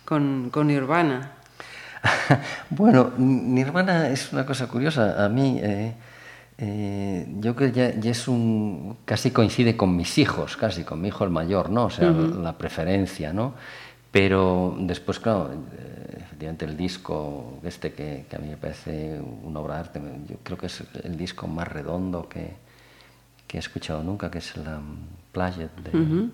Con, 0.03 0.49
con 0.51 0.68
Nirvana. 0.68 1.32
bueno, 2.72 3.13
Nirvana 3.18 4.09
es 4.09 4.34
una 4.34 4.45
cosa 4.45 4.68
curiosa. 4.68 5.24
A 5.24 5.30
mí, 5.30 5.61
eh, 5.63 5.93
eh, 6.57 7.27
yo 7.39 7.55
creo 7.55 7.71
que 7.71 7.77
ya, 7.77 7.99
ya, 7.99 8.11
es 8.11 8.27
un. 8.27 8.97
casi 9.05 9.31
coincide 9.31 9.75
con 9.75 9.95
mis 9.95 10.17
hijos, 10.17 10.55
casi 10.57 10.83
con 10.83 11.01
mi 11.01 11.09
hijo 11.09 11.23
el 11.23 11.29
mayor, 11.29 11.69
¿no? 11.69 11.85
O 11.85 11.89
sea, 11.89 12.09
uh 12.09 12.13
-huh. 12.13 12.41
la 12.41 12.57
preferencia, 12.57 13.33
¿no? 13.33 13.53
Pero 14.11 14.75
después, 14.79 15.19
claro, 15.19 15.51
eh, 15.51 16.17
efectivamente 16.21 16.65
el 16.65 16.77
disco 16.77 17.59
este 17.63 17.91
que, 17.91 18.25
que, 18.29 18.35
a 18.37 18.39
mí 18.39 18.47
me 18.47 18.57
parece 18.57 19.19
una 19.43 19.59
obra 19.59 19.75
de 19.75 19.79
arte, 19.81 20.01
yo 20.29 20.37
creo 20.43 20.57
que 20.57 20.67
es 20.67 20.83
el 21.03 21.17
disco 21.17 21.47
más 21.47 21.67
redondo 21.67 22.29
que, 22.29 22.53
que 23.47 23.57
he 23.57 23.59
escuchado 23.59 24.01
nunca, 24.03 24.31
que 24.31 24.37
es 24.39 24.55
la 24.57 24.79
Playa 25.33 25.69
de. 25.83 25.97
Uh 25.97 26.01
-huh 26.01 26.29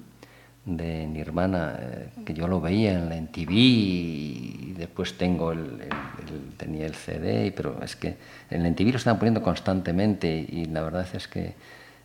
de 0.66 1.08
Nirvana, 1.08 1.76
eh, 1.80 2.10
que 2.26 2.34
yo 2.34 2.48
lo 2.48 2.62
veía 2.62 2.94
en 2.94 3.10
la 3.10 3.16
MTV 3.16 3.52
y 3.52 4.74
después 4.78 5.18
tengo 5.18 5.52
el, 5.52 5.60
el, 5.60 5.80
el, 5.82 6.54
tenía 6.58 6.86
el 6.86 6.94
CD, 6.94 7.52
pero 7.56 7.82
es 7.84 7.96
que 7.96 8.18
en 8.50 8.64
la 8.64 8.70
MTV 8.70 8.92
lo 8.92 8.98
estaban 8.98 9.18
poniendo 9.20 9.42
constantemente 9.42 10.46
y 10.48 10.66
la 10.66 10.82
verdad 10.82 11.08
es 11.14 11.28
que 11.28 11.56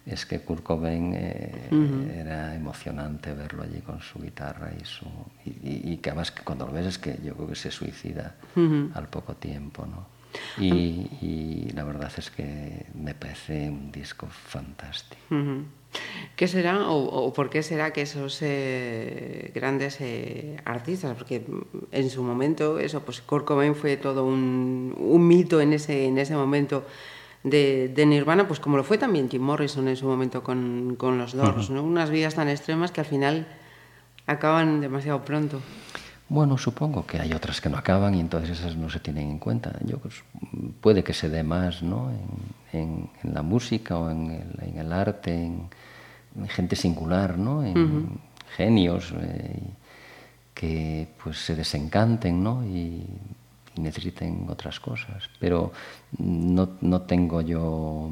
es 0.06 0.24
que 0.24 0.38
Kurt 0.38 0.62
Cobain 0.62 1.12
eh, 1.14 1.68
uh 1.72 1.74
-huh. 1.74 2.10
era 2.14 2.54
emocionante 2.54 3.34
verlo 3.34 3.64
allí 3.64 3.80
con 3.80 4.00
su 4.00 4.20
guitarra 4.20 4.70
y 4.80 4.84
su 4.84 5.04
y, 5.44 5.92
y, 5.92 5.96
que 5.98 6.10
además 6.10 6.30
que 6.30 6.44
cuando 6.44 6.64
lo 6.66 6.72
ves 6.72 6.86
es 6.86 6.98
que 6.98 7.18
yo 7.24 7.34
creo 7.34 7.48
que 7.48 7.56
se 7.56 7.72
suicida 7.72 8.36
uh 8.54 8.60
-huh. 8.60 8.90
al 8.94 9.08
poco 9.08 9.34
tiempo, 9.34 9.84
¿no? 9.84 10.06
Y, 10.58 11.08
y, 11.22 11.70
la 11.74 11.82
verdad 11.82 12.12
es 12.16 12.30
que 12.30 12.86
me 12.94 13.14
parece 13.14 13.70
un 13.70 13.90
disco 13.90 14.26
fantástico. 14.28 15.20
Uh 15.30 15.34
-huh. 15.34 15.64
¿Qué 16.36 16.48
será 16.48 16.90
o, 16.90 16.98
o, 16.98 17.32
por 17.32 17.48
qué 17.48 17.62
será 17.62 17.94
que 17.94 18.02
esos 18.02 18.38
eh, 18.42 19.50
grandes 19.54 19.96
eh, 20.00 20.60
artistas, 20.66 21.16
porque 21.16 21.42
en 21.92 22.10
su 22.10 22.22
momento 22.22 22.78
eso, 22.78 23.00
pues 23.00 23.22
Kurt 23.22 23.46
Cobain 23.46 23.74
fue 23.74 23.96
todo 23.96 24.26
un, 24.26 24.94
un 24.98 25.26
mito 25.26 25.62
en 25.62 25.72
ese, 25.72 26.04
en 26.04 26.18
ese 26.18 26.36
momento 26.36 26.84
de, 27.42 27.88
de, 27.88 28.04
Nirvana, 28.04 28.46
pues 28.46 28.60
como 28.60 28.76
lo 28.76 28.84
fue 28.84 28.98
también 28.98 29.30
Jim 29.30 29.40
Morrison 29.40 29.88
en 29.88 29.96
su 29.96 30.06
momento 30.06 30.42
con, 30.42 30.96
con 30.98 31.16
los 31.16 31.32
Doors, 31.32 31.70
uh 31.70 31.72
-huh. 31.72 31.76
¿no? 31.76 31.82
Unas 31.84 32.10
vidas 32.10 32.34
tan 32.34 32.50
extremas 32.50 32.92
que 32.92 33.00
al 33.00 33.06
final 33.06 33.46
acaban 34.26 34.82
demasiado 34.82 35.24
pronto. 35.24 35.62
Bueno, 36.28 36.58
supongo 36.58 37.06
que 37.06 37.18
hay 37.18 37.32
otras 37.32 37.62
que 37.62 37.70
no 37.70 37.78
acaban 37.78 38.14
y 38.14 38.20
entonces 38.20 38.58
esas 38.58 38.76
no 38.76 38.90
se 38.90 38.98
tienen 39.00 39.30
en 39.30 39.38
cuenta. 39.38 39.72
Yo 39.86 39.98
pues, 39.98 40.22
puede 40.82 41.02
que 41.02 41.14
se 41.14 41.30
dé 41.30 41.44
más 41.44 41.82
¿no? 41.82 42.10
en, 42.10 42.78
en, 42.78 43.10
en 43.22 43.32
la 43.32 43.42
música 43.42 43.96
o 43.96 44.10
en 44.10 44.32
el, 44.32 44.68
en 44.68 44.78
el 44.78 44.92
arte, 44.92 45.32
en, 45.32 45.68
gente 46.48 46.76
singular, 46.76 47.38
¿no? 47.38 47.64
en 47.64 47.78
uh 47.78 47.88
-huh. 47.88 48.08
genios 48.56 49.12
eh, 49.20 49.60
que 50.54 51.08
pues 51.22 51.38
se 51.38 51.54
desencanten 51.54 52.42
¿no? 52.42 52.64
y, 52.64 53.04
y, 53.76 53.80
necesiten 53.80 54.46
otras 54.48 54.80
cosas. 54.80 55.28
Pero 55.38 55.72
no, 56.18 56.70
no 56.80 57.02
tengo 57.02 57.40
yo 57.40 58.10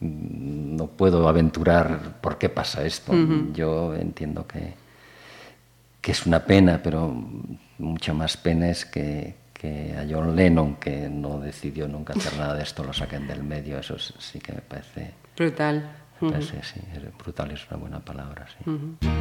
no 0.00 0.86
puedo 0.86 1.28
aventurar 1.28 2.20
por 2.20 2.38
qué 2.38 2.48
pasa 2.48 2.84
esto. 2.84 3.12
Uh 3.12 3.16
-huh. 3.16 3.52
Yo 3.52 3.94
entiendo 3.94 4.46
que 4.46 4.74
que 6.00 6.12
es 6.12 6.26
una 6.26 6.44
pena, 6.44 6.80
pero 6.82 7.14
mucho 7.78 8.14
más 8.14 8.36
pena 8.36 8.70
es 8.70 8.84
que, 8.84 9.34
que, 9.52 9.94
a 9.94 10.06
John 10.08 10.34
Lennon, 10.34 10.76
que 10.76 11.08
no 11.08 11.38
decidió 11.38 11.88
nunca 11.88 12.14
hacer 12.14 12.38
nada 12.38 12.54
de 12.54 12.62
esto, 12.62 12.84
lo 12.84 12.92
saquen 12.92 13.26
del 13.26 13.42
medio. 13.42 13.78
Eso 13.78 13.98
sí 13.98 14.38
que 14.38 14.52
me 14.52 14.60
parece... 14.60 15.12
Brutal. 15.36 15.86
Parece, 16.20 16.56
uh 16.56 16.60
-huh. 16.60 16.64
sí, 16.64 16.80
brutal 17.16 17.50
es 17.52 17.68
una 17.70 17.78
buena 17.78 18.00
palabra, 18.00 18.46
sí. 18.48 18.70
Uh 18.70 18.74
-huh. 18.74 19.18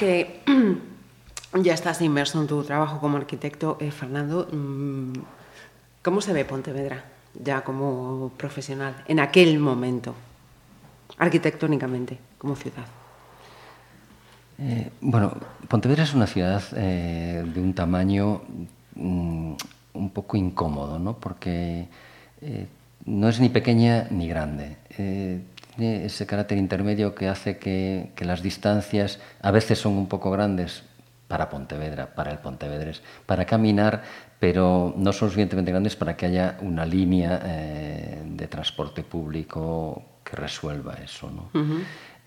Que 0.00 0.40
ya 1.62 1.74
estás 1.74 2.00
inmerso 2.00 2.40
en 2.40 2.46
tu 2.46 2.64
trabajo 2.64 3.00
como 3.00 3.18
arquitecto, 3.18 3.76
eh, 3.80 3.90
Fernando, 3.90 4.48
mm, 4.50 5.12
¿cómo 6.02 6.22
se 6.22 6.32
ve 6.32 6.46
Pontevedra 6.46 7.04
ya 7.34 7.60
como 7.60 8.32
profesional 8.38 9.04
en 9.06 9.20
aquel 9.20 9.58
momento, 9.58 10.14
arquitectónicamente, 11.18 12.18
como 12.38 12.56
ciudad? 12.56 12.86
Eh, 14.58 14.90
bueno, 15.02 15.36
Pontevedra 15.68 16.04
es 16.04 16.14
una 16.14 16.26
ciudad 16.26 16.62
eh, 16.76 17.44
de 17.46 17.60
un 17.60 17.74
tamaño 17.74 18.40
mm, 18.94 19.52
un 19.92 20.10
poco 20.14 20.38
incómodo, 20.38 20.98
¿no? 20.98 21.18
Porque 21.18 21.88
no 23.04 23.28
es 23.28 23.38
ni 23.38 23.50
pequeña 23.50 24.06
ni 24.10 24.26
grande. 24.26 24.78
Tiene 25.80 26.04
ese 26.04 26.26
carácter 26.26 26.58
intermedio 26.58 27.14
que 27.14 27.26
hace 27.28 27.56
que, 27.56 28.12
que 28.14 28.24
las 28.26 28.42
distancias 28.42 29.18
a 29.40 29.50
veces 29.50 29.78
son 29.78 29.94
un 29.94 30.06
poco 30.08 30.30
grandes 30.30 30.82
para 31.26 31.48
Pontevedra, 31.48 32.14
para 32.14 32.30
el 32.32 32.38
Pontevedres, 32.38 33.02
para 33.24 33.46
caminar, 33.46 34.02
pero 34.38 34.92
no 34.96 35.12
son 35.12 35.28
suficientemente 35.30 35.70
grandes 35.70 35.96
para 35.96 36.16
que 36.16 36.26
haya 36.26 36.58
una 36.60 36.84
línea 36.84 37.40
eh, 37.44 38.22
de 38.26 38.46
transporte 38.48 39.02
público 39.02 40.02
que 40.24 40.36
resuelva 40.36 40.94
eso. 41.02 41.30
¿no? 41.30 41.48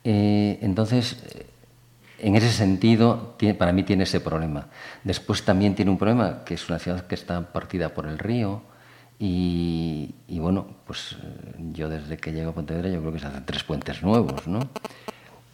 Eh, 0.03 0.57
entonces, 0.61 1.17
en 2.19 2.35
ese 2.35 2.51
sentido, 2.51 3.35
tiene- 3.37 3.53
para 3.55 3.71
mí 3.71 3.83
tiene 3.83 4.03
ese 4.05 4.19
problema. 4.19 4.67
Después 5.03 5.43
también 5.43 5.75
tiene 5.75 5.91
un 5.91 5.97
problema, 5.97 6.43
que 6.45 6.55
es 6.55 6.69
una 6.69 6.79
ciudad 6.79 7.05
que 7.05 7.15
está 7.15 7.39
partida 7.53 7.89
por 7.89 8.07
el 8.07 8.17
río, 8.17 8.61
y, 9.27 10.13
y 10.27 10.39
bueno, 10.39 10.65
pues 10.85 11.15
eh, 11.23 11.55
yo 11.71 11.87
desde 11.87 12.17
que 12.17 12.33
llego 12.33 12.49
a 12.49 12.53
Pontevedra 12.53 12.89
yo 12.89 12.99
creo 12.99 13.13
que 13.13 13.19
se 13.19 13.27
hacen 13.27 13.45
tres 13.45 13.63
puentes 13.63 14.03
nuevos, 14.03 14.45
¿no? 14.47 14.59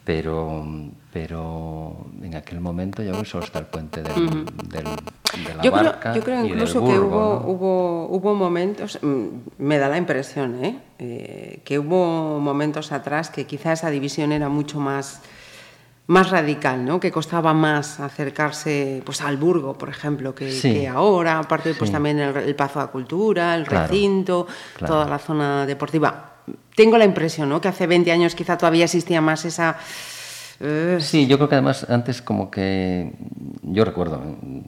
Pero, 0.05 0.65
pero 1.13 2.07
en 2.23 2.33
aquel 2.33 2.61
momento 2.61 3.03
yo 3.03 3.11
creo 3.11 3.23
que 3.23 3.29
solo 3.29 3.43
está 3.45 3.59
el 3.59 3.65
puente 3.67 4.01
del, 4.01 4.15
del- 4.15 5.45
de 5.45 5.53
la 5.55 5.61
Yo 5.63 5.71
creo, 5.71 5.83
barca 5.83 6.15
yo 6.15 6.23
creo 6.23 6.39
y 6.39 6.41
del 6.49 6.51
incluso 6.53 6.83
que 6.83 6.97
hubo, 6.99 7.19
¿no? 7.43 7.51
hubo, 7.51 8.07
hubo 8.07 8.33
momentos, 8.33 8.97
mm, 9.03 9.25
me 9.59 9.77
da 9.77 9.87
la 9.87 9.97
impresión, 9.97 10.65
¿eh? 10.65 10.79
Eh, 10.97 11.61
que 11.63 11.77
hubo 11.77 12.39
momentos 12.39 12.91
atrás 12.91 13.29
que 13.29 13.45
quizá 13.45 13.73
esa 13.73 13.91
división 13.91 14.31
era 14.31 14.49
mucho 14.49 14.79
más, 14.79 15.21
más 16.09 16.31
radical, 16.31 16.83
¿no? 16.83 16.99
que 16.99 17.11
costaba 17.11 17.53
más 17.53 17.99
acercarse 17.99 19.01
pues, 19.05 19.21
al 19.21 19.37
Burgo, 19.37 19.77
por 19.77 19.89
ejemplo, 19.89 20.33
que, 20.33 20.51
Sí. 20.51 20.73
que 20.73 20.87
ahora, 20.87 21.37
aparte 21.37 21.75
pues, 21.75 21.89
Sí. 21.89 21.93
también 21.93 22.17
el, 22.19 22.35
el 22.35 22.55
Pazo 22.55 22.79
de 22.79 22.85
la 22.85 22.91
Cultura, 22.91 23.53
el 23.55 23.63
Claro, 23.67 23.87
recinto, 23.87 24.47
claro. 24.75 24.93
toda 24.93 25.05
la 25.07 25.19
zona 25.19 25.65
deportiva. 25.67 26.33
Tengo 26.75 26.97
la 26.97 27.05
impresión 27.05 27.47
¿no? 27.49 27.61
que 27.61 27.67
hace 27.67 27.85
20 27.85 28.11
años 28.11 28.33
quizá 28.33 28.57
todavía 28.57 28.85
existía 28.85 29.21
más 29.21 29.45
esa... 29.45 29.77
eh, 30.59 30.97
Sí, 30.99 31.27
yo 31.27 31.37
creo 31.37 31.47
que 31.47 31.55
además 31.55 31.85
antes 31.87 32.23
como 32.23 32.49
que 32.49 33.13
yo 33.61 33.85
recuerdo 33.85 34.17
mm, 34.19 34.59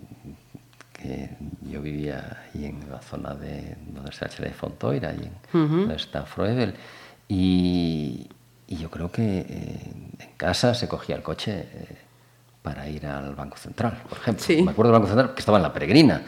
que 0.93 1.31
yo 1.71 1.81
vivía 1.81 2.37
ahí 2.53 2.65
en 2.65 2.81
la 2.91 2.99
zona 2.99 3.33
de 3.33 3.77
donde 3.87 4.11
está 4.11 4.27
el 4.27 4.43
de 4.43 4.51
Fontoira, 4.51 5.11
y 5.15 5.23
en, 5.23 5.67
donde 5.67 5.95
está 5.95 6.21
Froebel, 6.23 6.75
y, 7.27 8.29
y 8.71 8.77
yo 8.77 8.89
creo 8.89 9.11
que 9.11 9.39
eh, 9.47 9.91
en 10.19 10.29
casa 10.37 10.73
se 10.73 10.87
cogía 10.87 11.15
el 11.15 11.21
coche 11.21 11.67
eh, 11.73 11.97
para 12.61 12.87
ir 12.87 13.05
al 13.05 13.35
Banco 13.35 13.57
Central, 13.57 14.01
por 14.07 14.17
ejemplo. 14.19 14.43
Sí. 14.45 14.61
Me 14.61 14.71
acuerdo 14.71 14.91
del 14.91 14.99
Banco 15.01 15.07
Central 15.13 15.33
que 15.33 15.39
estaba 15.39 15.57
en 15.57 15.63
la 15.63 15.73
Peregrina, 15.73 16.23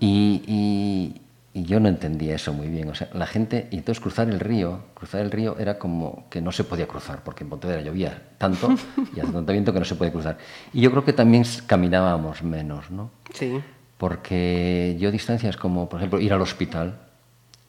y, 0.00 0.42
y- 0.46 1.20
y 1.52 1.64
yo 1.64 1.80
no 1.80 1.88
entendía 1.88 2.36
eso 2.36 2.52
muy 2.52 2.68
bien. 2.68 2.88
O 2.90 2.94
sea, 2.94 3.08
la 3.12 3.26
gente, 3.26 3.66
y 3.72 3.78
entonces 3.78 4.00
cruzar 4.00 4.28
el 4.28 4.38
río, 4.38 4.84
cruzar 4.94 5.20
el 5.20 5.32
río 5.32 5.56
era 5.58 5.78
como 5.80 6.26
que 6.30 6.40
no 6.40 6.52
se 6.52 6.62
podía 6.62 6.86
cruzar, 6.86 7.24
porque 7.24 7.42
en 7.42 7.50
Pontevedra 7.50 7.82
llovía 7.82 8.22
tanto 8.38 8.68
y 9.16 9.18
hace 9.18 9.32
tanto 9.32 9.50
viento 9.52 9.72
que 9.72 9.80
no 9.80 9.84
se 9.84 9.96
puede 9.96 10.12
cruzar. 10.12 10.38
Y 10.72 10.80
yo 10.80 10.92
creo 10.92 11.04
que 11.04 11.12
también 11.12 11.42
caminábamos 11.66 12.42
menos, 12.44 12.90
¿no? 12.92 13.10
sí. 13.34 13.60
Porque 13.98 14.96
yo 14.98 15.10
distancias 15.10 15.56
como, 15.58 15.88
por 15.88 16.00
ejemplo, 16.00 16.18
ir 16.20 16.32
al 16.32 16.40
hospital, 16.40 16.98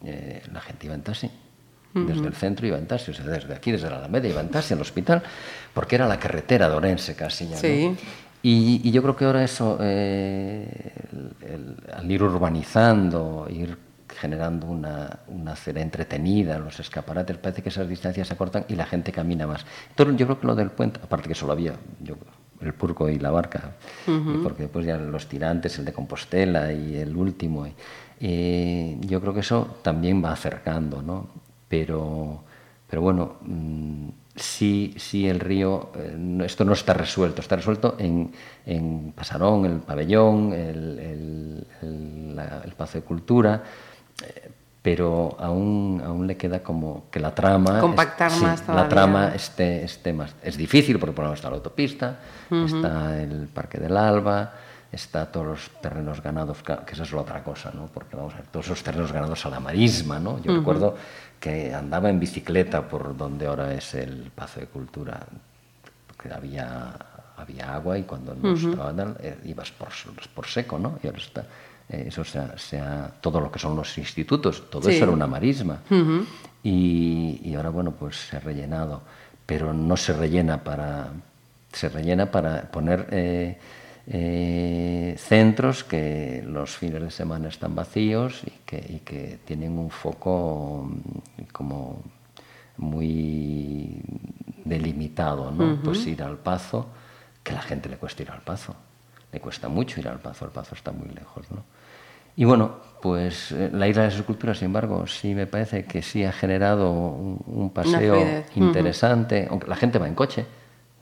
eh, 0.05 0.41
la 0.53 0.61
gente 0.61 0.85
iba 0.85 0.95
en 0.95 1.01
taxi. 1.01 1.29
Desde 1.93 2.27
el 2.27 2.33
centro 2.33 2.65
iba 2.67 2.77
en 2.77 2.87
taxi, 2.87 3.11
o 3.11 3.13
sea, 3.13 3.25
desde 3.25 3.53
aquí, 3.53 3.71
desde 3.71 3.89
la 3.89 3.97
Alameda, 3.97 4.27
iba 4.27 4.39
en 4.41 4.49
taxi 4.49 4.73
al 4.73 4.81
hospital, 4.81 5.21
porque 5.73 5.95
era 5.95 6.07
la 6.07 6.17
carretera 6.19 6.69
de 6.69 6.75
Orense 6.75 7.15
casi 7.15 7.45
ya, 7.47 7.55
¿no? 7.55 7.59
Sí. 7.59 7.95
Y, 8.43 8.81
y 8.87 8.91
yo 8.91 9.01
creo 9.03 9.15
que 9.15 9.25
ahora 9.25 9.43
eso, 9.43 9.77
eh, 9.81 10.93
el- 11.11 11.49
el- 11.53 11.77
al 11.93 12.09
ir 12.11 12.23
urbanizando, 12.23 13.47
ir 13.49 13.77
generando 14.19 14.67
una, 14.67 15.19
una 15.27 15.53
acera 15.53 15.81
entretenida, 15.81 16.59
los 16.59 16.79
escaparates, 16.79 17.37
parece 17.37 17.61
que 17.61 17.69
esas 17.69 17.87
distancias 17.87 18.27
se 18.27 18.33
acortan 18.33 18.65
y 18.67 18.75
la 18.75 18.85
gente 18.85 19.11
camina 19.11 19.47
más. 19.47 19.65
Entonces 19.89 20.15
yo 20.17 20.25
creo 20.27 20.39
que 20.39 20.47
lo 20.47 20.55
del 20.55 20.69
puente, 20.69 20.99
aparte 21.03 21.27
que 21.29 21.35
solo 21.35 21.53
había 21.53 21.73
yo, 22.01 22.15
el 22.61 22.73
purco 22.73 23.09
y 23.09 23.17
la 23.19 23.31
barca, 23.31 23.71
y 24.07 24.11
porque 24.43 24.63
después 24.63 24.85
ya 24.85 24.97
los 24.97 25.27
tirantes, 25.27 25.77
el 25.79 25.85
de 25.85 25.93
Compostela 25.93 26.71
y 26.73 26.95
el 26.97 27.15
último, 27.15 27.65
y- 27.67 27.73
eh, 28.19 28.97
yo 29.01 29.19
creo 29.21 29.33
que 29.33 29.39
eso 29.39 29.77
también 29.81 30.23
va 30.23 30.31
acercando, 30.33 31.01
¿no? 31.01 31.27
Pero, 31.71 32.43
pero 32.89 33.01
bueno, 33.01 33.37
mm, 33.41 34.09
sí, 34.35 34.93
sí 34.97 35.27
el 35.27 35.39
río, 35.39 35.89
eh, 35.95 36.41
esto 36.45 36.65
no 36.65 36.73
está 36.73 36.93
resuelto, 36.93 37.39
está 37.41 37.55
resuelto 37.55 37.95
en, 37.97 38.33
en 38.65 39.13
Pasarón, 39.15 39.65
el 39.65 39.77
pabellón, 39.77 40.51
el, 40.51 40.99
el, 40.99 41.67
el, 41.81 42.35
la- 42.35 42.61
el 42.65 42.73
Pazo 42.73 42.97
de 42.97 43.05
Cultura, 43.05 43.63
eh, 44.21 44.51
pero 44.81 45.37
aún, 45.39 46.01
aún 46.05 46.27
le 46.27 46.35
queda 46.35 46.61
como 46.61 47.05
que 47.09 47.19
la 47.21 47.33
trama... 47.33 47.75
es- 47.75 47.81
Compactar 47.81 48.31
sí, 48.31 48.43
más 48.43 48.67
La 48.67 48.89
trama 48.89 49.31
esté, 49.33 49.83
esté 49.85 50.11
más... 50.11 50.35
Es 50.43 50.57
difícil 50.57 50.99
porque 50.99 51.13
por 51.15 51.21
un 51.23 51.27
lado 51.27 51.35
está 51.35 51.49
la 51.49 51.55
autopista, 51.55 52.19
está 52.65 53.21
el 53.21 53.47
Parque 53.47 53.77
del 53.79 53.95
Alba, 53.95 54.55
está 54.91 55.31
todos 55.31 55.45
los 55.45 55.69
terrenos 55.81 56.21
ganados, 56.21 56.61
que 56.63 56.91
eso 56.91 57.03
es 57.03 57.13
la 57.13 57.21
otra 57.21 57.43
cosa, 57.45 57.71
¿no? 57.73 57.87
Porque 57.93 58.17
vamos 58.17 58.33
a 58.33 58.37
ver, 58.39 58.47
todos 58.47 58.65
esos 58.65 58.83
terrenos 58.83 59.13
ganados 59.13 59.45
a 59.45 59.49
la 59.49 59.61
marisma, 59.61 60.19
¿no? 60.19 60.41
Yo 60.43 60.51
recuerdo 60.53 60.97
que 61.41 61.73
andaba 61.73 62.09
en 62.09 62.19
bicicleta 62.19 62.87
por 62.87 63.17
donde 63.17 63.47
ahora 63.47 63.73
es 63.73 63.95
el 63.95 64.31
Pazo 64.33 64.59
de 64.59 64.67
Cultura, 64.67 65.19
porque 66.07 66.31
había, 66.31 66.95
había 67.35 67.73
agua 67.73 67.97
y 67.97 68.03
cuando 68.03 68.35
no 68.35 68.53
estaba 68.53 68.93
eh, 69.19 69.37
ibas 69.45 69.71
por, 69.71 69.89
por 70.35 70.45
seco, 70.45 70.77
¿no? 70.77 70.99
Y 71.03 71.07
ahora 71.07 71.17
está, 71.17 71.41
eh, 71.89 72.05
eso 72.07 72.23
sea, 72.23 72.55
sea 72.59 73.11
todo 73.19 73.41
lo 73.41 73.51
que 73.51 73.57
son 73.57 73.75
los 73.75 73.97
institutos, 73.97 74.69
todo 74.69 74.83
Sí. 74.83 74.95
eso 74.95 75.05
era 75.05 75.11
una 75.13 75.25
marisma. 75.25 75.79
y, 76.63 77.41
y 77.43 77.55
ahora, 77.55 77.69
bueno, 77.69 77.91
pues 77.91 78.17
se 78.29 78.37
ha 78.37 78.39
rellenado, 78.39 79.01
pero 79.47 79.73
no 79.73 79.97
se 79.97 80.13
rellena 80.13 80.63
para, 80.63 81.07
se 81.73 81.89
rellena 81.89 82.29
para 82.29 82.69
poner 82.69 83.07
eh, 83.09 83.57
eh, 84.07 85.15
centros 85.17 85.83
que 85.83 86.43
los 86.45 86.75
fines 86.77 87.01
de 87.01 87.11
semana 87.11 87.49
están 87.49 87.75
vacíos 87.75 88.41
y 88.45 88.51
que, 88.65 88.77
y 88.77 88.99
que 88.99 89.39
tienen 89.45 89.77
un 89.77 89.89
foco 89.89 90.89
mm, 90.89 91.43
como 91.51 92.01
muy 92.77 94.01
delimitado, 94.65 95.51
¿no? 95.51 95.79
Pues 95.83 96.05
ir 96.07 96.23
al 96.23 96.37
Pazo, 96.37 96.87
que 97.43 97.51
a 97.51 97.55
la 97.55 97.61
gente 97.61 97.89
le 97.89 97.97
cuesta 97.97 98.23
ir 98.23 98.31
al 98.31 98.41
Pazo, 98.41 98.75
le 99.31 99.39
cuesta 99.39 99.69
mucho 99.69 99.99
ir 99.99 100.07
al 100.07 100.19
Pazo, 100.19 100.45
el 100.45 100.51
Pazo 100.51 100.75
está 100.75 100.91
muy 100.91 101.09
lejos, 101.09 101.49
¿no? 101.51 101.63
Y 102.35 102.45
bueno, 102.45 102.77
pues 103.01 103.51
eh, 103.51 103.69
la 103.73 103.87
isla 103.87 104.03
de 104.03 104.07
las 104.09 104.17
esculturas, 104.17 104.57
sin 104.57 104.67
embargo, 104.67 105.05
sí 105.05 105.35
me 105.35 105.47
parece 105.47 105.83
que 105.85 106.01
sí 106.01 106.23
ha 106.23 106.31
generado 106.31 106.91
un, 106.91 107.39
un 107.45 107.69
paseo 107.69 108.43
interesante, 108.55 109.47
aunque 109.49 109.67
la 109.67 109.75
gente 109.75 109.99
va 109.99 110.07
en 110.07 110.15
coche, 110.15 110.45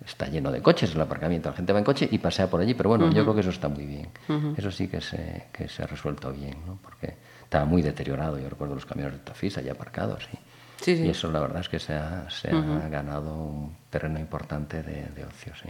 está 0.10 0.28
lleno 0.28 0.52
de 0.52 0.62
coches 0.62 0.94
el 0.96 1.02
aparcamiento, 1.02 1.50
la 1.50 1.56
gente 1.56 1.72
va 1.74 1.80
en 1.80 1.86
coche 1.86 2.08
y 2.12 2.18
pasea 2.18 2.48
por 2.50 2.62
allí, 2.62 2.74
pero 2.74 2.90
bueno, 2.90 3.10
yo 3.12 3.24
creo 3.24 3.34
que 3.36 3.42
eso 3.42 3.50
está 3.52 3.68
muy 3.70 3.86
bien. 3.86 4.10
Eso 4.58 4.72
sí 4.72 4.88
que 4.88 5.02
se, 5.02 5.48
que 5.54 5.68
se 5.68 5.84
ha 5.84 5.88
resuelto 5.88 6.32
bien, 6.32 6.58
¿no? 6.66 6.78
porque 6.84 7.16
estaba 7.44 7.66
muy 7.66 7.82
deteriorado, 7.82 8.38
yo 8.38 8.50
recuerdo 8.50 8.76
los 8.76 8.86
camiones 8.86 9.14
de 9.14 9.20
Tafis 9.20 9.58
allá 9.58 9.72
aparcados 9.74 10.28
y, 10.34 10.38
Sí, 10.84 10.96
sí. 10.96 11.04
y 11.06 11.10
eso 11.10 11.30
la 11.30 11.42
verdad 11.42 11.60
es 11.60 11.68
que 11.68 11.78
se 11.80 11.94
ha, 11.94 12.30
se 12.30 12.50
ha 12.50 12.88
ganado 12.90 13.34
un 13.36 13.76
terreno 13.90 14.18
importante 14.18 14.82
de, 14.82 15.08
de 15.16 15.26
ocio, 15.26 15.52
sí. 15.62 15.68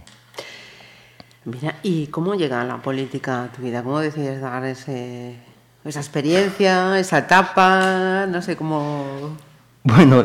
Mira, 1.46 1.76
¿y 1.82 2.06
cómo 2.08 2.34
llega 2.34 2.62
la 2.64 2.76
política 2.78 3.44
a 3.44 3.48
tu 3.52 3.62
vida? 3.62 3.82
¿Cómo 3.82 3.98
decides 3.98 4.40
dar 4.40 4.62
ese, 4.64 5.36
esa 5.84 6.00
experiencia, 6.00 6.98
esa 6.98 7.18
etapa? 7.18 8.26
No 8.28 8.40
sé 8.42 8.56
cómo. 8.56 9.36
Bueno, 9.82 10.22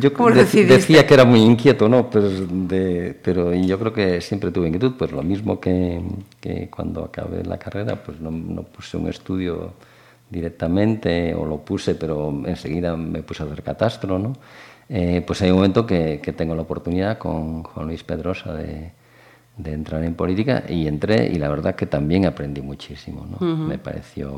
yo 0.00 0.12
¿Cómo 0.12 0.30
de- 0.30 0.42
decía 0.76 1.06
que 1.06 1.14
era 1.14 1.24
muy 1.24 1.40
inquieto, 1.40 1.88
¿no? 1.88 2.08
De- 2.12 3.18
pero 3.22 3.52
y 3.52 3.66
yo 3.66 3.76
creo 3.78 3.92
que 3.92 4.20
siempre 4.20 4.52
tuve 4.52 4.68
inquietud, 4.68 4.92
pues 4.96 5.10
lo 5.10 5.22
mismo 5.22 5.58
que, 5.58 6.00
que 6.40 6.70
cuando 6.70 7.04
acabé 7.04 7.42
la 7.44 7.58
carrera, 7.58 7.96
pues 8.02 8.20
no, 8.20 8.30
no 8.30 8.62
puse 8.62 8.96
un 8.96 9.08
estudio 9.08 9.72
directamente, 10.30 11.34
o 11.34 11.44
lo 11.44 11.58
puse, 11.58 11.94
pero 11.94 12.30
enseguida 12.46 12.96
me 12.96 13.22
puse 13.22 13.42
a 13.42 13.46
hacer 13.46 13.62
catastro, 13.62 14.18
¿no? 14.18 14.34
Eh, 14.88 15.22
pues 15.26 15.42
hay 15.42 15.50
un 15.50 15.56
momento 15.56 15.84
que, 15.86 16.20
que 16.22 16.32
tengo 16.32 16.54
la 16.54 16.62
oportunidad 16.62 17.18
con 17.18 17.62
Juan 17.64 17.86
Luis 17.86 18.02
Pedrosa 18.04 18.52
de, 18.54 18.92
de 19.56 19.72
entrar 19.72 20.02
en 20.04 20.14
política 20.14 20.64
y 20.68 20.86
entré 20.86 21.26
y 21.26 21.36
la 21.36 21.48
verdad 21.48 21.74
que 21.74 21.86
también 21.86 22.24
aprendí 22.26 22.60
muchísimo, 22.62 23.26
¿no? 23.30 23.44
Me 23.56 23.78
pareció 23.78 24.32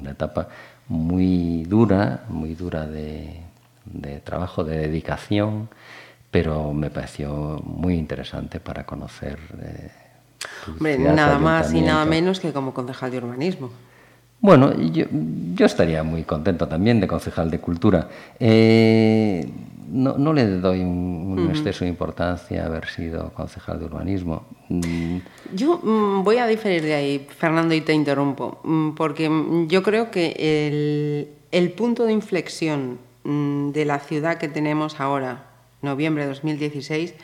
una 0.00 0.12
etapa 0.12 0.48
muy 0.88 1.64
dura, 1.64 2.24
muy 2.28 2.54
dura 2.54 2.86
de, 2.86 3.42
de 3.92 4.20
trabajo, 4.20 4.64
de 4.64 4.78
dedicación, 4.78 5.68
pero 6.30 6.72
me 6.72 6.90
pareció 6.90 7.60
muy 7.64 7.94
interesante 7.94 8.60
para 8.60 8.84
conocer 8.84 9.38
eh, 9.62 9.90
Hombre, 10.68 10.98
nada 10.98 11.38
más 11.38 11.72
y 11.72 11.80
nada 11.80 12.04
menos 12.04 12.40
que 12.40 12.52
como 12.52 12.74
concejal 12.74 13.10
de 13.10 13.18
urbanismo. 13.18 13.70
Bueno, 14.40 14.72
yo, 14.76 15.06
yo 15.54 15.66
estaría 15.66 16.02
muy 16.04 16.22
contento 16.22 16.68
también 16.68 17.00
de 17.00 17.08
concejal 17.08 17.50
de 17.50 17.58
cultura. 17.58 18.08
Eh, 18.38 19.48
no, 19.90 20.16
no 20.16 20.32
le 20.32 20.46
doy 20.46 20.80
un, 20.80 21.34
un 21.38 21.50
exceso 21.50 21.84
de 21.84 21.90
importancia 21.90 22.62
a 22.62 22.66
haber 22.66 22.86
sido 22.86 23.30
concejal 23.32 23.80
de 23.80 23.86
urbanismo. 23.86 24.44
Mm, 24.68 25.18
Yo 25.54 25.78
mm, 25.82 26.22
voy 26.22 26.36
a 26.36 26.46
diferir 26.46 26.82
de 26.82 26.94
ahí, 26.94 27.26
Fernando, 27.36 27.74
y 27.74 27.80
te 27.80 27.92
interrumpo, 27.92 28.60
mm, 28.62 28.90
porque 28.90 29.28
yo 29.66 29.82
creo 29.82 30.10
que 30.10 30.36
el, 30.38 31.28
el 31.50 31.72
punto 31.72 32.04
de 32.04 32.12
inflexión 32.12 32.98
de 33.32 33.84
la 33.84 33.98
ciudad 33.98 34.38
que 34.38 34.48
tenemos 34.48 35.00
ahora, 35.00 35.44
noviembre 35.82 36.22
de 36.24 36.30
2016, 36.30 37.14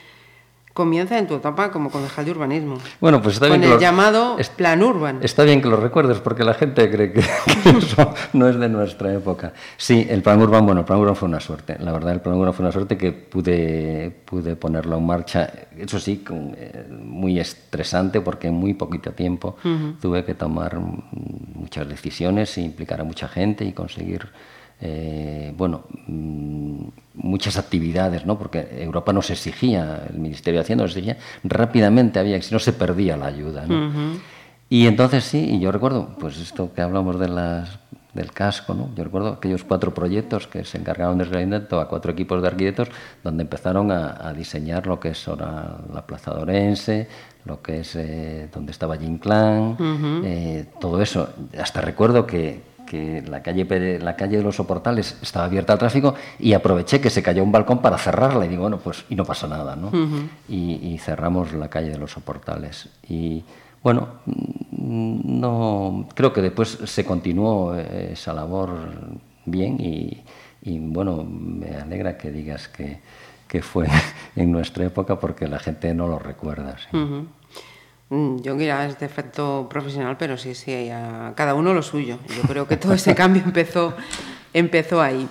comienza 0.74 1.16
en 1.18 1.28
tu 1.28 1.36
etapa 1.36 1.70
como 1.70 1.88
concejal 1.88 2.24
de 2.24 2.32
urbanismo. 2.32 2.78
Bueno, 3.00 3.22
pues 3.22 3.36
está 3.36 3.46
con 3.48 3.60
bien 3.60 3.62
que 3.62 3.66
el 3.68 3.74
lo- 3.74 3.80
llamado 3.80 4.36
es- 4.38 4.50
Plan 4.50 4.82
Urban. 4.82 5.20
Está 5.22 5.44
bien 5.44 5.62
que 5.62 5.68
lo 5.68 5.76
recuerdes 5.76 6.18
porque 6.18 6.42
la 6.44 6.52
gente 6.52 6.90
cree 6.90 7.12
que, 7.12 7.20
que 7.62 7.70
eso 7.78 8.12
no 8.34 8.48
es 8.48 8.58
de 8.58 8.68
nuestra 8.68 9.14
época. 9.14 9.52
Sí, 9.76 10.06
el 10.10 10.20
plan 10.22 10.42
Urban, 10.42 10.66
bueno, 10.66 10.80
el 10.80 10.84
plan 10.86 10.98
Urban 10.98 11.14
fue 11.16 11.28
una 11.28 11.38
suerte. 11.40 11.76
La 11.78 11.92
verdad, 11.92 12.12
el 12.12 12.20
plan 12.20 12.34
Urban 12.36 12.52
fue 12.52 12.64
una 12.64 12.72
suerte 12.72 12.98
que 12.98 13.12
pude, 13.12 14.10
pude 14.24 14.56
ponerlo 14.56 14.98
en 14.98 15.06
marcha. 15.06 15.48
Eso 15.78 15.98
sí, 16.00 16.18
con, 16.18 16.54
eh, 16.58 16.86
muy 16.90 17.38
estresante 17.38 18.20
porque 18.20 18.48
en 18.48 18.54
muy 18.54 18.74
poquito 18.74 19.12
tiempo 19.12 19.56
tuve 20.02 20.24
que 20.24 20.34
tomar 20.34 20.76
mm, 20.78 21.02
muchas 21.54 21.88
decisiones 21.88 22.58
e 22.58 22.62
implicar 22.62 23.00
a 23.00 23.04
mucha 23.04 23.28
gente 23.28 23.64
y 23.64 23.72
conseguir 23.72 24.28
eh, 24.86 25.54
bueno, 25.56 25.84
mm, 26.06 26.86
muchas 27.14 27.56
actividades, 27.56 28.26
¿no? 28.26 28.38
porque 28.38 28.68
Europa 28.82 29.14
nos 29.14 29.30
exigía, 29.30 30.02
el 30.10 30.18
Ministerio 30.18 30.60
de 30.60 30.64
Hacienda 30.64 30.84
nos 30.84 30.92
exigía, 30.92 31.16
rápidamente 31.42 32.18
había, 32.18 32.40
si 32.42 32.52
no 32.52 32.58
se 32.58 32.74
perdía 32.74 33.16
la 33.16 33.26
ayuda. 33.26 33.64
¿no? 33.66 34.18
Y 34.68 34.86
entonces 34.86 35.24
sí, 35.24 35.54
y 35.54 35.58
yo 35.58 35.72
recuerdo, 35.72 36.16
pues 36.20 36.38
esto 36.38 36.72
que 36.74 36.82
hablamos 36.82 37.18
de 37.18 37.28
las, 37.28 37.78
del 38.12 38.30
casco, 38.32 38.74
¿no? 38.74 38.90
yo 38.94 39.04
recuerdo 39.04 39.28
aquellos 39.28 39.64
cuatro 39.64 39.94
proyectos 39.94 40.46
que 40.46 40.64
se 40.64 40.76
encargaron 40.76 41.16
de 41.16 41.24
realizar 41.24 41.66
a 41.80 41.86
cuatro 41.86 42.12
equipos 42.12 42.42
de 42.42 42.48
arquitectos, 42.48 42.88
donde 43.22 43.42
empezaron 43.42 43.90
a, 43.90 44.28
a 44.28 44.34
diseñar 44.34 44.86
lo 44.86 45.00
que 45.00 45.10
es 45.10 45.26
ahora 45.26 45.78
la 45.94 46.06
Plaza 46.06 46.34
de 46.34 46.42
Orense, 46.42 47.08
lo 47.44 47.60
que 47.60 47.80
es 47.80 47.94
eh, 47.96 48.48
donde 48.52 48.72
estaba 48.72 48.96
Jim 48.96 49.18
Clan, 49.18 49.76
eh, 50.24 50.66
todo 50.80 51.00
eso. 51.02 51.28
Hasta 51.58 51.80
recuerdo 51.80 52.26
que, 52.26 52.62
que 52.94 53.22
la 53.28 53.42
calle, 53.42 53.98
la 53.98 54.14
calle 54.14 54.36
de 54.36 54.42
los 54.42 54.54
soportales 54.54 55.18
estaba 55.20 55.46
abierta 55.46 55.72
al 55.72 55.78
tráfico 55.80 56.14
y 56.38 56.52
aproveché 56.52 57.00
que 57.00 57.10
se 57.10 57.22
cayó 57.22 57.42
un 57.42 57.50
balcón 57.50 57.82
para 57.82 57.98
cerrarla 57.98 58.44
y 58.44 58.48
digo, 58.48 58.62
bueno, 58.62 58.78
pues 58.78 59.04
y 59.08 59.16
no 59.16 59.24
pasa 59.24 59.48
nada, 59.48 59.74
¿no? 59.74 59.90
y, 60.48 60.92
y 60.92 60.98
cerramos 60.98 61.52
la 61.52 61.68
calle 61.68 61.90
de 61.90 61.98
los 61.98 62.12
soportales. 62.12 62.88
Y 63.08 63.42
bueno, 63.82 64.08
mm, 64.26 65.40
no 65.40 66.06
creo 66.14 66.32
que 66.32 66.40
después 66.40 66.78
se 66.84 67.04
continuó 67.04 67.74
eh, 67.74 68.10
esa 68.12 68.32
labor 68.32 68.70
bien 69.44 69.80
y, 69.80 70.22
y, 70.62 70.78
bueno, 70.78 71.24
me 71.24 71.76
alegra 71.76 72.16
que 72.16 72.30
digas 72.30 72.68
que, 72.68 73.00
que 73.48 73.60
fue 73.60 73.88
en 74.36 74.52
nuestra 74.52 74.84
época 74.84 75.18
porque 75.18 75.48
la 75.48 75.58
gente 75.58 75.92
no 75.94 76.06
lo 76.06 76.20
recuerda. 76.20 76.76
sí. 76.78 76.96
Yo 78.10 78.56
quiera 78.56 78.86
este 78.86 79.04
efecto 79.06 79.66
profesional, 79.68 80.16
pero 80.18 80.36
sí, 80.36 80.54
sí, 80.54 80.88
a 80.90 81.32
cada 81.34 81.54
uno 81.54 81.74
lo 81.74 81.82
suyo. 81.82 82.18
Yo 82.36 82.42
creo 82.42 82.68
que 82.68 82.76
todo 82.76 82.92
ese 82.94 83.14
cambio 83.16 83.42
empezó, 83.44 83.94
empezó 84.52 85.02
ahí. 85.02 85.28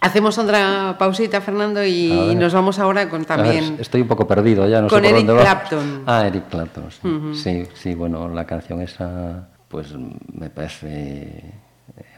Hacemos 0.00 0.38
otra 0.38 0.96
pausita, 0.98 1.40
Fernando, 1.40 1.84
y 1.84 2.34
nos 2.36 2.52
vamos 2.54 2.78
ahora 2.78 3.08
con 3.08 3.22
A 3.28 3.36
ver, 3.36 3.46
también... 3.54 3.76
estoy 3.80 4.02
un 4.02 4.08
poco 4.08 4.26
perdido 4.28 4.68
ya, 4.68 4.80
no 4.82 4.88
con 4.88 5.02
sé 5.02 5.08
por 5.08 5.14
Eric 5.18 5.26
dónde 5.26 5.42
va. 5.44 5.50
Clapton. 5.50 6.02
Ah, 6.06 6.26
Eric 6.26 6.48
Clapton, 6.48 6.84
sí. 6.90 7.42
sí. 7.42 7.68
sí, 7.74 7.94
bueno, 7.94 8.28
la 8.28 8.44
canción 8.44 8.80
esa, 8.80 9.48
pues 9.68 9.94
me 10.32 10.50
parece 10.50 11.42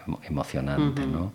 emo- 0.06 0.18
emocionante, 0.28 1.06
¿no? 1.06 1.32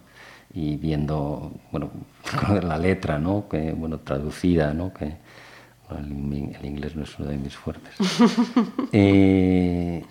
Y 0.53 0.75
viendo, 0.75 1.51
bueno, 1.71 1.89
la 2.61 2.77
letra, 2.77 3.17
¿no? 3.17 3.47
Que, 3.49 3.71
bueno, 3.71 3.99
traducida, 3.99 4.71
¿no? 4.73 4.93
Que 4.93 5.15
el, 5.91 6.11
in- 6.11 6.55
el 6.59 6.65
inglés 6.65 6.95
no 6.95 7.03
es 7.03 7.17
uno 7.19 7.29
de 7.29 7.37
mis 7.37 7.55
fuertes. 7.55 7.93
Eh, 8.91 10.03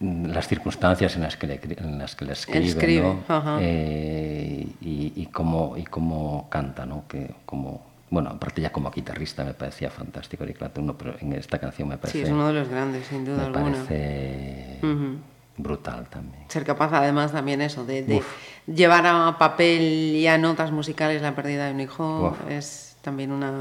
las 0.00 0.48
circunstancias 0.48 1.14
en 1.16 1.22
las 1.22 1.36
que 1.36 1.46
le, 1.46 1.60
en 1.78 1.98
las 1.98 2.16
que 2.16 2.24
le 2.24 2.32
escribe, 2.32 2.66
escribe. 2.66 3.16
Eh, 3.60 4.66
y, 4.80 5.12
y 5.14 5.26
cómo, 5.26 5.76
y 5.76 5.84
cómo 5.84 6.48
canta, 6.50 6.84
¿no? 6.86 7.04
Que, 7.06 7.32
como, 7.46 7.82
bueno, 8.10 8.30
aparte 8.30 8.60
ya 8.60 8.72
como 8.72 8.90
guitarrista 8.90 9.44
me 9.44 9.54
parecía 9.54 9.90
fantástico 9.90 10.42
Eric 10.42 10.58
Clapton, 10.58 10.94
pero 10.98 11.14
en 11.20 11.34
esta 11.34 11.58
canción 11.58 11.88
me 11.88 11.98
parece, 11.98 12.18
Sí, 12.18 12.24
es 12.24 12.30
uno 12.30 12.48
de 12.48 12.54
los 12.54 12.68
grandes, 12.68 13.06
sin 13.06 13.24
duda 13.24 13.36
me 13.36 13.44
alguna. 13.44 13.64
parece 13.84 14.78
brutal 15.56 16.06
también. 16.10 16.44
Ser 16.48 16.64
capaz, 16.64 16.90
además, 16.94 17.30
también 17.30 17.60
eso, 17.60 17.84
de, 17.84 18.02
de 18.02 18.22
llevar 18.66 19.06
a 19.06 19.36
papel 19.38 19.82
y 20.16 20.26
a 20.26 20.36
notas 20.38 20.72
musicales 20.72 21.22
la 21.22 21.34
pérdida 21.36 21.66
de 21.66 21.74
un 21.74 21.80
hijo, 21.80 22.30
Uf. 22.32 22.50
es 22.50 22.96
también 23.02 23.30
una... 23.30 23.52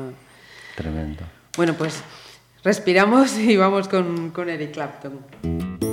Tremendo. 0.81 1.23
Bueno, 1.55 1.75
pues 1.77 2.01
respiramos 2.63 3.37
y 3.37 3.55
vamos 3.55 3.87
con, 3.87 4.31
con 4.31 4.49
Eric 4.49 4.71
Clapton. 4.71 5.90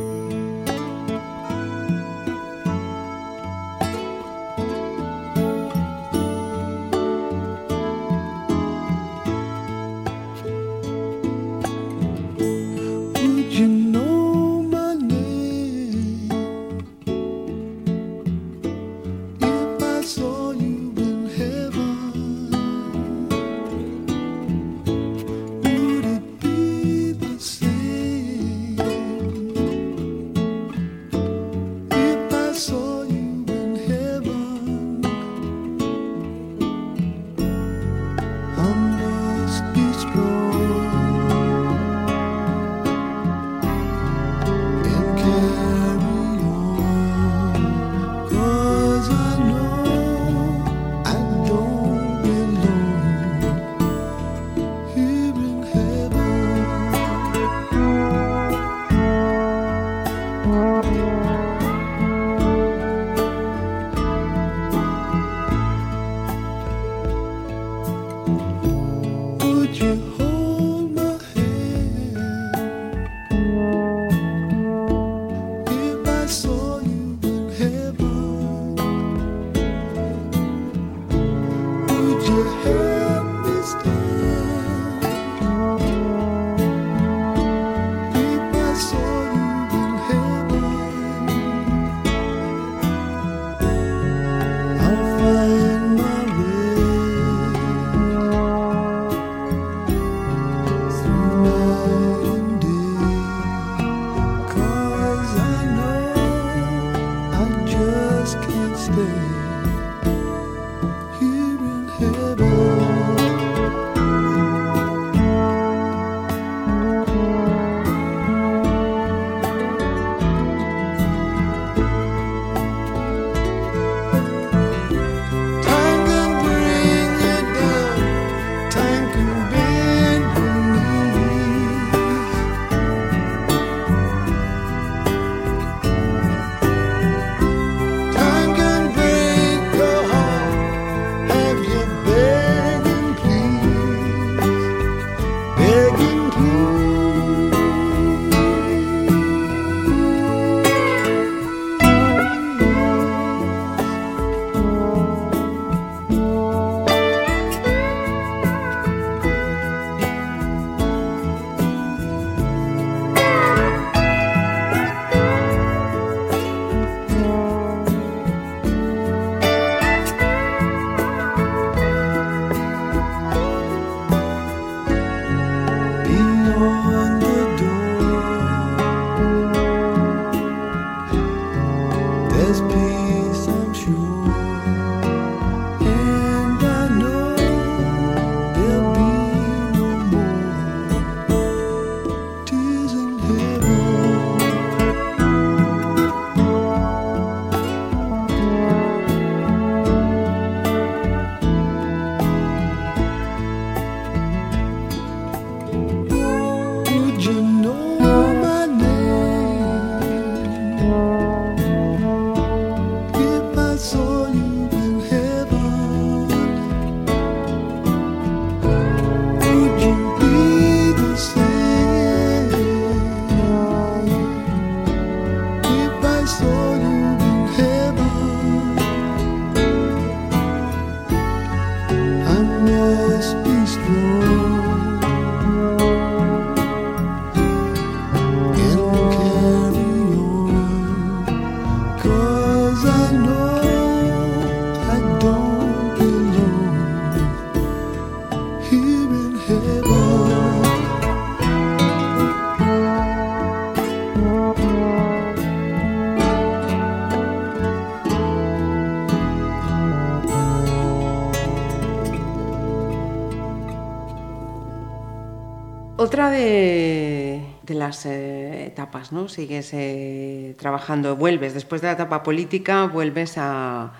Eh, 268.06 268.66
etapas, 268.66 269.12
¿no? 269.12 269.28
Sigues 269.28 269.70
eh, 269.72 270.54
trabajando, 270.58 271.16
vuelves, 271.16 271.54
después 271.54 271.80
de 271.80 271.88
la 271.88 271.92
etapa 271.94 272.22
política, 272.22 272.86
vuelves 272.86 273.36
a, 273.38 273.92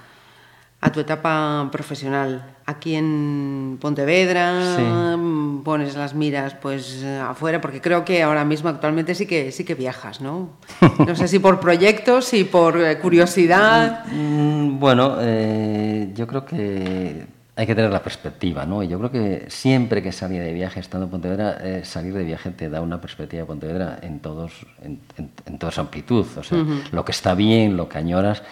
a 0.80 0.92
tu 0.92 1.00
etapa 1.00 1.68
profesional. 1.72 2.54
Aquí 2.66 2.94
en 2.94 3.78
Pontevedra 3.80 4.76
Sí. 4.76 4.82
mm, 4.82 5.62
pones 5.64 5.96
las 5.96 6.14
miras 6.14 6.54
pues 6.54 7.02
afuera, 7.04 7.60
porque 7.60 7.80
creo 7.80 8.04
que 8.04 8.22
ahora 8.22 8.44
mismo 8.44 8.68
actualmente 8.68 9.14
sí 9.14 9.26
que 9.26 9.50
sí 9.52 9.64
que 9.64 9.74
viajas, 9.74 10.20
¿no? 10.20 10.50
No 11.06 11.14
sé 11.16 11.26
si 11.28 11.38
por 11.38 11.58
proyectos, 11.60 12.26
si 12.26 12.44
por 12.44 12.78
eh, 12.80 12.98
curiosidad. 12.98 14.04
Mm, 14.12 14.78
Bueno, 14.78 15.16
eh, 15.20 16.12
yo 16.14 16.26
creo 16.26 16.44
que 16.44 17.26
hay 17.58 17.66
que 17.66 17.74
tener 17.74 17.90
la 17.90 18.02
perspectiva, 18.04 18.64
¿no? 18.64 18.82
Y 18.84 18.88
yo 18.88 18.98
creo 18.98 19.10
que 19.10 19.46
siempre 19.50 20.00
que 20.00 20.12
salía 20.12 20.42
de 20.42 20.52
viaje 20.52 20.78
estando 20.80 21.06
en 21.06 21.10
Pontevedra, 21.10 21.58
eh, 21.60 21.84
salir 21.84 22.14
de 22.14 22.22
viaje 22.22 22.50
te 22.52 22.70
da 22.70 22.80
una 22.80 23.00
perspectiva 23.00 23.40
de 23.42 23.46
Pontevedra 23.46 23.98
en, 24.00 24.20
todos, 24.20 24.64
en, 24.82 25.00
en- 25.16 25.30
en 25.44 25.58
toda 25.58 25.72
su 25.72 25.80
amplitud. 25.80 26.24
O 26.36 26.42
sea, 26.44 26.58
lo 26.92 27.04
que 27.04 27.10
está 27.12 27.34
bien, 27.34 27.76
lo 27.76 27.88
que 27.88 27.98
añoras 27.98 28.42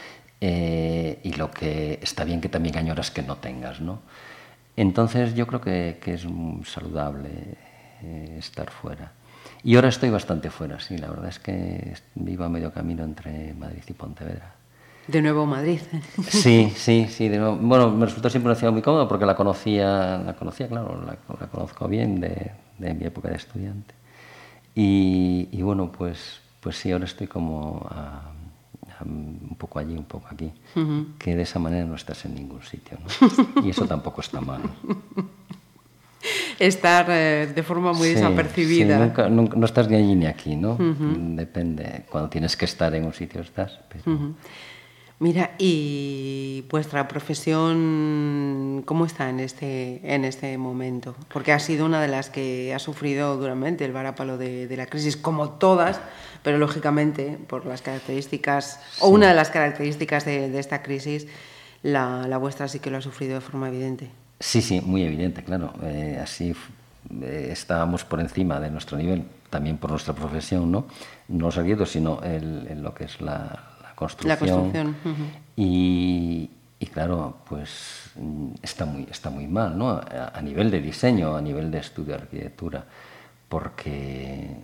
eh, 0.40 1.20
y 1.22 1.32
lo 1.34 1.50
que 1.52 2.00
está 2.02 2.24
bien 2.24 2.40
que 2.40 2.48
también 2.48 2.76
añoras 2.76 3.10
que 3.12 3.22
no 3.22 3.36
tengas, 3.36 3.80
¿no? 3.80 4.00
Entonces 4.76 5.34
yo 5.34 5.46
creo 5.46 5.60
que, 5.60 5.98
que 6.02 6.14
es 6.14 6.26
saludable 6.64 7.30
eh, 8.02 8.36
estar 8.38 8.70
fuera. 8.70 9.12
Y 9.62 9.76
ahora 9.76 9.88
estoy 9.88 10.10
bastante 10.10 10.50
fuera, 10.50 10.80
sí, 10.80 10.98
la 10.98 11.08
verdad 11.10 11.28
es 11.28 11.38
que 11.38 11.94
vivo 12.16 12.42
a 12.44 12.48
medio 12.48 12.72
camino 12.72 13.04
entre 13.04 13.54
Madrid 13.54 13.82
y 13.88 13.92
Pontevedra. 13.92 14.55
De 15.08 15.22
nuevo 15.22 15.46
Madrid. 15.46 15.80
Sí, 16.28 16.72
sí, 16.74 17.06
sí. 17.08 17.28
de 17.28 17.38
nuevo. 17.38 17.56
Bueno, 17.56 17.90
me 17.90 18.06
resultó 18.06 18.28
siempre 18.28 18.50
una 18.50 18.58
ciudad 18.58 18.72
muy 18.72 18.82
cómoda 18.82 19.06
porque 19.06 19.24
la 19.24 19.36
conocía, 19.36 20.18
la 20.18 20.34
conocía, 20.34 20.66
claro, 20.68 21.00
la, 21.06 21.16
la 21.40 21.46
conozco 21.46 21.86
bien 21.88 22.20
de, 22.20 22.50
de 22.78 22.94
mi 22.94 23.04
época 23.04 23.28
de 23.28 23.36
estudiante. 23.36 23.94
Y, 24.74 25.48
y 25.52 25.62
bueno, 25.62 25.92
pues, 25.92 26.40
pues 26.60 26.76
sí, 26.76 26.90
ahora 26.90 27.04
estoy 27.04 27.28
como 27.28 27.86
a- 27.90 28.32
a 28.98 29.04
un 29.04 29.54
poco 29.58 29.78
allí, 29.78 29.94
un 29.96 30.04
poco 30.04 30.26
aquí. 30.30 30.50
Que 31.18 31.36
de 31.36 31.42
esa 31.42 31.58
manera 31.58 31.84
no 31.86 31.94
estás 31.94 32.24
en 32.24 32.34
ningún 32.34 32.62
sitio, 32.62 32.98
¿no? 33.00 33.62
Y 33.64 33.70
eso 33.70 33.86
tampoco 33.86 34.20
está 34.22 34.40
mal. 34.40 34.62
Estar 36.58 37.06
eh, 37.10 37.52
de 37.54 37.62
forma 37.62 37.92
muy 37.92 38.08
Sí, 38.08 38.14
desapercibida. 38.14 38.96
sí, 38.98 39.02
nunca- 39.04 39.28
nunca- 39.28 39.56
no 39.56 39.66
estás 39.66 39.88
ni 39.88 39.96
allí 39.96 40.14
ni 40.14 40.26
aquí, 40.26 40.56
¿no? 40.56 40.76
Depende. 40.78 42.04
Cuando 42.10 42.28
tienes 42.30 42.56
que 42.56 42.64
estar 42.64 42.94
en 42.94 43.04
un 43.04 43.12
sitio 43.12 43.42
estás. 43.42 43.78
Pero... 43.90 44.32
Mira, 45.18 45.52
y 45.59 46.66
vuestra 46.70 47.09
profesión, 47.09 48.82
¿cómo 48.84 49.06
está 49.06 49.30
en 49.30 49.40
este, 49.40 50.01
en 50.02 50.26
este 50.26 50.59
momento? 50.59 51.16
Porque 51.32 51.52
ha 51.52 51.59
sido 51.59 51.86
una 51.86 52.02
de 52.02 52.09
las 52.09 52.28
que 52.28 52.74
ha 52.74 52.78
sufrido 52.78 53.38
duramente 53.38 53.86
el 53.86 53.93
varápalo 53.93 54.36
de, 54.36 54.66
de 54.66 54.76
la 54.76 54.84
crisis, 54.86 55.16
como 55.16 55.51
todas, 55.52 56.01
pero 56.43 56.59
lógicamente 56.59 57.38
por 57.47 57.64
las 57.64 57.80
características, 57.80 58.78
o 59.01 59.09
una 59.09 59.28
de 59.28 59.34
las 59.34 59.48
características 59.48 60.26
de, 60.26 60.51
de 60.51 60.59
esta 60.59 60.82
crisis, 60.82 61.26
la, 61.82 62.26
la 62.28 62.36
vuestra 62.36 62.68
sí 62.68 62.80
que 62.80 62.90
lo 62.90 62.98
ha 62.98 63.02
sufrido 63.02 63.36
de 63.36 63.40
forma 63.40 63.68
evidente. 63.68 64.10
Sí, 64.38 64.60
sí, 64.60 64.82
muy 64.82 65.02
evidente, 65.02 65.43
claro. 65.43 65.72
Eh, 65.82 66.20
así 66.22 66.55
eh, 67.22 67.48
estábamos 67.51 68.05
por 68.05 68.20
encima 68.20 68.60
de 68.60 68.70
nuestro 68.70 68.98
nivel, 68.98 69.24
también 69.48 69.78
por 69.78 69.93
nuestra 69.93 70.12
profesión, 70.12 70.70
¿no? 70.70 70.84
No 71.28 71.47
los 71.51 71.90
sino 71.90 72.20
el, 72.22 72.66
en 72.68 72.82
lo 72.82 72.93
que 72.93 73.05
es 73.05 73.20
la, 73.22 73.75
la 74.24 74.39
construcción. 74.39 74.97
y 75.56 76.86
claro, 76.93 77.39
pues 77.48 78.10
mm, 78.16 78.48
está 78.62 78.85
muy, 78.85 79.06
está 79.10 79.31
muy 79.31 79.47
mal, 79.47 79.77
¿no? 79.77 79.90
A, 79.90 80.32
a 80.35 80.43
nivel 80.43 80.70
de 80.70 80.81
diseño, 80.81 81.36
a 81.36 81.40
nivel 81.40 81.70
de 81.70 81.78
estudio 81.78 82.16
de 82.16 82.23
arquitectura, 82.23 82.85
porque 83.48 84.56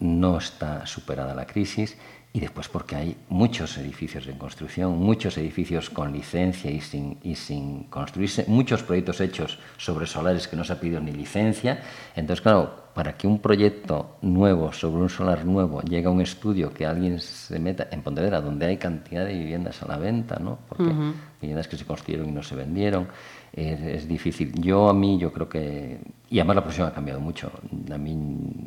no 0.00 0.38
está 0.38 0.86
superada 0.86 1.34
la 1.34 1.46
crisis 1.46 1.96
y 2.32 2.40
después 2.40 2.68
porque 2.68 2.94
hay 2.94 3.16
muchos 3.30 3.78
edificios 3.78 4.26
en 4.26 4.36
construcción, 4.36 4.98
muchos 4.98 5.38
edificios 5.38 5.88
con 5.90 6.12
licencia 6.12 6.70
y 6.70 6.80
sin, 6.80 7.18
y 7.22 7.34
sin 7.34 7.84
construirse, 7.84 8.44
muchos 8.48 8.82
proyectos 8.82 9.20
hechos 9.20 9.58
sobre 9.78 10.06
solares 10.06 10.46
que 10.46 10.54
no 10.56 10.62
se 10.62 10.74
ha 10.74 10.80
pedido 10.80 11.00
ni 11.00 11.10
licencia. 11.12 11.80
Entonces, 12.14 12.42
claro, 12.42 12.88
para 12.94 13.16
que 13.16 13.26
un 13.26 13.38
proyecto 13.38 14.16
nuevo 14.22 14.72
sobre 14.72 15.00
un 15.02 15.08
solar 15.08 15.44
nuevo 15.44 15.80
llegue 15.82 16.06
a 16.06 16.10
un 16.10 16.20
estudio 16.20 16.72
que 16.72 16.84
alguien 16.84 17.18
se 17.20 17.58
meta 17.58 17.88
en 17.90 18.02
Pontevedra, 18.02 18.40
donde 18.40 18.66
hay 18.66 18.76
cantidad 18.76 19.24
de 19.24 19.32
viviendas 19.34 19.82
a 19.82 19.86
la 19.86 19.96
venta, 19.96 20.38
¿no? 20.38 20.58
Porque 20.68 20.92
viviendas 21.40 21.66
que 21.66 21.76
se 21.76 21.84
construyeron 21.86 22.28
y 22.28 22.32
no 22.32 22.42
se 22.42 22.56
vendieron, 22.56 23.08
es, 23.52 23.80
es 23.80 24.08
difícil. 24.08 24.52
Yo 24.60 24.88
a 24.90 24.94
mí, 24.94 25.16
yo 25.18 25.32
creo 25.32 25.48
que... 25.48 25.98
Y 26.28 26.40
además 26.40 26.56
la 26.56 26.62
profesión 26.62 26.88
ha 26.88 26.92
cambiado 26.92 27.20
mucho. 27.20 27.50
A 27.90 27.98
mí, 27.98 28.16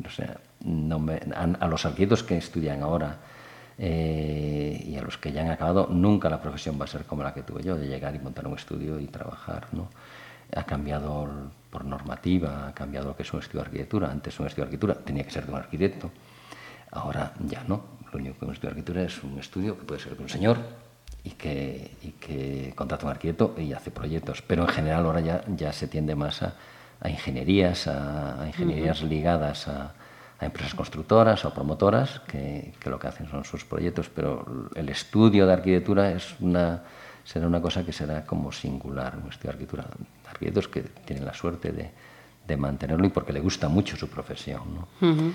o 0.04 0.10
sea, 0.10 0.36
no 0.64 0.98
me- 0.98 1.20
a, 1.34 1.42
a 1.60 1.68
los 1.68 1.84
arquitectos 1.86 2.22
que 2.24 2.36
estudian 2.38 2.82
ahora 2.82 3.18
eh, 3.78 4.84
y 4.86 4.96
a 4.96 5.02
los 5.02 5.18
que 5.18 5.32
ya 5.32 5.42
han 5.42 5.50
acabado, 5.50 5.88
nunca 5.90 6.28
la 6.28 6.40
profesión 6.40 6.78
va 6.80 6.84
a 6.84 6.88
ser 6.88 7.04
como 7.04 7.22
la 7.22 7.32
que 7.32 7.42
tuve 7.42 7.62
yo, 7.62 7.76
de 7.76 7.86
llegar 7.86 8.14
y 8.14 8.18
montar 8.18 8.46
un 8.46 8.54
estudio 8.54 8.98
y 9.00 9.06
trabajar, 9.06 9.68
¿no? 9.72 9.88
Ha 10.54 10.64
cambiado 10.64 11.28
por 11.70 11.84
normativa, 11.84 12.68
ha 12.68 12.74
cambiado 12.74 13.08
lo 13.08 13.16
que 13.16 13.22
es 13.22 13.32
un 13.32 13.40
estudio 13.40 13.60
de 13.60 13.66
arquitectura. 13.66 14.10
Antes 14.10 14.38
un 14.38 14.46
estudio 14.46 14.64
de 14.64 14.68
arquitectura 14.68 14.94
tenía 15.04 15.24
que 15.24 15.30
ser 15.30 15.46
de 15.46 15.52
un 15.52 15.58
arquitecto, 15.58 16.10
ahora 16.90 17.32
ya 17.46 17.64
no. 17.64 17.82
Lo 18.12 18.18
único 18.18 18.38
que 18.38 18.44
un 18.44 18.52
estudio 18.52 18.68
de 18.68 18.80
arquitectura 18.80 19.02
es 19.04 19.22
un 19.24 19.38
estudio 19.38 19.78
que 19.78 19.84
puede 19.84 20.00
ser 20.00 20.16
de 20.16 20.22
un 20.22 20.28
señor 20.28 20.58
y 21.24 21.30
que, 21.30 21.96
y 22.02 22.10
que 22.12 22.72
contrata 22.76 23.06
un 23.06 23.12
arquitecto 23.12 23.54
y 23.56 23.72
hace 23.72 23.90
proyectos. 23.90 24.42
Pero 24.42 24.62
en 24.64 24.68
general 24.68 25.06
ahora 25.06 25.20
ya, 25.20 25.42
ya 25.56 25.72
se 25.72 25.88
tiende 25.88 26.14
más 26.14 26.42
a, 26.42 26.54
a 27.00 27.08
ingenierías, 27.08 27.86
a, 27.86 28.42
a 28.42 28.46
ingenierías 28.46 29.02
ligadas 29.02 29.68
a, 29.68 29.94
a 30.42 30.46
empresas 30.46 30.74
constructoras 30.74 31.44
o 31.44 31.54
promotoras 31.54 32.20
que, 32.26 32.74
que 32.80 32.90
lo 32.90 32.98
que 32.98 33.06
hacen 33.06 33.28
son 33.30 33.44
sus 33.44 33.64
proyectos, 33.64 34.10
pero 34.10 34.68
el 34.74 34.88
estudio 34.88 35.46
de 35.46 35.52
arquitectura 35.52 36.10
es 36.10 36.34
una, 36.40 36.82
será 37.24 37.46
una 37.46 37.62
cosa 37.62 37.84
que 37.84 37.92
será 37.92 38.26
como 38.26 38.50
singular, 38.50 39.16
un 39.22 39.30
estudio 39.30 39.50
de 39.50 39.54
arquitectura. 39.54 39.86
Arquitectos 40.28 40.68
que 40.68 40.82
tienen 40.82 41.24
la 41.24 41.34
suerte 41.34 41.70
de, 41.70 41.90
de 42.46 42.56
mantenerlo 42.56 43.06
y 43.06 43.10
porque 43.10 43.32
le 43.32 43.40
gusta 43.40 43.68
mucho 43.68 43.96
su 43.96 44.08
profesión. 44.08 44.62
¿no? 44.74 45.32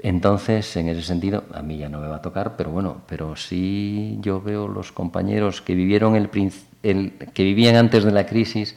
Entonces, 0.00 0.76
en 0.76 0.88
ese 0.88 1.02
sentido, 1.02 1.44
a 1.52 1.60
mí 1.60 1.76
ya 1.76 1.88
no 1.88 2.00
me 2.00 2.08
va 2.08 2.16
a 2.16 2.22
tocar, 2.22 2.56
pero 2.56 2.70
bueno, 2.70 3.02
pero 3.06 3.36
sí 3.36 4.16
yo 4.22 4.40
veo 4.40 4.66
los 4.68 4.92
compañeros 4.92 5.60
que 5.60 5.74
vivieron 5.74 6.16
el, 6.16 6.30
el 6.82 7.12
que 7.34 7.44
vivían 7.44 7.76
antes 7.76 8.04
de 8.04 8.12
la 8.12 8.24
crisis 8.24 8.76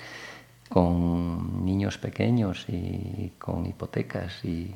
con 0.67 1.63
niños 1.63 1.97
pequeños 1.97 2.65
y 2.67 3.33
con 3.37 3.65
hipotecas 3.65 4.43
y, 4.43 4.75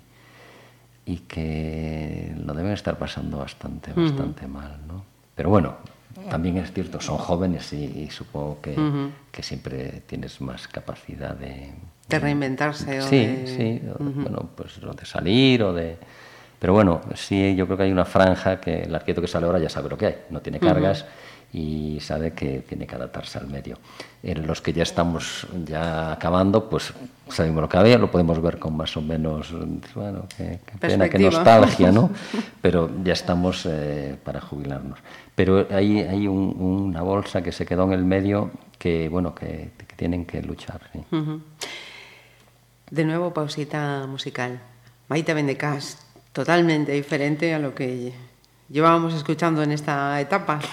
y 1.05 1.17
que 1.17 2.33
lo 2.45 2.53
deben 2.53 2.71
estar 2.71 2.97
pasando 2.97 3.37
bastante, 3.37 3.91
bastante 3.93 4.47
mal, 4.47 4.79
¿no? 4.87 5.03
Pero 5.35 5.49
bueno, 5.49 5.75
también 6.29 6.57
es 6.57 6.71
cierto, 6.71 6.99
son 7.01 7.17
jóvenes 7.17 7.71
y, 7.73 7.83
y 7.85 8.09
supongo 8.09 8.59
que, 8.61 8.75
que 9.31 9.43
siempre 9.43 10.01
tienes 10.07 10.41
más 10.41 10.67
capacidad 10.67 11.35
de, 11.35 11.73
De 12.09 12.19
reinventarse. 12.19 12.99
o 12.99 13.03
Sí, 13.03 13.25
de- 13.27 13.47
sí, 13.47 13.81
o 13.87 14.03
de- 14.03 14.09
bueno, 14.23 14.49
pues 14.55 14.77
o 14.83 14.93
de 14.93 15.05
salir 15.05 15.61
o 15.63 15.73
de... 15.73 15.97
Pero 16.57 16.73
bueno, 16.73 17.01
sí, 17.15 17.53
yo 17.55 17.65
creo 17.65 17.77
que 17.77 17.83
hay 17.83 17.91
una 17.91 18.05
franja 18.05 18.59
que 18.59 18.83
el 18.83 18.95
arquitecto 18.95 19.21
que 19.21 19.27
sale 19.27 19.45
ahora 19.45 19.59
ya 19.59 19.69
sabe 19.69 19.89
lo 19.89 19.97
que 19.97 20.05
hay, 20.07 20.15
no 20.31 20.41
tiene 20.41 20.59
cargas 20.59 21.05
y 21.57 21.99
sabe 22.01 22.33
que 22.33 22.59
tiene 22.67 22.85
que 22.85 22.95
adaptarse 22.95 23.37
al 23.37 23.47
medio. 23.47 23.77
En 24.21 24.45
los 24.45 24.59
que 24.61 24.73
ya 24.73 24.83
estamos 24.83 25.47
ya 25.65 26.11
acabando, 26.11 26.69
pues 26.69 26.93
sabemos 27.29 27.61
lo 27.61 27.69
que 27.69 27.77
había, 27.77 27.97
lo 27.97 28.11
podemos 28.11 28.41
ver 28.41 28.59
con 28.59 28.75
más 28.75 28.97
o 28.97 29.01
menos, 29.01 29.53
bueno, 29.95 30.25
qué, 30.35 30.59
qué 30.65 30.77
pena, 30.77 31.07
qué 31.07 31.17
nostalgia, 31.19 31.91
¿no? 31.93 32.09
Pero 32.61 32.89
ya 33.03 33.13
estamos 33.13 33.65
eh, 33.69 34.17
para 34.23 34.41
jubilarnos. 34.41 34.99
Pero 35.33 35.65
hay, 35.71 35.99
hay 35.99 36.27
un- 36.27 36.55
una 36.59 37.01
bolsa 37.01 37.41
que 37.41 37.51
se 37.53 37.65
quedó 37.65 37.83
en 37.85 37.93
el 37.93 38.03
medio 38.03 38.51
que, 38.77 39.07
bueno, 39.07 39.33
que, 39.33 39.69
que 39.77 39.95
tienen 39.95 40.25
que 40.25 40.41
luchar, 40.41 40.81
sí. 40.91 40.99
De 42.91 43.03
nuevo, 43.05 43.33
pausita 43.33 44.05
musical. 44.07 44.59
Maite 45.07 45.33
Vendecas, 45.33 45.99
totalmente 46.33 46.91
diferente 46.91 47.53
a 47.53 47.59
lo 47.59 47.73
que 47.73 48.13
llevábamos 48.69 49.13
escuchando 49.13 49.63
en 49.63 49.71
esta 49.71 50.19
etapa. 50.21 50.59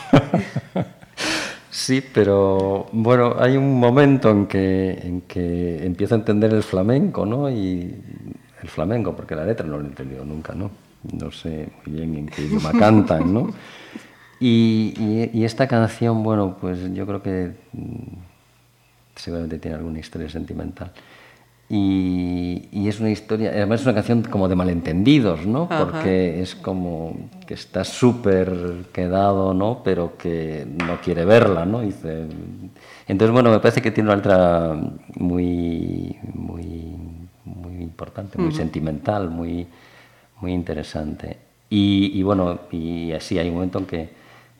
Sí, 1.74 2.04
pero 2.12 2.86
bueno, 2.92 3.36
hay 3.38 3.56
un 3.56 3.80
momento 3.80 4.28
en 4.30 4.46
que, 4.46 4.90
en 5.02 5.22
que 5.22 5.84
empiezo 5.86 6.14
a 6.14 6.18
entender 6.18 6.52
el 6.52 6.62
flamenco, 6.62 7.24
¿no? 7.24 7.48
Y 7.50 7.94
el 8.62 8.68
flamenco, 8.68 9.16
porque 9.16 9.34
la 9.34 9.46
letra 9.46 9.66
no 9.66 9.78
lo 9.78 9.84
he 9.84 9.86
entendido 9.88 10.22
nunca, 10.22 10.52
¿no? 10.54 10.70
No 11.18 11.32
sé 11.32 11.70
muy 11.86 11.96
bien 11.96 12.14
en 12.18 12.26
qué 12.26 12.42
idioma 12.42 12.72
cantan, 12.78 13.32
¿no? 13.32 13.50
Y, 14.38 14.92
y- 14.98 15.30
y 15.32 15.44
esta 15.46 15.66
canción, 15.66 16.22
bueno, 16.22 16.58
pues 16.60 16.92
yo 16.92 17.06
creo 17.06 17.22
que 17.22 17.52
mm, 17.72 18.16
seguramente 19.16 19.58
tiene 19.58 19.78
alguna 19.78 19.98
historia 19.98 20.28
sentimental. 20.28 20.92
Y, 21.74 22.68
y 22.70 22.88
es 22.88 23.00
una 23.00 23.08
historia, 23.08 23.48
además 23.48 23.80
es 23.80 23.86
una 23.86 23.94
canción 23.94 24.22
como 24.24 24.46
de 24.46 24.54
malentendidos, 24.54 25.46
¿no? 25.46 25.68
Ajá. 25.70 25.86
Porque 25.86 26.42
es 26.42 26.54
como 26.54 27.16
que 27.46 27.54
está 27.54 27.82
súper 27.82 28.84
quedado, 28.92 29.54
¿no? 29.54 29.80
Pero 29.82 30.18
que 30.18 30.66
no 30.84 31.00
quiere 31.00 31.24
verla, 31.24 31.64
¿no? 31.64 31.80
Dice, 31.80 32.26
entonces, 33.08 33.32
bueno, 33.32 33.50
me 33.50 33.58
parece 33.58 33.80
que 33.80 33.90
tiene 33.90 34.10
una 34.10 34.16
letra 34.16 34.76
muy, 35.16 36.14
muy, 36.34 36.94
muy 37.46 37.82
importante, 37.82 38.36
muy 38.36 38.52
sentimental, 38.52 39.30
muy, 39.30 39.66
muy 40.42 40.52
interesante. 40.52 41.38
Y, 41.70 42.12
y 42.12 42.22
bueno, 42.22 42.58
y 42.70 43.12
así 43.12 43.38
hay 43.38 43.48
un 43.48 43.54
momento 43.54 43.78
en 43.78 43.86
que 43.86 44.10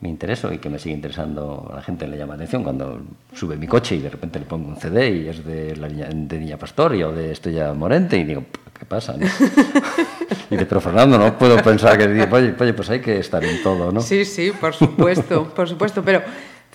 me 0.03 0.09
intereso 0.09 0.51
y 0.51 0.57
que 0.57 0.69
me 0.69 0.77
sigue 0.77 0.95
interesando, 0.95 1.65
a 1.71 1.77
la 1.77 1.81
gente 1.81 2.05
le 2.05 2.17
llama 2.17 2.33
la 2.33 2.35
atención 2.35 2.61
cuando 2.61 3.01
sube 3.33 3.55
mi 3.55 3.67
coche 3.67 3.95
y 3.95 3.99
de 3.99 4.09
repente 4.09 4.37
le 4.37 4.45
pongo 4.45 4.67
un 4.67 4.75
CD 4.75 5.09
y 5.09 5.27
es 5.29 5.45
de, 5.45 5.77
la 5.77 5.87
niña, 5.87 6.09
de 6.11 6.39
Niña 6.39 6.57
Pastoria 6.57 7.07
o 7.07 7.13
de 7.13 7.31
Estrella 7.31 7.73
Morente 7.73 8.17
y 8.17 8.25
digo, 8.25 8.43
¿qué 8.77 8.85
pasa? 8.85 9.15
no?". 9.17 9.25
y 10.51 10.57
de, 10.57 10.65
pero 10.65 10.81
Fernando, 10.81 11.17
no 11.17 11.37
puedo 11.37 11.55
pensar 11.63 11.97
que, 11.97 12.09
digo, 12.09 12.27
oye, 12.31 12.53
oye, 12.59 12.73
pues 12.73 12.89
hay 12.89 12.99
que 12.99 13.17
estar 13.17 13.41
en 13.45 13.63
todo, 13.63 13.93
¿no? 13.93 14.01
Sí, 14.01 14.25
sí, 14.25 14.51
por 14.51 14.73
supuesto, 14.73 15.45
por 15.55 15.69
supuesto, 15.69 16.03
pero 16.03 16.21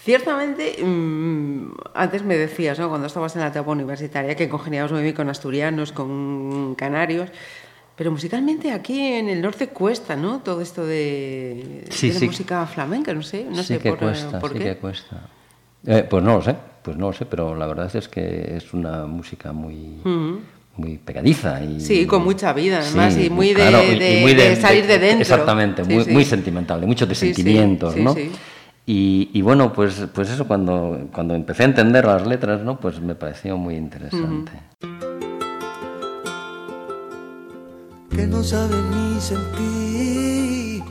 ciertamente, 0.00 0.82
mm, 0.82 1.72
antes 1.92 2.24
me 2.24 2.38
decías, 2.38 2.78
¿no? 2.78 2.88
cuando 2.88 3.08
estabas 3.08 3.36
en 3.36 3.42
la 3.42 3.48
etapa 3.48 3.70
universitaria, 3.70 4.34
que 4.36 4.48
congeniabas 4.48 4.90
muy 4.90 5.02
bien 5.02 5.14
con 5.14 5.28
asturianos, 5.28 5.92
con 5.92 6.74
canarios, 6.76 7.28
pero 7.98 8.12
musicalmente 8.12 8.70
aquí 8.70 9.00
en 9.00 9.28
el 9.28 9.42
norte 9.42 9.68
cuesta, 9.68 10.14
¿no? 10.14 10.38
Todo 10.38 10.60
esto 10.62 10.86
de, 10.86 11.84
Sí, 11.90 12.10
de 12.10 12.20
la 12.20 12.26
música 12.26 12.64
flamenca, 12.66 13.12
no 13.12 13.22
sé, 13.22 13.44
no 13.50 13.56
sí 13.56 13.64
sé 13.64 13.78
que 13.80 13.90
por, 13.90 13.98
cuesta, 13.98 14.38
por 14.38 14.52
sí 14.52 14.58
qué. 14.58 14.64
que 14.64 14.76
cuesta. 14.76 15.16
Eh, 15.84 16.06
pues 16.08 16.22
no 16.22 16.36
lo 16.36 16.42
sé, 16.42 16.54
pues 16.82 16.96
no 16.96 17.08
lo 17.08 17.12
sé, 17.12 17.26
pero 17.26 17.56
la 17.56 17.66
verdad 17.66 17.94
es 17.94 18.08
que 18.08 18.54
es 18.56 18.72
una 18.72 19.04
música 19.06 19.52
muy, 19.52 19.96
muy 20.76 20.98
pegadiza 20.98 21.60
y 21.64 21.80
Sí, 21.80 22.06
con 22.06 22.22
mucha 22.22 22.52
vida, 22.52 22.78
además, 22.78 23.16
y 23.18 23.28
muy 23.30 23.48
de- 23.48 23.54
claro, 23.54 23.82
y- 23.92 23.98
de- 23.98 24.18
y 24.18 24.22
muy 24.22 24.34
de 24.34 24.54
salir 24.56 24.86
de 24.86 24.98
dentro. 25.00 25.20
Exactamente, 25.22 25.82
muy, 25.82 26.24
sentimental, 26.24 26.80
de 26.80 26.86
muchos 26.86 27.08
de 27.08 27.14
sentimientos, 27.16 27.96
¿no? 27.96 28.14
y 28.86 29.42
bueno, 29.42 29.72
pues, 29.72 30.06
pues 30.14 30.30
eso 30.30 30.46
cuando, 30.46 31.08
cuando 31.12 31.34
empecé 31.34 31.64
a 31.64 31.66
entender 31.66 32.04
las 32.06 32.24
letras, 32.26 32.62
¿no? 32.62 32.78
Pues 32.78 33.00
me 33.00 33.14
pareció 33.16 33.56
muy 33.58 33.74
interesante. 33.74 34.52
Que 38.18 38.26
no 38.26 38.42
sabe 38.42 38.74
ni 38.90 39.20
sentir, 39.20 40.82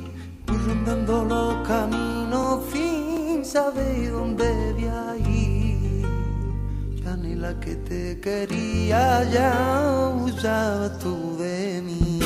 voy 0.46 0.58
rondando 0.66 1.26
los 1.26 1.68
caminos 1.68 2.64
sin 2.72 3.44
saber 3.44 4.14
dónde 4.14 4.74
voy 4.76 5.18
ir. 5.18 6.08
Ya 7.04 7.18
ni 7.18 7.36
la 7.36 7.60
que 7.60 7.76
te 7.76 8.22
quería 8.22 9.30
ya 9.30 10.14
usaba 10.24 10.98
tú 11.00 11.36
de 11.38 11.82
mí. 11.86 12.22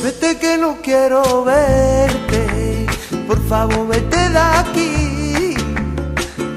Vete 0.00 0.38
que 0.38 0.56
no 0.58 0.76
quiero 0.80 1.42
verte, 1.42 2.86
por 3.26 3.40
favor 3.48 3.88
vete 3.88 4.28
de 4.28 4.38
aquí. 4.38 5.56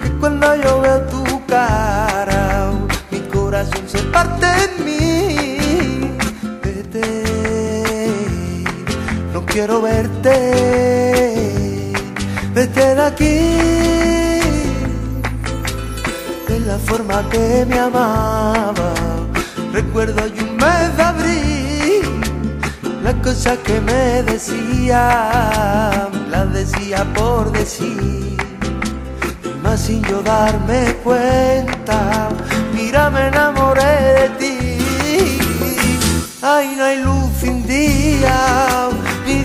Que 0.03 0.09
cuando 0.19 0.45
yo 0.63 0.79
veo 0.81 1.01
tu 1.13 1.23
cara, 1.47 2.71
mi 3.09 3.19
corazón 3.33 3.85
se 3.87 3.97
parte 4.13 4.45
en 4.45 4.85
mí. 4.85 5.18
Quiero 9.49 9.81
verte, 9.81 10.35
vete 12.53 12.95
de 12.95 13.01
aquí. 13.01 13.39
De 16.47 16.59
la 16.65 16.77
forma 16.77 17.27
que 17.29 17.65
me 17.67 17.79
amaba, 17.79 18.93
recuerdo 19.73 20.23
hay 20.23 20.33
un 20.39 20.55
mes 20.55 20.97
de 20.97 21.03
abril. 21.03 22.21
La 23.03 23.13
cosa 23.21 23.57
que 23.57 23.81
me 23.81 24.23
decía, 24.23 26.09
la 26.29 26.45
decía 26.45 27.03
por 27.15 27.51
decir. 27.51 28.37
Y 29.43 29.63
más 29.63 29.81
sin 29.81 30.03
yo 30.03 30.21
darme 30.21 30.95
cuenta, 31.03 32.29
mira 32.73 33.09
me 33.09 33.27
enamoré 33.27 33.95
de 34.19 34.29
ti. 34.39 34.59
Ay, 36.41 36.75
no 36.77 36.83
hay 36.85 37.03
luz 37.03 37.31
sin 37.41 37.65
día, 37.67 38.89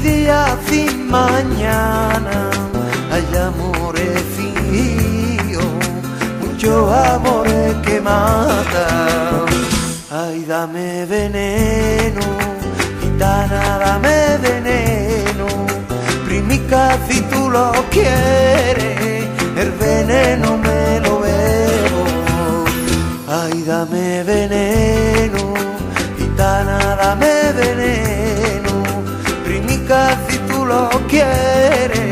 día 0.05 0.59
sin 0.68 1.10
mañana. 1.10 2.51
Hay 3.10 3.26
amores 3.48 4.20
fríos, 4.36 5.64
muchos 6.43 6.93
amores 6.93 7.74
que 7.86 8.01
matan. 8.01 9.47
Ay, 10.10 10.44
dame 10.44 11.06
veneno, 11.06 12.20
gitana, 13.01 13.62
dame 13.85 14.18
veneno. 14.47 15.47
Primica, 16.26 16.98
si 17.09 17.20
tú 17.22 17.48
lo 17.51 17.72
quieres, 17.90 19.26
el 19.56 19.70
veneno 19.72 20.59
me 20.59 21.01
lo 21.01 21.20
bebo. 21.20 22.02
Ay, 23.26 23.62
dame 23.62 24.22
veneno, 24.22 24.74
quieres, 31.15 32.03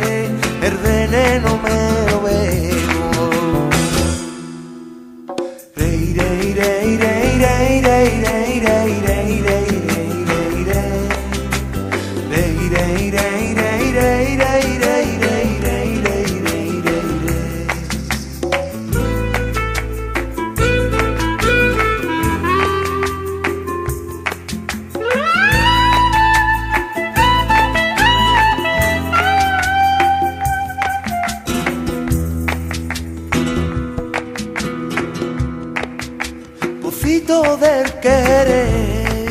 Querer, 38.02 39.30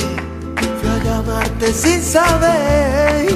fui 0.80 0.90
a 0.90 0.98
llamarte 1.04 1.68
sin 1.74 2.02
saber, 2.02 3.30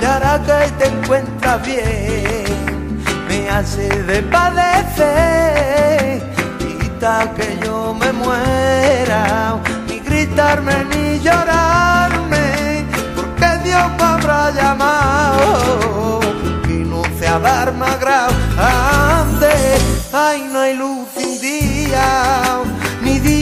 y 0.00 0.04
ahora 0.04 0.40
que 0.46 0.70
te 0.78 0.86
encuentras 0.86 1.60
bien, 1.66 3.02
me 3.28 3.50
hace 3.50 3.88
de 4.04 4.22
padecer, 4.22 6.22
quita 6.58 7.30
que 7.36 7.58
yo 7.64 7.92
me 7.92 8.12
muera, 8.12 9.58
ni 9.88 9.98
gritarme 10.00 10.84
ni 10.90 11.18
llorarme, 11.18 12.86
porque 13.14 13.58
Dios 13.64 13.90
me 13.98 14.04
habrá 14.04 14.50
llamado, 14.52 16.20
que 16.66 16.74
no 16.74 17.02
sea 17.18 17.38
darme 17.38 17.84
agrado 17.84 18.32
antes, 18.56 19.82
ay 20.12 20.48
no 20.50 20.60
hay 20.60 20.74
luz 20.76 21.06
sin 21.16 21.40
día, 21.40 22.60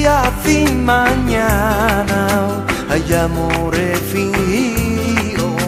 día 0.00 0.22
sin 0.42 0.82
mañana, 0.86 2.20
hay 2.88 3.04
amores 3.12 3.98
fingidos, 4.10 5.60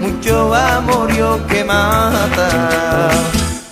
mucho 0.00 0.52
amorío 0.52 1.46
que 1.46 1.62
mata, 1.62 3.10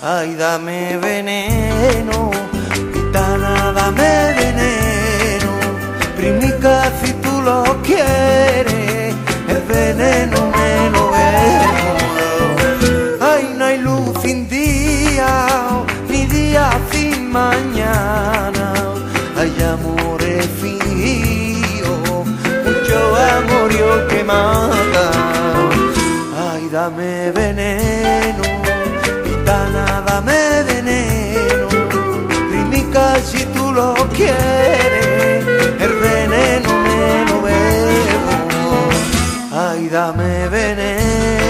ay 0.01 0.35
dame 0.35 0.97
veneno, 0.99 2.31
gitana 2.93 3.73
dame 3.73 4.13
veneno, 4.39 5.51
primica 6.15 6.75
si 7.01 7.11
tú 7.23 7.41
lo 7.41 7.63
quieres, 7.83 9.13
el 9.53 9.61
veneno 9.67 10.37
me 10.55 10.71
lo 10.93 11.03
bebo. 11.15 11.83
Ay, 13.19 13.53
no 13.57 13.65
hay 13.65 13.79
luz 13.79 14.11
sin 14.23 14.47
día, 14.47 15.29
ni 16.07 16.25
día 16.25 16.69
sin 16.91 17.29
mañana. 17.33 18.54
Hay 19.45 19.61
amores 19.63 20.47
fingidos, 20.59 22.25
mucho 22.65 23.15
amorío 23.15 24.07
que 24.07 24.23
mata. 24.23 25.11
Ay, 26.49 26.67
dame 26.71 27.31
veneno, 27.31 28.43
gitana, 29.23 30.01
dame 30.07 30.63
veneno. 30.63 31.67
Primica 32.49 33.17
si 33.23 33.45
tú 33.53 33.71
lo 33.71 33.93
quieres, 34.15 35.45
el 35.79 35.93
veneno 35.93 36.69
me 36.85 37.25
lo 37.29 37.41
bebo. 37.43 38.71
Ay, 39.53 39.89
dame 39.89 40.49
veneno, 40.49 41.44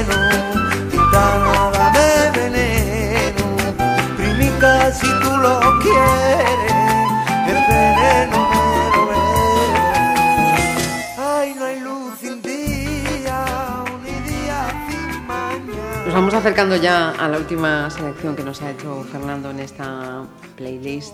vamos 16.16 16.34
acercando 16.34 16.78
ya 16.78 17.10
a 17.10 17.28
la 17.28 17.38
última 17.38 17.90
selección 17.90 18.38
que 18.38 18.44
nos 18.44 18.62
ha 18.62 18.72
hecho 18.72 19.04
Fernando 19.12 19.50
en 19.50 19.60
esta 19.60 20.24
playlist. 20.56 21.14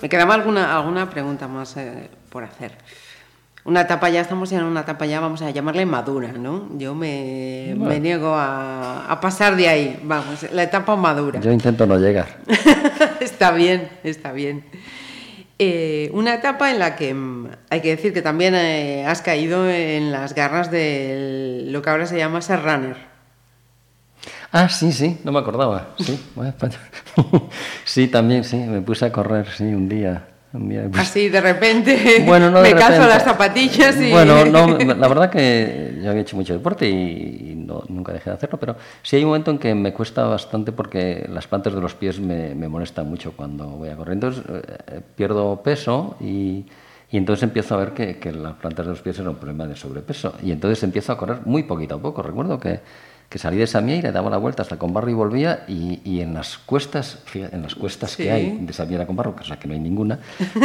Me 0.00 0.08
quedaba 0.08 0.34
alguna, 0.34 0.76
alguna 0.76 1.10
pregunta 1.10 1.48
más 1.48 1.76
eh, 1.76 2.08
por 2.30 2.44
hacer. 2.44 2.70
una 3.64 3.80
etapa 3.80 4.08
ya 4.08 4.20
estamos 4.20 4.52
en 4.52 4.62
una 4.62 4.82
etapa 4.82 5.04
ya, 5.04 5.18
vamos 5.18 5.42
a 5.42 5.50
llamarle 5.50 5.84
madura, 5.84 6.30
¿no? 6.30 6.68
Yo 6.78 6.94
me, 6.94 7.74
me 7.76 7.98
niego 7.98 8.34
a, 8.36 9.10
a 9.10 9.20
pasar 9.20 9.56
de 9.56 9.68
ahí, 9.68 10.00
vamos, 10.04 10.46
la 10.52 10.62
etapa 10.62 10.94
madura. 10.94 11.40
Yo 11.40 11.50
intento 11.50 11.84
no 11.84 11.98
llegar. 11.98 12.38
está 13.20 13.50
bien, 13.50 13.88
está 14.04 14.30
bien. 14.30 14.64
Eh, 15.58 16.08
una 16.12 16.34
etapa 16.34 16.70
en 16.70 16.78
la 16.78 16.94
que 16.94 17.12
mm, 17.14 17.48
hay 17.70 17.80
que 17.80 17.88
decir 17.88 18.12
que 18.12 18.22
también 18.22 18.54
eh, 18.54 19.04
has 19.06 19.22
caído 19.22 19.68
en 19.68 20.12
las 20.12 20.36
garras 20.36 20.70
de 20.70 21.64
lo 21.66 21.82
que 21.82 21.90
ahora 21.90 22.06
se 22.06 22.16
llama 22.16 22.40
ser 22.42 22.62
runner. 22.62 23.15
Ah, 24.52 24.68
sí, 24.68 24.92
sí, 24.92 25.18
no 25.24 25.32
me 25.32 25.38
acordaba. 25.40 25.88
Sí, 25.98 26.18
bueno, 26.34 26.52
sí, 27.84 28.08
también, 28.08 28.44
sí, 28.44 28.56
me 28.56 28.80
puse 28.80 29.04
a 29.06 29.12
correr, 29.12 29.46
sí, 29.48 29.64
un 29.64 29.88
día. 29.88 30.24
un 30.52 30.68
día, 30.68 30.86
pues- 30.90 31.02
Así 31.02 31.28
de 31.28 31.40
repente 31.40 32.22
Bueno, 32.26 32.50
no 32.50 32.62
de 32.62 32.72
me 32.74 32.80
repente. 32.80 33.06
las 33.06 33.22
zapatillas 33.24 34.00
y... 34.00 34.10
Bueno, 34.10 34.44
no, 34.46 34.78
la 34.78 35.08
verdad 35.08 35.30
que 35.30 35.98
yo 36.02 36.10
había 36.10 36.22
hecho 36.22 36.36
mucho 36.36 36.52
deporte 36.54 36.88
y, 36.88 37.54
no- 37.66 37.82
nunca 37.88 38.12
dejé 38.12 38.30
de 38.30 38.36
hacerlo, 38.36 38.58
pero 38.58 38.76
sí 39.02 39.16
hay 39.16 39.22
un 39.24 39.28
momento 39.30 39.50
en 39.50 39.58
que 39.58 39.74
me 39.74 39.92
cuesta 39.92 40.24
bastante 40.24 40.72
porque 40.72 41.26
las 41.30 41.46
plantas 41.46 41.74
de 41.74 41.80
los 41.80 41.94
pies 41.94 42.20
me, 42.20 42.54
me 42.54 42.68
molestan 42.68 43.08
mucho 43.10 43.32
cuando 43.36 43.66
voy 43.66 43.88
a 43.90 43.96
correr. 43.96 44.14
Entonces 44.14 44.44
eh, 44.48 45.00
pierdo 45.16 45.60
peso 45.62 46.16
y, 46.20 46.64
y 47.10 47.16
entonces 47.16 47.42
empiezo 47.42 47.74
a 47.74 47.78
ver 47.78 47.90
que, 47.92 48.16
que 48.18 48.32
las 48.32 48.54
plantas 48.54 48.86
de 48.86 48.92
los 48.92 49.02
pies 49.02 49.16
eran 49.18 49.30
un 49.30 49.36
problema 49.36 49.66
de 49.66 49.76
sobrepeso. 49.76 50.34
Y 50.42 50.52
entonces 50.52 50.82
empiezo 50.84 51.12
a 51.12 51.18
correr 51.18 51.38
muy 51.44 51.64
poquito 51.64 51.96
a 51.96 51.98
poco. 52.00 52.22
Recuerdo 52.22 52.58
que, 52.60 52.80
que 53.28 53.38
salí 53.38 53.56
de 53.56 53.66
Samieira, 53.66 54.12
daba 54.12 54.30
la 54.30 54.36
vuelta 54.38 54.62
hasta 54.62 54.78
Combarro 54.78 55.10
y 55.10 55.14
volvía 55.14 55.64
y, 55.68 56.00
y 56.04 56.20
en 56.20 56.34
las 56.34 56.58
cuestas, 56.58 57.18
en 57.34 57.62
las 57.62 57.74
cuestas 57.74 58.12
Sí. 58.12 58.22
que 58.22 58.30
hay 58.30 58.58
de 58.60 58.72
Samieira 58.72 59.04
a 59.04 59.06
Combarro, 59.06 59.34
que 59.34 59.42
o 59.42 59.44
sea 59.44 59.58
que 59.58 59.66
no 59.68 59.74
hay 59.74 59.80
ninguna, 59.80 60.18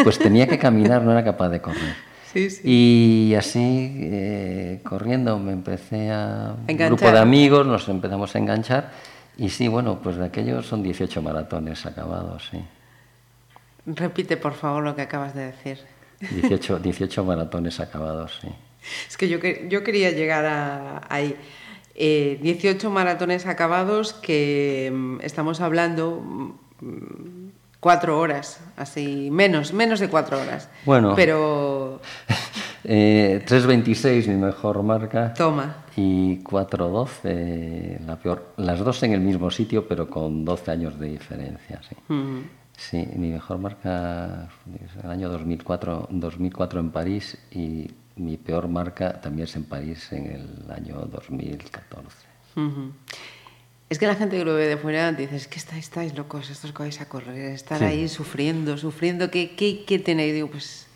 pues 0.03 0.19
tenía 0.19 0.47
que 0.47 0.57
caminar, 0.59 1.01
no 1.01 1.11
era 1.11 1.23
capaz 1.23 1.49
de 1.49 1.59
correr. 1.61 1.95
Sí, 2.31 2.49
sí. 2.49 2.61
Y 2.63 3.35
así, 3.35 3.91
eh, 3.99 4.79
corriendo, 4.83 5.37
me 5.39 5.51
empecé 5.51 6.11
a... 6.11 6.53
Un 6.57 6.63
Enganchar. 6.69 6.87
grupo 6.97 7.11
de 7.11 7.19
amigos, 7.19 7.67
nos 7.67 7.89
empezamos 7.89 8.33
a 8.35 8.39
enganchar. 8.39 8.91
Y 9.37 9.49
sí, 9.49 9.67
bueno, 9.67 9.99
pues 10.01 10.15
de 10.17 10.25
aquellos 10.25 10.65
son 10.65 10.81
18 10.81 11.21
maratones 11.21 11.85
acabados, 11.85 12.47
sí. 12.51 12.59
Repite, 13.85 14.37
por 14.37 14.53
favor, 14.53 14.83
lo 14.83 14.95
que 14.95 15.01
acabas 15.01 15.33
de 15.33 15.47
decir. 15.47 15.79
18, 16.19 16.79
18 16.79 17.25
maratones 17.25 17.79
acabados, 17.79 18.39
sí. 18.41 18.47
Es 19.09 19.17
que 19.17 19.27
yo, 19.27 19.39
yo 19.67 19.83
quería 19.83 20.11
llegar 20.11 20.45
a, 20.45 21.01
ahí. 21.09 21.35
Eh, 21.95 22.39
18 22.41 22.89
maratones 22.89 23.45
acabados 23.45 24.13
que 24.13 24.91
mm, 24.93 25.17
estamos 25.21 25.61
hablando 25.61 26.21
mm, 26.81 27.49
cuatro 27.79 28.19
horas, 28.19 28.61
así, 28.77 29.29
menos, 29.31 29.73
menos 29.73 29.99
de 29.99 30.09
cuatro 30.09 30.39
horas. 30.39 30.69
Bueno. 30.85 31.13
Pero 31.15 31.99
Eh, 32.83 33.43
3.26 33.47 34.27
mi 34.27 34.35
mejor 34.35 34.81
marca. 34.81 35.33
toma, 35.35 35.83
Y 35.95 36.39
4.12 36.43 37.99
la 38.05 38.15
peor. 38.17 38.53
Las 38.57 38.79
dos 38.79 39.03
en 39.03 39.13
el 39.13 39.21
mismo 39.21 39.51
sitio, 39.51 39.87
pero 39.87 40.09
con 40.09 40.43
12 40.43 40.71
años 40.71 40.99
de 40.99 41.09
diferencia, 41.09 41.79
sí. 41.87 41.95
mm, 42.07 42.39
Sí, 42.75 43.07
mi 43.15 43.29
mejor 43.29 43.59
marca 43.59 44.49
es 44.83 45.03
el 45.03 45.11
año 45.11 45.29
2004, 45.29 46.07
2004 46.09 46.79
en 46.79 46.89
París 46.89 47.37
y 47.51 47.91
mi 48.23 48.37
peor 48.37 48.67
marca 48.67 49.19
también 49.21 49.47
es 49.47 49.55
en 49.55 49.63
París 49.63 50.11
en 50.11 50.25
el 50.27 50.71
año 50.71 50.95
2014. 51.11 52.17
ujú. 52.55 52.91
es 53.89 53.97
que 53.99 54.07
la 54.07 54.15
gente 54.15 54.37
que 54.37 54.45
lo 54.45 54.53
ve 54.55 54.67
de 54.67 54.77
fuera 54.77 55.11
dice, 55.11 55.35
es 55.35 55.47
que 55.47 55.57
estáis, 55.57 55.85
estáis 55.85 56.15
locos, 56.15 56.49
estos 56.49 56.71
que 56.71 56.83
vais 56.83 57.01
a 57.01 57.09
correr, 57.09 57.51
estar 57.53 57.79
Sí. 57.79 57.83
ahí 57.85 58.07
sufriendo, 58.07 58.77
sufriendo, 58.77 59.29
¿qué, 59.31 59.55
qué, 59.55 59.83
qué 59.85 59.99
tenéis? 59.99 60.33
Digo, 60.33 60.47
pues... 60.49 60.87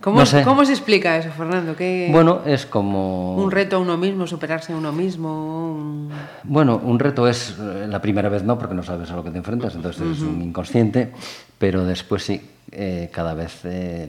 ¿Cómo, 0.00 0.20
No 0.20 0.24
sé. 0.24 0.42
¿Cómo 0.44 0.64
se 0.64 0.72
explica 0.72 1.16
eso, 1.18 1.30
Fernando? 1.30 1.76
¿Qué, 1.76 2.08
Bueno, 2.10 2.40
es 2.46 2.64
como... 2.64 3.36
Un 3.36 3.50
reto 3.50 3.76
a 3.76 3.78
uno 3.80 3.98
mismo, 3.98 4.26
superarse 4.26 4.72
a 4.72 4.76
uno 4.76 4.92
mismo. 4.92 5.72
un- 5.74 6.10
Bueno, 6.44 6.80
un 6.82 6.98
reto 6.98 7.28
es 7.28 7.54
eh, 7.60 7.86
la 7.86 8.00
primera 8.00 8.28
vez 8.30 8.42
no, 8.42 8.58
porque 8.58 8.74
no 8.74 8.82
sabes 8.82 9.10
a 9.10 9.16
lo 9.16 9.22
que 9.24 9.30
te 9.30 9.36
enfrentas, 9.38 9.74
entonces 9.74 10.00
es 10.16 10.22
un 10.22 10.40
inconsciente, 10.40 11.12
pero 11.58 11.84
después 11.84 12.22
sí, 12.22 12.40
eh, 12.72 13.10
cada 13.12 13.34
vez 13.34 13.60
eh, 13.64 14.08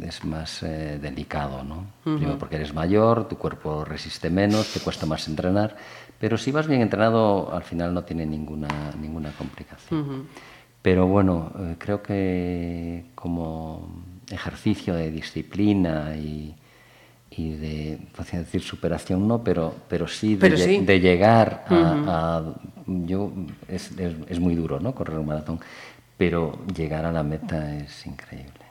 es 0.00 0.24
más 0.24 0.62
eh, 0.62 0.98
delicado, 1.00 1.62
¿no? 1.64 1.84
Primero 2.04 2.38
porque 2.38 2.56
eres 2.56 2.72
mayor, 2.74 3.28
tu 3.28 3.36
cuerpo 3.36 3.84
resiste 3.84 4.30
menos, 4.30 4.72
te 4.72 4.80
cuesta 4.80 5.06
más 5.06 5.28
entrenar, 5.28 5.76
pero 6.18 6.38
si 6.38 6.50
vas 6.50 6.66
bien 6.66 6.80
entrenado, 6.80 7.52
al 7.54 7.62
final 7.62 7.92
no 7.92 8.02
tiene 8.04 8.24
ninguna, 8.26 8.68
ninguna 9.00 9.30
complicación. 9.32 10.26
Pero 10.80 11.06
bueno, 11.06 11.52
eh, 11.58 11.76
creo 11.78 12.02
que 12.02 13.04
como 13.14 13.88
ejercicio 14.30 14.94
de 14.94 15.10
disciplina 15.10 16.16
y, 16.16 16.54
y 17.30 17.50
de, 17.56 17.98
podría 18.16 18.40
decir, 18.40 18.62
superación 18.62 19.28
no, 19.28 19.42
pero, 19.44 19.74
pero 19.88 20.08
sí 20.08 20.34
de, 20.34 20.40
Pero 20.40 20.56
lle- 20.56 20.64
sí. 20.64 20.84
de 20.84 21.00
llegar 21.00 21.64
a... 21.68 22.38
a- 22.38 22.54
yo, 22.86 23.30
es, 23.68 23.92
es- 23.92 24.16
es 24.28 24.40
muy 24.40 24.54
duro, 24.56 24.80
¿no? 24.80 24.92
Correr 24.94 25.18
un 25.18 25.26
maratón, 25.26 25.60
pero 26.18 26.58
llegar 26.74 27.04
a 27.04 27.12
la 27.12 27.22
meta 27.22 27.76
es 27.76 28.06
increíble. 28.06 28.61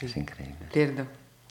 Es 0.00 0.16
increíble. 0.16 0.56
Cierto. 0.72 1.04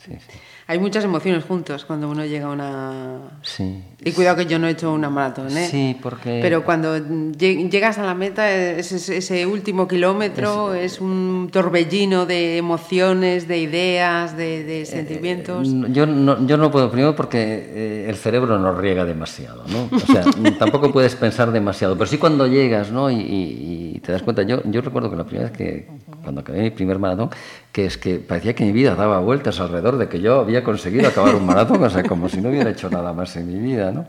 Sí, 0.04 0.14
sí. 0.14 0.38
Hay 0.66 0.80
muchas 0.80 1.04
emociones 1.04 1.44
juntos 1.44 1.86
cuando 1.86 2.10
uno 2.10 2.26
llega 2.26 2.48
a 2.48 2.50
una... 2.50 3.20
Sí. 3.44 3.84
Y 4.04 4.14
cuidado 4.14 4.38
que 4.38 4.48
yo 4.48 4.58
no 4.58 4.68
he 4.68 4.72
hecho 4.72 4.92
una 4.92 5.12
maratón, 5.12 5.56
¿eh? 5.56 5.68
Sí, 5.70 5.96
porque... 6.02 6.40
Pero 6.42 6.64
cuando 6.66 6.98
lle- 6.98 7.70
llegas 7.70 8.00
a 8.00 8.04
la 8.04 8.16
meta, 8.16 8.50
ese, 8.52 8.96
ese- 9.18 9.46
último 9.46 9.88
kilómetro 9.88 10.74
es, 10.74 11.00
un 11.00 11.50
torbellino 11.52 12.26
de 12.26 12.58
emociones, 12.58 13.48
de 13.48 13.60
ideas, 13.60 14.36
de, 14.36 14.64
de 14.64 14.86
sentimientos. 14.88 15.68
Eh, 15.70 15.84
Yo 15.92 16.08
no, 16.08 16.48
yo 16.48 16.58
no 16.58 16.72
puedo, 16.72 16.90
primero 16.90 17.16
porque 17.16 17.38
eh, 17.44 18.06
el 18.10 18.16
cerebro 18.16 18.58
no 18.58 18.74
riega 18.74 19.06
demasiado, 19.06 19.66
¿no? 19.68 19.88
O 19.96 20.00
sea, 20.00 20.24
tampoco 20.58 20.92
puedes 20.92 21.16
pensar 21.16 21.52
demasiado, 21.52 21.96
pero 21.96 22.08
sí 22.08 22.18
cuando 22.18 22.48
llegas, 22.48 22.92
¿no? 22.92 23.12
Y, 23.12 23.18
y- 23.20 23.92
y 23.98 24.00
te 24.00 24.12
das 24.14 24.24
cuenta, 24.24 24.42
yo, 24.42 24.64
yo 24.66 24.82
recuerdo 24.82 25.12
que 25.12 25.16
la 25.18 25.26
primera 25.26 25.50
vez 25.50 25.56
que, 25.58 25.88
cuando 26.22 26.42
acabé 26.42 26.62
mi 26.62 26.70
primer 26.72 27.00
maratón, 27.00 27.30
que 27.72 27.86
es 27.86 27.98
que 27.98 28.20
parecía 28.20 28.54
que 28.54 28.66
mi 28.66 28.72
vida 28.72 28.96
daba 28.96 29.20
vueltas 29.20 29.60
alrededor 29.60 29.98
de 29.98 30.08
que 30.10 30.20
yo 30.20 30.40
había 30.40 30.64
conseguido 30.64 31.08
acabar 31.08 31.36
un 31.36 31.46
maratón, 31.46 31.84
o 31.84 31.90
sea, 31.90 32.04
como 32.04 32.30
si 32.30 32.42
no 32.42 32.50
hubiera 32.50 32.70
hecho 32.70 32.90
nada 32.90 33.14
más 33.14 33.36
en 33.38 33.48
mi 33.48 33.60
vida, 33.60 33.92
¿no? 33.92 34.06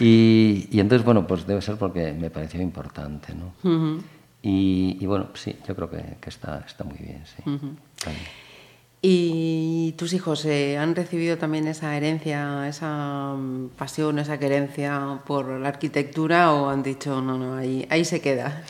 Y, 0.00 0.68
y 0.70 0.80
entonces, 0.80 1.04
bueno, 1.04 1.26
pues 1.26 1.46
debe 1.46 1.62
ser 1.62 1.76
porque 1.76 2.12
me 2.12 2.30
pareció 2.30 2.60
importante, 2.60 3.34
¿no? 3.34 3.52
Ujú. 3.62 4.02
y, 4.42 4.98
y 5.00 5.06
bueno, 5.06 5.28
sí, 5.34 5.56
yo 5.66 5.74
creo 5.74 5.90
que, 5.90 6.16
que 6.20 6.30
está, 6.30 6.64
está 6.66 6.84
muy 6.84 6.98
bien, 6.98 7.22
sí. 7.24 7.42
Está 7.96 8.10
bien. 8.10 8.46
¿Y 9.02 9.94
tus 9.98 10.14
hijos 10.14 10.44
eh, 10.46 10.78
han 10.78 10.96
recibido 10.96 11.38
también 11.38 11.68
esa 11.68 11.96
herencia, 11.96 12.66
esa 12.66 13.34
mm, 13.36 13.68
pasión, 13.76 14.18
esa 14.18 14.38
querencia 14.38 15.20
por 15.26 15.48
la 15.48 15.68
arquitectura 15.68 16.52
o 16.52 16.70
han 16.70 16.82
dicho, 16.82 17.20
no, 17.20 17.38
no, 17.38 17.54
ahí, 17.56 17.86
ahí 17.90 18.04
se 18.04 18.20
queda? 18.20 18.62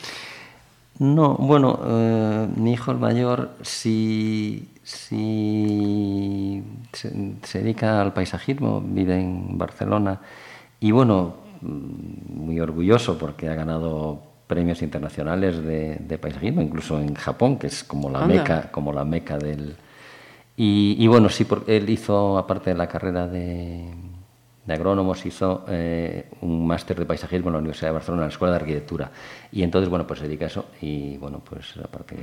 No, 0.99 1.35
bueno, 1.35 1.79
eh, 1.85 2.47
mi 2.55 2.73
hijo 2.73 2.91
el 2.91 2.97
mayor 2.97 3.51
sí, 3.61 4.69
sí 4.83 6.63
se, 6.91 7.35
se 7.43 7.59
dedica 7.61 8.01
al 8.01 8.13
paisajismo, 8.13 8.81
vive 8.81 9.19
en 9.19 9.57
Barcelona 9.57 10.19
y 10.79 10.91
bueno, 10.91 11.35
mm, 11.61 12.35
muy 12.45 12.59
orgulloso 12.59 13.17
porque 13.17 13.47
ha 13.49 13.53
ganado 13.55 14.21
premios 14.47 14.81
internacionales 14.81 15.61
de, 15.63 15.97
de 15.97 16.17
paisajismo, 16.17 16.61
incluso 16.61 16.99
en 16.99 17.13
Japón, 17.15 17.57
que 17.59 17.67
es 17.67 17.83
como 17.83 18.09
la 18.09 18.21
Anda. 18.21 18.35
meca, 18.35 18.71
como 18.71 18.93
la 18.93 19.03
meca 19.05 19.37
del... 19.37 19.75
Y, 20.55 20.95
y 20.97 21.07
bueno, 21.07 21.29
sí, 21.29 21.45
porque 21.45 21.77
él 21.77 21.89
hizo, 21.89 22.37
aparte 22.37 22.71
de 22.71 22.77
la 22.77 22.87
carrera 22.87 23.27
de, 23.27 23.93
de 24.67 24.73
agrónomos, 24.73 25.25
hizo 25.25 25.63
eh, 25.69 26.25
un 26.41 26.67
máster 26.67 26.99
de 26.99 27.05
paisajismo 27.05 27.47
en 27.47 27.53
la 27.53 27.59
Universidad 27.59 27.87
de 27.87 27.93
Barcelona, 27.93 28.23
en 28.23 28.27
la 28.27 28.31
Escuela 28.33 28.53
de 28.55 28.59
Arquitectura. 28.59 29.09
Y 29.51 29.63
entonces, 29.63 29.89
bueno, 29.89 30.05
pues 30.05 30.19
se 30.19 30.25
dedica 30.27 30.45
a 30.45 30.47
eso 30.49 30.65
y, 30.81 31.17
bueno, 31.17 31.39
pues 31.39 31.73
aparte 31.83 32.17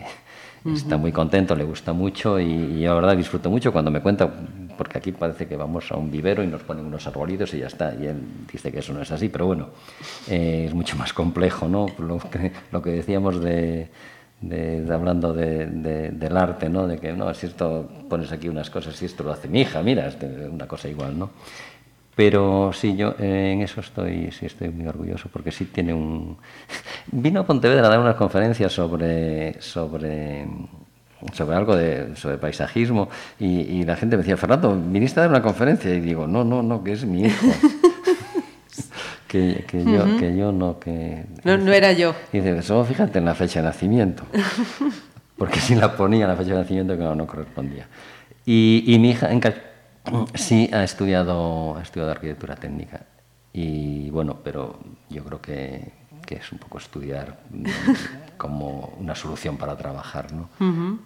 está 0.66 0.96
muy 0.98 1.10
contento, 1.10 1.56
le 1.56 1.64
gusta 1.64 1.92
mucho 1.94 2.38
y, 2.38 2.44
y 2.44 2.80
yo, 2.80 2.90
la 2.90 2.94
verdad, 3.00 3.16
disfruto 3.16 3.50
mucho 3.50 3.72
cuando 3.72 3.90
me 3.90 4.00
cuenta, 4.00 4.30
porque 4.76 4.98
aquí 4.98 5.12
parece 5.12 5.46
que 5.46 5.56
vamos 5.56 5.90
a 5.90 5.96
un 5.96 6.10
vivero 6.10 6.42
y 6.42 6.46
nos 6.46 6.62
ponen 6.62 6.84
unos 6.84 7.06
arbolitos 7.06 7.52
y 7.54 7.60
ya 7.60 7.66
está. 7.66 7.94
Y 7.94 8.06
él 8.06 8.16
dice 8.52 8.70
que 8.70 8.78
eso 8.80 8.92
no 8.92 9.00
es 9.00 9.10
así, 9.10 9.28
pero 9.30 9.46
bueno, 9.46 9.68
eh, 10.28 10.66
es 10.68 10.74
mucho 10.74 10.96
más 10.96 11.12
complejo, 11.14 11.66
¿no? 11.66 11.86
Lo 11.98 12.18
que, 12.18 12.52
lo 12.72 12.82
que 12.82 12.90
decíamos 12.90 13.40
de 13.42 13.88
de, 14.40 14.82
de 14.82 14.92
hablando 14.94 15.32
de, 15.32 15.64
de- 15.66 16.10
del 16.10 16.36
arte, 16.36 16.68
¿no? 16.68 16.86
De 16.86 16.98
que, 16.98 17.12
no, 17.14 17.32
si 17.32 17.46
esto 17.46 17.88
pones 18.10 18.30
aquí 18.30 18.46
unas 18.50 18.68
cosas, 18.68 18.94
si 18.94 19.06
esto 19.06 19.22
lo 19.24 19.32
hace 19.32 19.48
mi 19.48 19.62
hija, 19.62 19.80
mira, 19.82 20.10
una 20.50 20.66
cosa 20.66 20.86
igual, 20.88 21.18
¿no? 21.18 21.30
Pero 22.16 22.72
sí, 22.72 22.96
yo 22.96 23.14
eh, 23.18 23.52
en 23.52 23.62
eso 23.62 23.80
estoy, 23.80 24.30
sí 24.30 24.46
estoy 24.46 24.68
muy 24.68 24.86
orgulloso, 24.86 25.28
porque 25.32 25.50
sí 25.50 25.64
tiene 25.66 25.92
un... 25.92 26.36
Vino 27.10 27.40
a 27.40 27.46
Pontevedra 27.46 27.86
a 27.86 27.90
dar 27.90 27.98
unas 27.98 28.14
conferencias 28.14 28.72
sobre, 28.72 29.60
sobre, 29.60 30.46
sobre 31.32 31.56
algo 31.56 31.74
de, 31.74 32.14
sobre 32.14 32.38
paisajismo 32.38 33.08
y, 33.40 33.60
y 33.60 33.84
la 33.84 33.96
gente 33.96 34.16
me 34.16 34.22
decía, 34.22 34.36
Fernando, 34.36 34.80
viniste 34.80 35.18
a 35.18 35.24
dar 35.24 35.30
una 35.30 35.42
conferencia 35.42 35.92
y 35.92 36.00
digo, 36.00 36.26
no, 36.26 36.44
no, 36.44 36.62
no, 36.62 36.84
que 36.84 36.92
es 36.92 37.04
mi 37.04 37.24
hijo. 37.24 37.46
que, 39.26 39.64
que 39.66 39.84
yo, 39.84 40.16
que 40.16 40.36
yo 40.36 40.52
no, 40.52 40.78
que... 40.78 41.24
No, 41.42 41.58
no 41.58 41.72
era 41.72 41.92
yo. 41.92 42.14
Y 42.32 42.38
dice, 42.38 42.62
solo 42.62 42.84
fíjate 42.84 43.18
en 43.18 43.24
la 43.24 43.34
fecha 43.34 43.60
de 43.60 43.66
nacimiento. 43.66 44.22
Porque 45.36 45.58
si 45.58 45.74
la 45.74 45.96
ponía 45.96 46.28
la 46.28 46.36
fecha 46.36 46.50
de 46.50 46.60
nacimiento, 46.60 46.96
que 46.96 47.02
no, 47.02 47.16
no 47.16 47.26
correspondía. 47.26 47.88
Y, 48.46 48.84
y 48.86 49.00
mi 49.00 49.10
hija 49.10 49.32
en 49.32 49.40
sí 50.34 50.70
ha 50.72 50.84
estudiado, 50.84 51.76
ha 51.76 51.82
estudiado 51.82 52.12
arquitectura 52.12 52.56
técnica. 52.56 53.06
Y 53.52 54.10
bueno, 54.10 54.38
pero 54.42 54.78
yo 55.08 55.24
creo 55.24 55.40
que, 55.40 55.92
que 56.26 56.36
es 56.36 56.52
un 56.52 56.58
poco 56.58 56.78
estudiar 56.78 57.40
como 58.36 58.94
una 58.98 59.14
solución 59.14 59.56
para 59.56 59.76
trabajar, 59.76 60.32
¿no? 60.32 60.50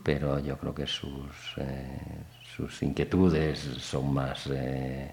Pero 0.02 0.38
yo 0.40 0.56
creo 0.58 0.74
que 0.74 0.86
sus, 0.86 1.54
eh, 1.58 2.24
sus 2.56 2.82
inquietudes 2.82 3.58
son 3.78 4.12
más, 4.14 4.48
eh, 4.50 5.12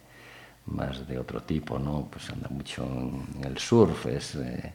más 0.68 1.07
de 1.07 1.20
otro 1.20 1.41
tipo, 1.44 1.78
¿no? 1.80 2.07
Pues 2.10 2.30
anda 2.30 2.48
mucho 2.49 2.84
en 2.86 3.44
el 3.44 3.57
surf, 3.57 4.06
es... 4.07 4.36
eh, 4.36 4.74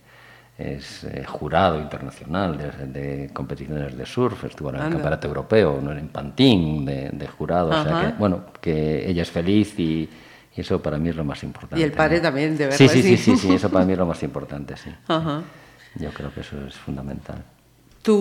es 0.60 1.04
eh, 1.04 1.24
jurado 1.26 1.80
internacional 1.80 2.56
de, 2.56 2.86
de 2.86 3.30
competiciones 3.32 3.96
de 3.96 4.06
surf, 4.06 4.44
estuvo 4.44 4.68
en 4.70 4.76
el 4.76 4.80
Anda. 4.82 4.92
campeonato 4.96 5.28
europeo, 5.28 5.80
no 5.82 5.92
en 5.92 6.08
Pantín 6.08 6.84
de, 6.84 7.10
de 7.12 7.26
jurado, 7.28 7.68
o 7.70 7.82
sea 7.82 7.92
Ajá. 7.98 8.06
que, 8.12 8.18
bueno, 8.18 8.44
que 8.60 9.08
ella 9.08 9.22
es 9.22 9.30
feliz 9.30 9.78
y, 9.78 10.08
y 10.56 10.60
eso 10.60 10.80
para 10.82 10.98
mí 10.98 11.08
es 11.08 11.16
lo 11.16 11.24
más 11.24 11.42
importante. 11.42 11.80
Y 11.80 11.84
el 11.84 11.92
padre 11.92 12.16
¿no? 12.16 12.22
también, 12.22 12.56
de 12.56 12.70
Sí, 12.72 12.84
verlo 12.84 12.94
sí, 12.94 13.02
sí, 13.02 13.14
así. 13.14 13.16
sí, 13.16 13.36
sí, 13.36 13.54
eso 13.54 13.70
para 13.70 13.84
mí 13.84 13.92
es 13.92 13.98
lo 13.98 14.06
más 14.06 14.22
importante, 14.22 14.76
sí. 14.76 14.90
Ajá. 15.08 15.42
Yo 15.96 16.10
creo 16.10 16.32
que 16.32 16.40
eso 16.40 16.56
es 16.66 16.74
fundamental. 16.76 17.42
Tu 18.02 18.14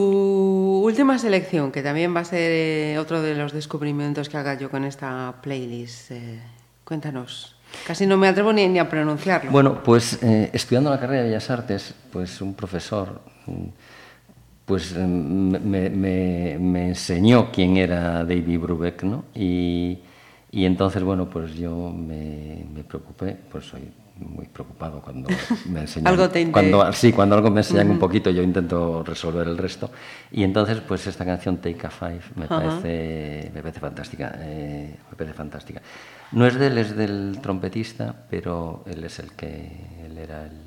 última 0.83 1.17
selección, 1.17 1.71
que 1.71 1.81
también 1.81 2.13
va 2.15 2.19
a 2.21 2.25
ser 2.25 2.51
eh, 2.51 2.97
otro 2.99 3.21
de 3.21 3.33
los 3.35 3.53
descubrimientos 3.53 4.27
que 4.27 4.37
haga 4.37 4.55
yo 4.55 4.69
con 4.69 4.83
esta 4.83 5.35
playlist. 5.41 6.11
eh, 6.11 6.39
cuéntanos. 6.83 7.55
Casi 7.85 8.05
no 8.05 8.17
me 8.17 8.27
atrevo 8.27 8.53
ni, 8.53 8.67
ni 8.67 8.79
a 8.79 8.87
pronunciarlo. 8.89 9.51
Bueno, 9.51 9.83
pues 9.83 10.21
eh, 10.23 10.49
estudiando 10.53 10.89
la 10.89 10.99
carrera 10.99 11.23
de 11.23 11.29
Bellas 11.29 11.49
Artes, 11.49 11.93
pues 12.11 12.41
un 12.41 12.53
profesor 12.53 13.21
mm, 13.47 13.51
pues 14.65 14.91
eh, 14.95 14.99
me, 14.99 15.89
me- 15.89 16.57
me 16.59 16.87
enseñó 16.89 17.51
quién 17.51 17.77
era 17.77 18.23
David 18.23 18.59
Brubeck, 18.59 19.03
¿no? 19.03 19.25
Y, 19.33 19.97
y 20.51 20.65
entonces, 20.65 21.01
bueno, 21.03 21.27
pues 21.29 21.55
yo 21.55 21.89
me, 21.91 22.65
me 22.73 22.83
preocupé, 22.83 23.35
pues 23.51 23.65
soy 23.65 23.91
muy 24.17 24.45
preocupado 24.47 25.01
cuando 25.01 25.29
me 25.65 25.79
enseñan. 25.81 26.07
Algo 26.13 26.29
te 26.29 26.51
cuando, 26.51 26.91
sí, 26.93 27.11
cuando 27.13 27.35
algo 27.35 27.49
me 27.49 27.61
enseñan 27.61 27.89
un 27.89 27.97
poquito, 27.97 28.29
yo 28.29 28.43
intento 28.43 29.01
resolver 29.03 29.47
el 29.47 29.57
resto. 29.57 29.89
Y 30.31 30.43
entonces, 30.43 30.81
pues 30.81 31.07
esta 31.07 31.25
canción 31.25 31.57
Take 31.57 31.87
a 31.87 31.89
Five 31.89 32.21
me 32.35 32.45
Ajá. 32.45 32.57
parece, 32.57 33.49
me 33.53 33.61
parece 33.61 33.79
fantástica, 33.79 34.35
eh, 34.39 34.95
me 35.09 35.15
parece 35.17 35.33
fantástica. 35.35 35.81
No 36.31 36.45
es 36.45 36.55
de 36.55 36.67
él, 36.67 36.77
es 36.77 36.95
del 36.95 37.39
trompetista, 37.41 38.25
pero 38.29 38.83
él 38.85 39.03
es 39.03 39.19
el 39.19 39.31
que, 39.31 40.05
él 40.05 40.17
era 40.17 40.45
el, 40.45 40.59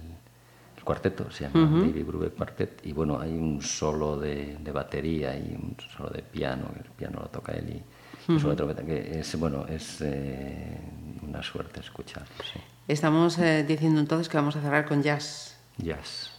el 0.76 0.84
cuarteto, 0.84 1.30
se 1.30 1.44
llama 1.44 1.70
David 1.80 2.04
Brubeck 2.04 2.34
Quartet, 2.34 2.80
y 2.84 2.92
bueno, 2.92 3.20
hay 3.20 3.30
un 3.30 3.62
solo 3.62 4.18
de, 4.18 4.56
de 4.58 4.72
batería 4.72 5.36
y 5.36 5.54
un 5.54 5.76
solo 5.96 6.10
de 6.10 6.22
piano, 6.22 6.66
el 6.76 6.90
piano 6.90 7.20
lo 7.20 7.28
toca 7.28 7.52
él 7.52 7.82
y 8.28 8.32
un 8.32 8.40
solo 8.40 8.50
de 8.50 8.56
trompeta, 8.56 8.82
que 8.84 9.20
es, 9.20 9.38
bueno, 9.38 9.66
es 9.68 10.00
eh, 10.00 10.78
una 11.22 11.42
suerte 11.42 11.80
escuchar, 11.80 12.24
sí. 12.52 12.60
Estamos 12.88 13.38
eh, 13.38 13.64
diciendo 13.66 14.00
entonces 14.00 14.28
que 14.28 14.36
vamos 14.36 14.56
a 14.56 14.60
cerrar 14.60 14.86
con 14.86 15.02
jazz. 15.02 15.56
Jazz. 15.78 16.32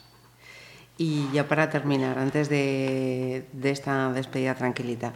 Y 0.97 1.31
ya 1.31 1.47
para 1.47 1.69
terminar, 1.69 2.19
antes 2.19 2.49
de, 2.49 3.47
de 3.53 3.69
esta 3.71 4.11
despedida 4.11 4.53
tranquilita, 4.53 5.13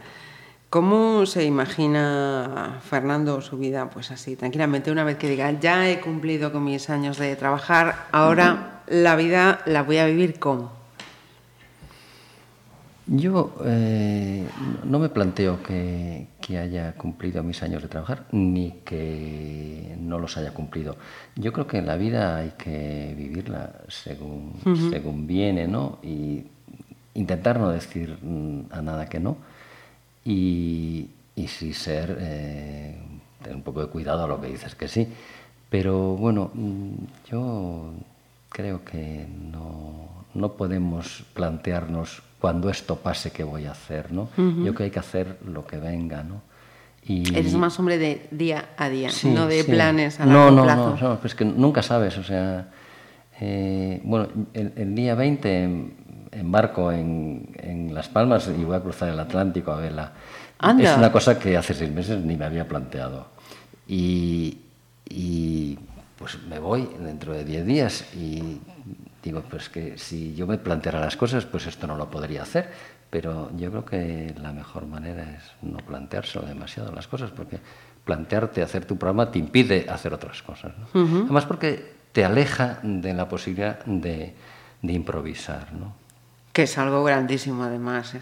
¿cómo 0.69 1.25
se 1.25 1.45
imagina 1.45 2.79
Fernando 2.83 3.41
su 3.41 3.57
vida? 3.57 3.89
Pues 3.89 4.11
así, 4.11 4.35
tranquilamente, 4.35 4.91
una 4.91 5.03
vez 5.03 5.17
que 5.17 5.29
diga, 5.29 5.51
ya 5.51 5.89
he 5.89 5.99
cumplido 5.99 6.51
con 6.51 6.63
mis 6.63 6.89
años 6.89 7.17
de 7.17 7.35
trabajar, 7.35 8.07
ahora 8.11 8.81
la 8.87 9.15
vida 9.15 9.61
la 9.65 9.83
voy 9.83 9.97
a 9.97 10.05
vivir 10.05 10.39
como. 10.39 10.77
Yo 13.09 13.55
eh, 13.63 14.45
no 14.83 14.99
me 14.99 15.07
planteo 15.07 15.63
que, 15.63 16.27
que 16.41 16.57
haya 16.57 16.91
cumplido 16.93 17.41
mis 17.41 17.63
años 17.63 17.81
de 17.81 17.87
trabajar 17.87 18.25
ni 18.33 18.71
que 18.83 19.95
no 19.97 20.19
los 20.19 20.35
haya 20.35 20.53
cumplido. 20.53 20.97
Yo 21.37 21.53
creo 21.53 21.67
que 21.67 21.81
la 21.81 21.95
vida 21.95 22.35
hay 22.35 22.51
que 22.57 23.13
vivirla 23.17 23.71
según, 23.87 24.59
según 24.91 25.25
viene, 25.25 25.69
¿no? 25.69 25.99
Y 26.03 26.47
intentar 27.13 27.59
no 27.59 27.69
decir 27.69 28.17
mm, 28.21 28.71
a 28.71 28.81
nada 28.81 29.07
que 29.07 29.21
no. 29.21 29.37
Y, 30.27 31.07
y 31.37 31.47
sí 31.47 31.73
ser, 31.73 32.17
eh, 32.19 32.97
tener 33.41 33.55
un 33.55 33.63
poco 33.63 33.79
de 33.81 33.87
cuidado 33.87 34.25
a 34.25 34.27
lo 34.27 34.41
que 34.41 34.47
dices 34.47 34.75
que 34.75 34.89
sí. 34.89 35.07
Pero 35.69 36.15
bueno, 36.17 36.51
mm, 36.53 36.91
yo 37.31 37.93
creo 38.49 38.83
que 38.83 39.25
no, 39.51 40.25
no 40.33 40.51
podemos 40.53 41.23
plantearnos 41.33 42.21
cuando 42.41 42.69
esto 42.69 42.97
pase 42.97 43.31
qué 43.31 43.45
voy 43.45 43.65
a 43.65 43.71
hacer, 43.71 44.11
¿no? 44.11 44.29
Yo 44.37 44.61
creo 44.61 44.75
que 44.75 44.83
hay 44.83 44.91
que 44.91 44.99
hacer 44.99 45.37
lo 45.45 45.65
que 45.65 45.77
venga, 45.77 46.23
¿no? 46.23 46.41
Y, 47.05 47.33
Eres 47.33 47.53
más 47.55 47.79
hombre 47.79 47.97
de 47.97 48.27
día 48.31 48.69
a 48.77 48.89
día, 48.89 49.09
Sí, 49.09 49.29
no 49.29 49.47
de 49.47 49.63
sí. 49.63 49.71
planes 49.71 50.19
a 50.19 50.25
no, 50.25 50.51
largo 50.51 50.51
no, 50.51 50.63
plazo. 50.63 50.97
No, 51.01 51.09
no, 51.13 51.19
pues 51.19 51.35
que 51.35 51.45
nunca 51.45 51.81
sabes, 51.81 52.17
o 52.17 52.23
sea, 52.23 52.67
eh, 53.39 54.01
bueno, 54.03 54.27
el, 54.53 54.73
el 54.75 54.93
día 54.93 55.15
20 55.15 55.93
em- 56.37 56.45
embarco 56.45 56.91
en, 56.91 57.49
en 57.57 57.93
Las 57.93 58.07
Palmas 58.09 58.47
y 58.47 58.63
voy 58.63 58.75
a 58.75 58.81
cruzar 58.81 59.09
el 59.09 59.19
Atlántico 59.19 59.71
a 59.71 59.77
vela. 59.77 60.13
Anda. 60.59 60.91
Es 60.91 60.97
una 60.97 61.11
cosa 61.11 61.37
que 61.37 61.55
hace 61.57 61.73
seis 61.73 61.91
meses 61.91 62.23
ni 62.23 62.35
me 62.35 62.45
había 62.45 62.67
planteado. 62.67 63.27
Y, 63.87 64.59
y, 65.09 65.77
pues 66.17 66.41
me 66.43 66.59
voy 66.59 66.89
dentro 66.99 67.33
de 67.33 67.45
10 67.45 67.65
días 67.65 68.13
y 68.15 68.59
digo, 69.23 69.43
pues 69.49 69.69
que 69.69 69.97
si 69.97 70.33
yo 70.35 70.47
me 70.47 70.57
planteara 70.57 70.99
las 70.99 71.15
cosas, 71.15 71.45
pues 71.45 71.67
esto 71.67 71.85
no 71.87 71.95
lo 71.95 72.09
podría 72.09 72.41
hacer. 72.41 72.71
Pero 73.09 73.51
yo 73.55 73.69
creo 73.69 73.85
que 73.85 74.35
la 74.41 74.51
mejor 74.51 74.85
manera 74.85 75.23
es 75.23 75.43
no 75.61 75.77
planteárselo 75.77 76.45
demasiado 76.45 76.91
las 76.91 77.07
cosas, 77.07 77.31
porque 77.31 77.59
plantearte 78.03 78.61
hacer 78.61 78.85
tu 78.85 78.97
programa 78.97 79.31
te 79.31 79.39
impide 79.39 79.85
hacer 79.89 80.13
otras 80.13 80.41
cosas. 80.41 80.73
¿no? 80.77 80.87
Además 81.23 81.45
porque 81.45 81.93
te 82.11 82.25
aleja 82.25 82.79
de 82.83 83.13
la 83.13 83.29
posibilidad 83.29 83.83
de, 83.85 84.33
de 84.81 84.93
improvisar. 84.93 85.71
¿no? 85.73 85.93
Que 86.57 86.63
es 86.63 86.75
algo 86.79 87.03
grandísimo 87.03 87.65
además. 87.65 88.15
¿eh? 88.15 88.21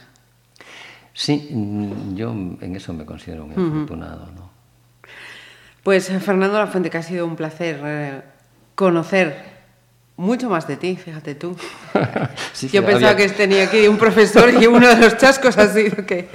Sí, 1.14 1.48
mm, 1.54 2.16
yo 2.18 2.32
en 2.32 2.76
eso 2.76 2.92
me 2.92 3.06
considero 3.06 3.48
muy 3.48 3.54
afortunado. 3.56 4.26
¿no? 4.36 4.50
Pues 5.82 6.10
eh, 6.10 6.20
Fernando 6.20 6.58
Lafuente, 6.60 6.90
que 6.90 6.98
ha 6.98 7.02
sido 7.02 7.26
un 7.26 7.38
placer 7.38 7.80
eh, 7.86 8.22
conocer 8.76 9.42
mucho 10.18 10.50
más 10.50 10.68
de 10.68 10.76
ti, 10.76 10.98
fíjate 10.98 11.36
tú. 11.36 11.56
Sí, 12.52 12.68
Yo 12.68 12.86
pensaba 12.86 13.12
había- 13.12 13.26
que 13.28 13.32
tenía 13.32 13.64
aquí 13.64 13.88
un 13.88 13.98
profesor 13.98 14.50
y 14.62 14.68
uno 14.68 14.86
de 14.86 14.98
los 14.98 15.16
chascos 15.16 15.58
ha 15.58 15.72
sido 15.72 16.06
que... 16.06 16.28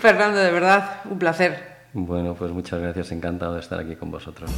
Fernando, 0.00 0.40
de 0.40 0.50
verdad, 0.50 1.02
un 1.08 1.20
placer. 1.20 1.84
Bueno, 1.92 2.34
pues 2.34 2.50
muchas 2.50 2.80
gracias, 2.80 3.12
encantado 3.12 3.54
de 3.54 3.60
estar 3.60 3.78
aquí 3.78 3.94
con 3.94 4.10
vosotros. 4.10 4.50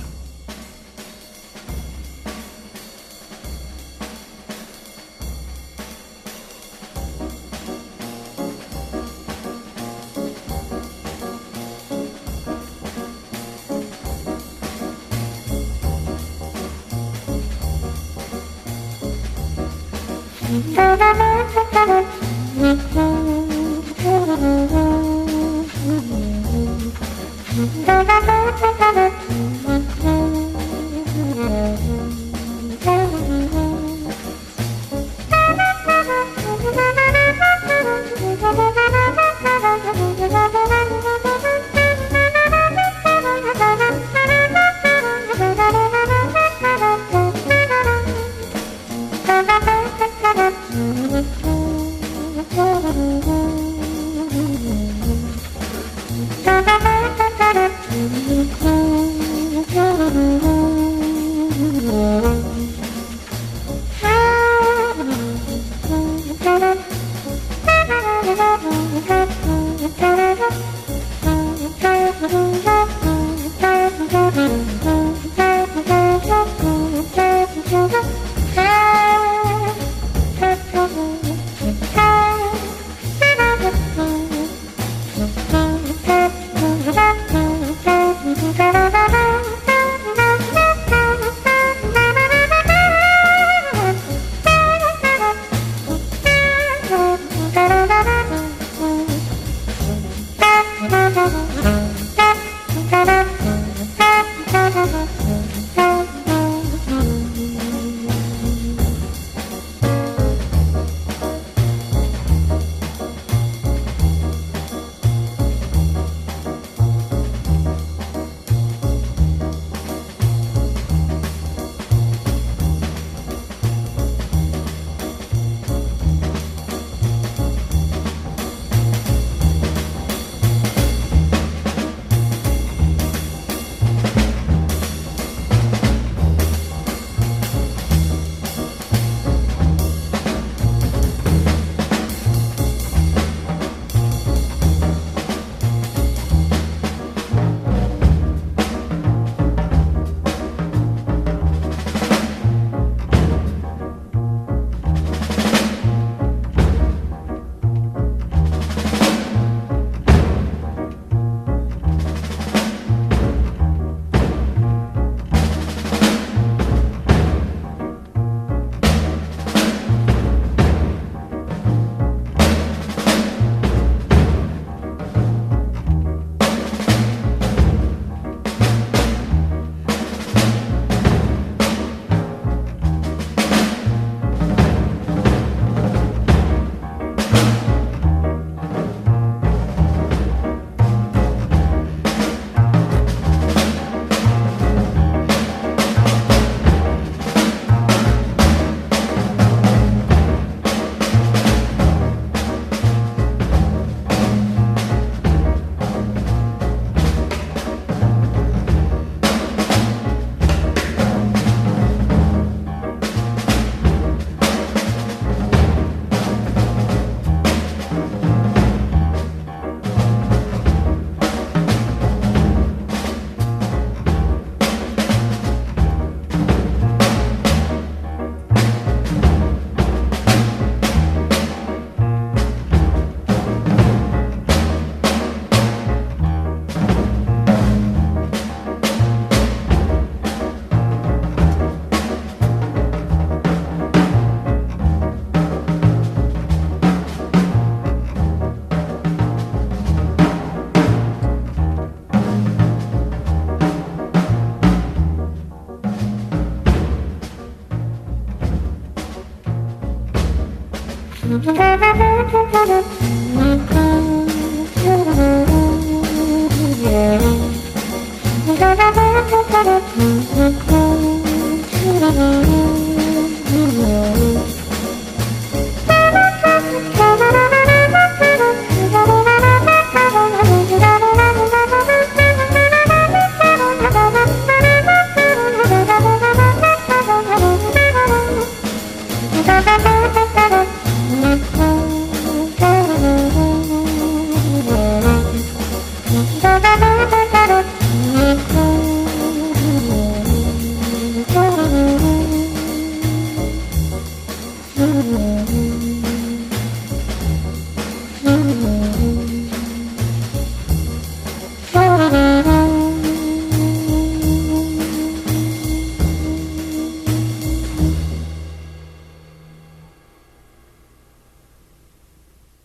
Thank 262.34 262.68
you. 262.68 262.93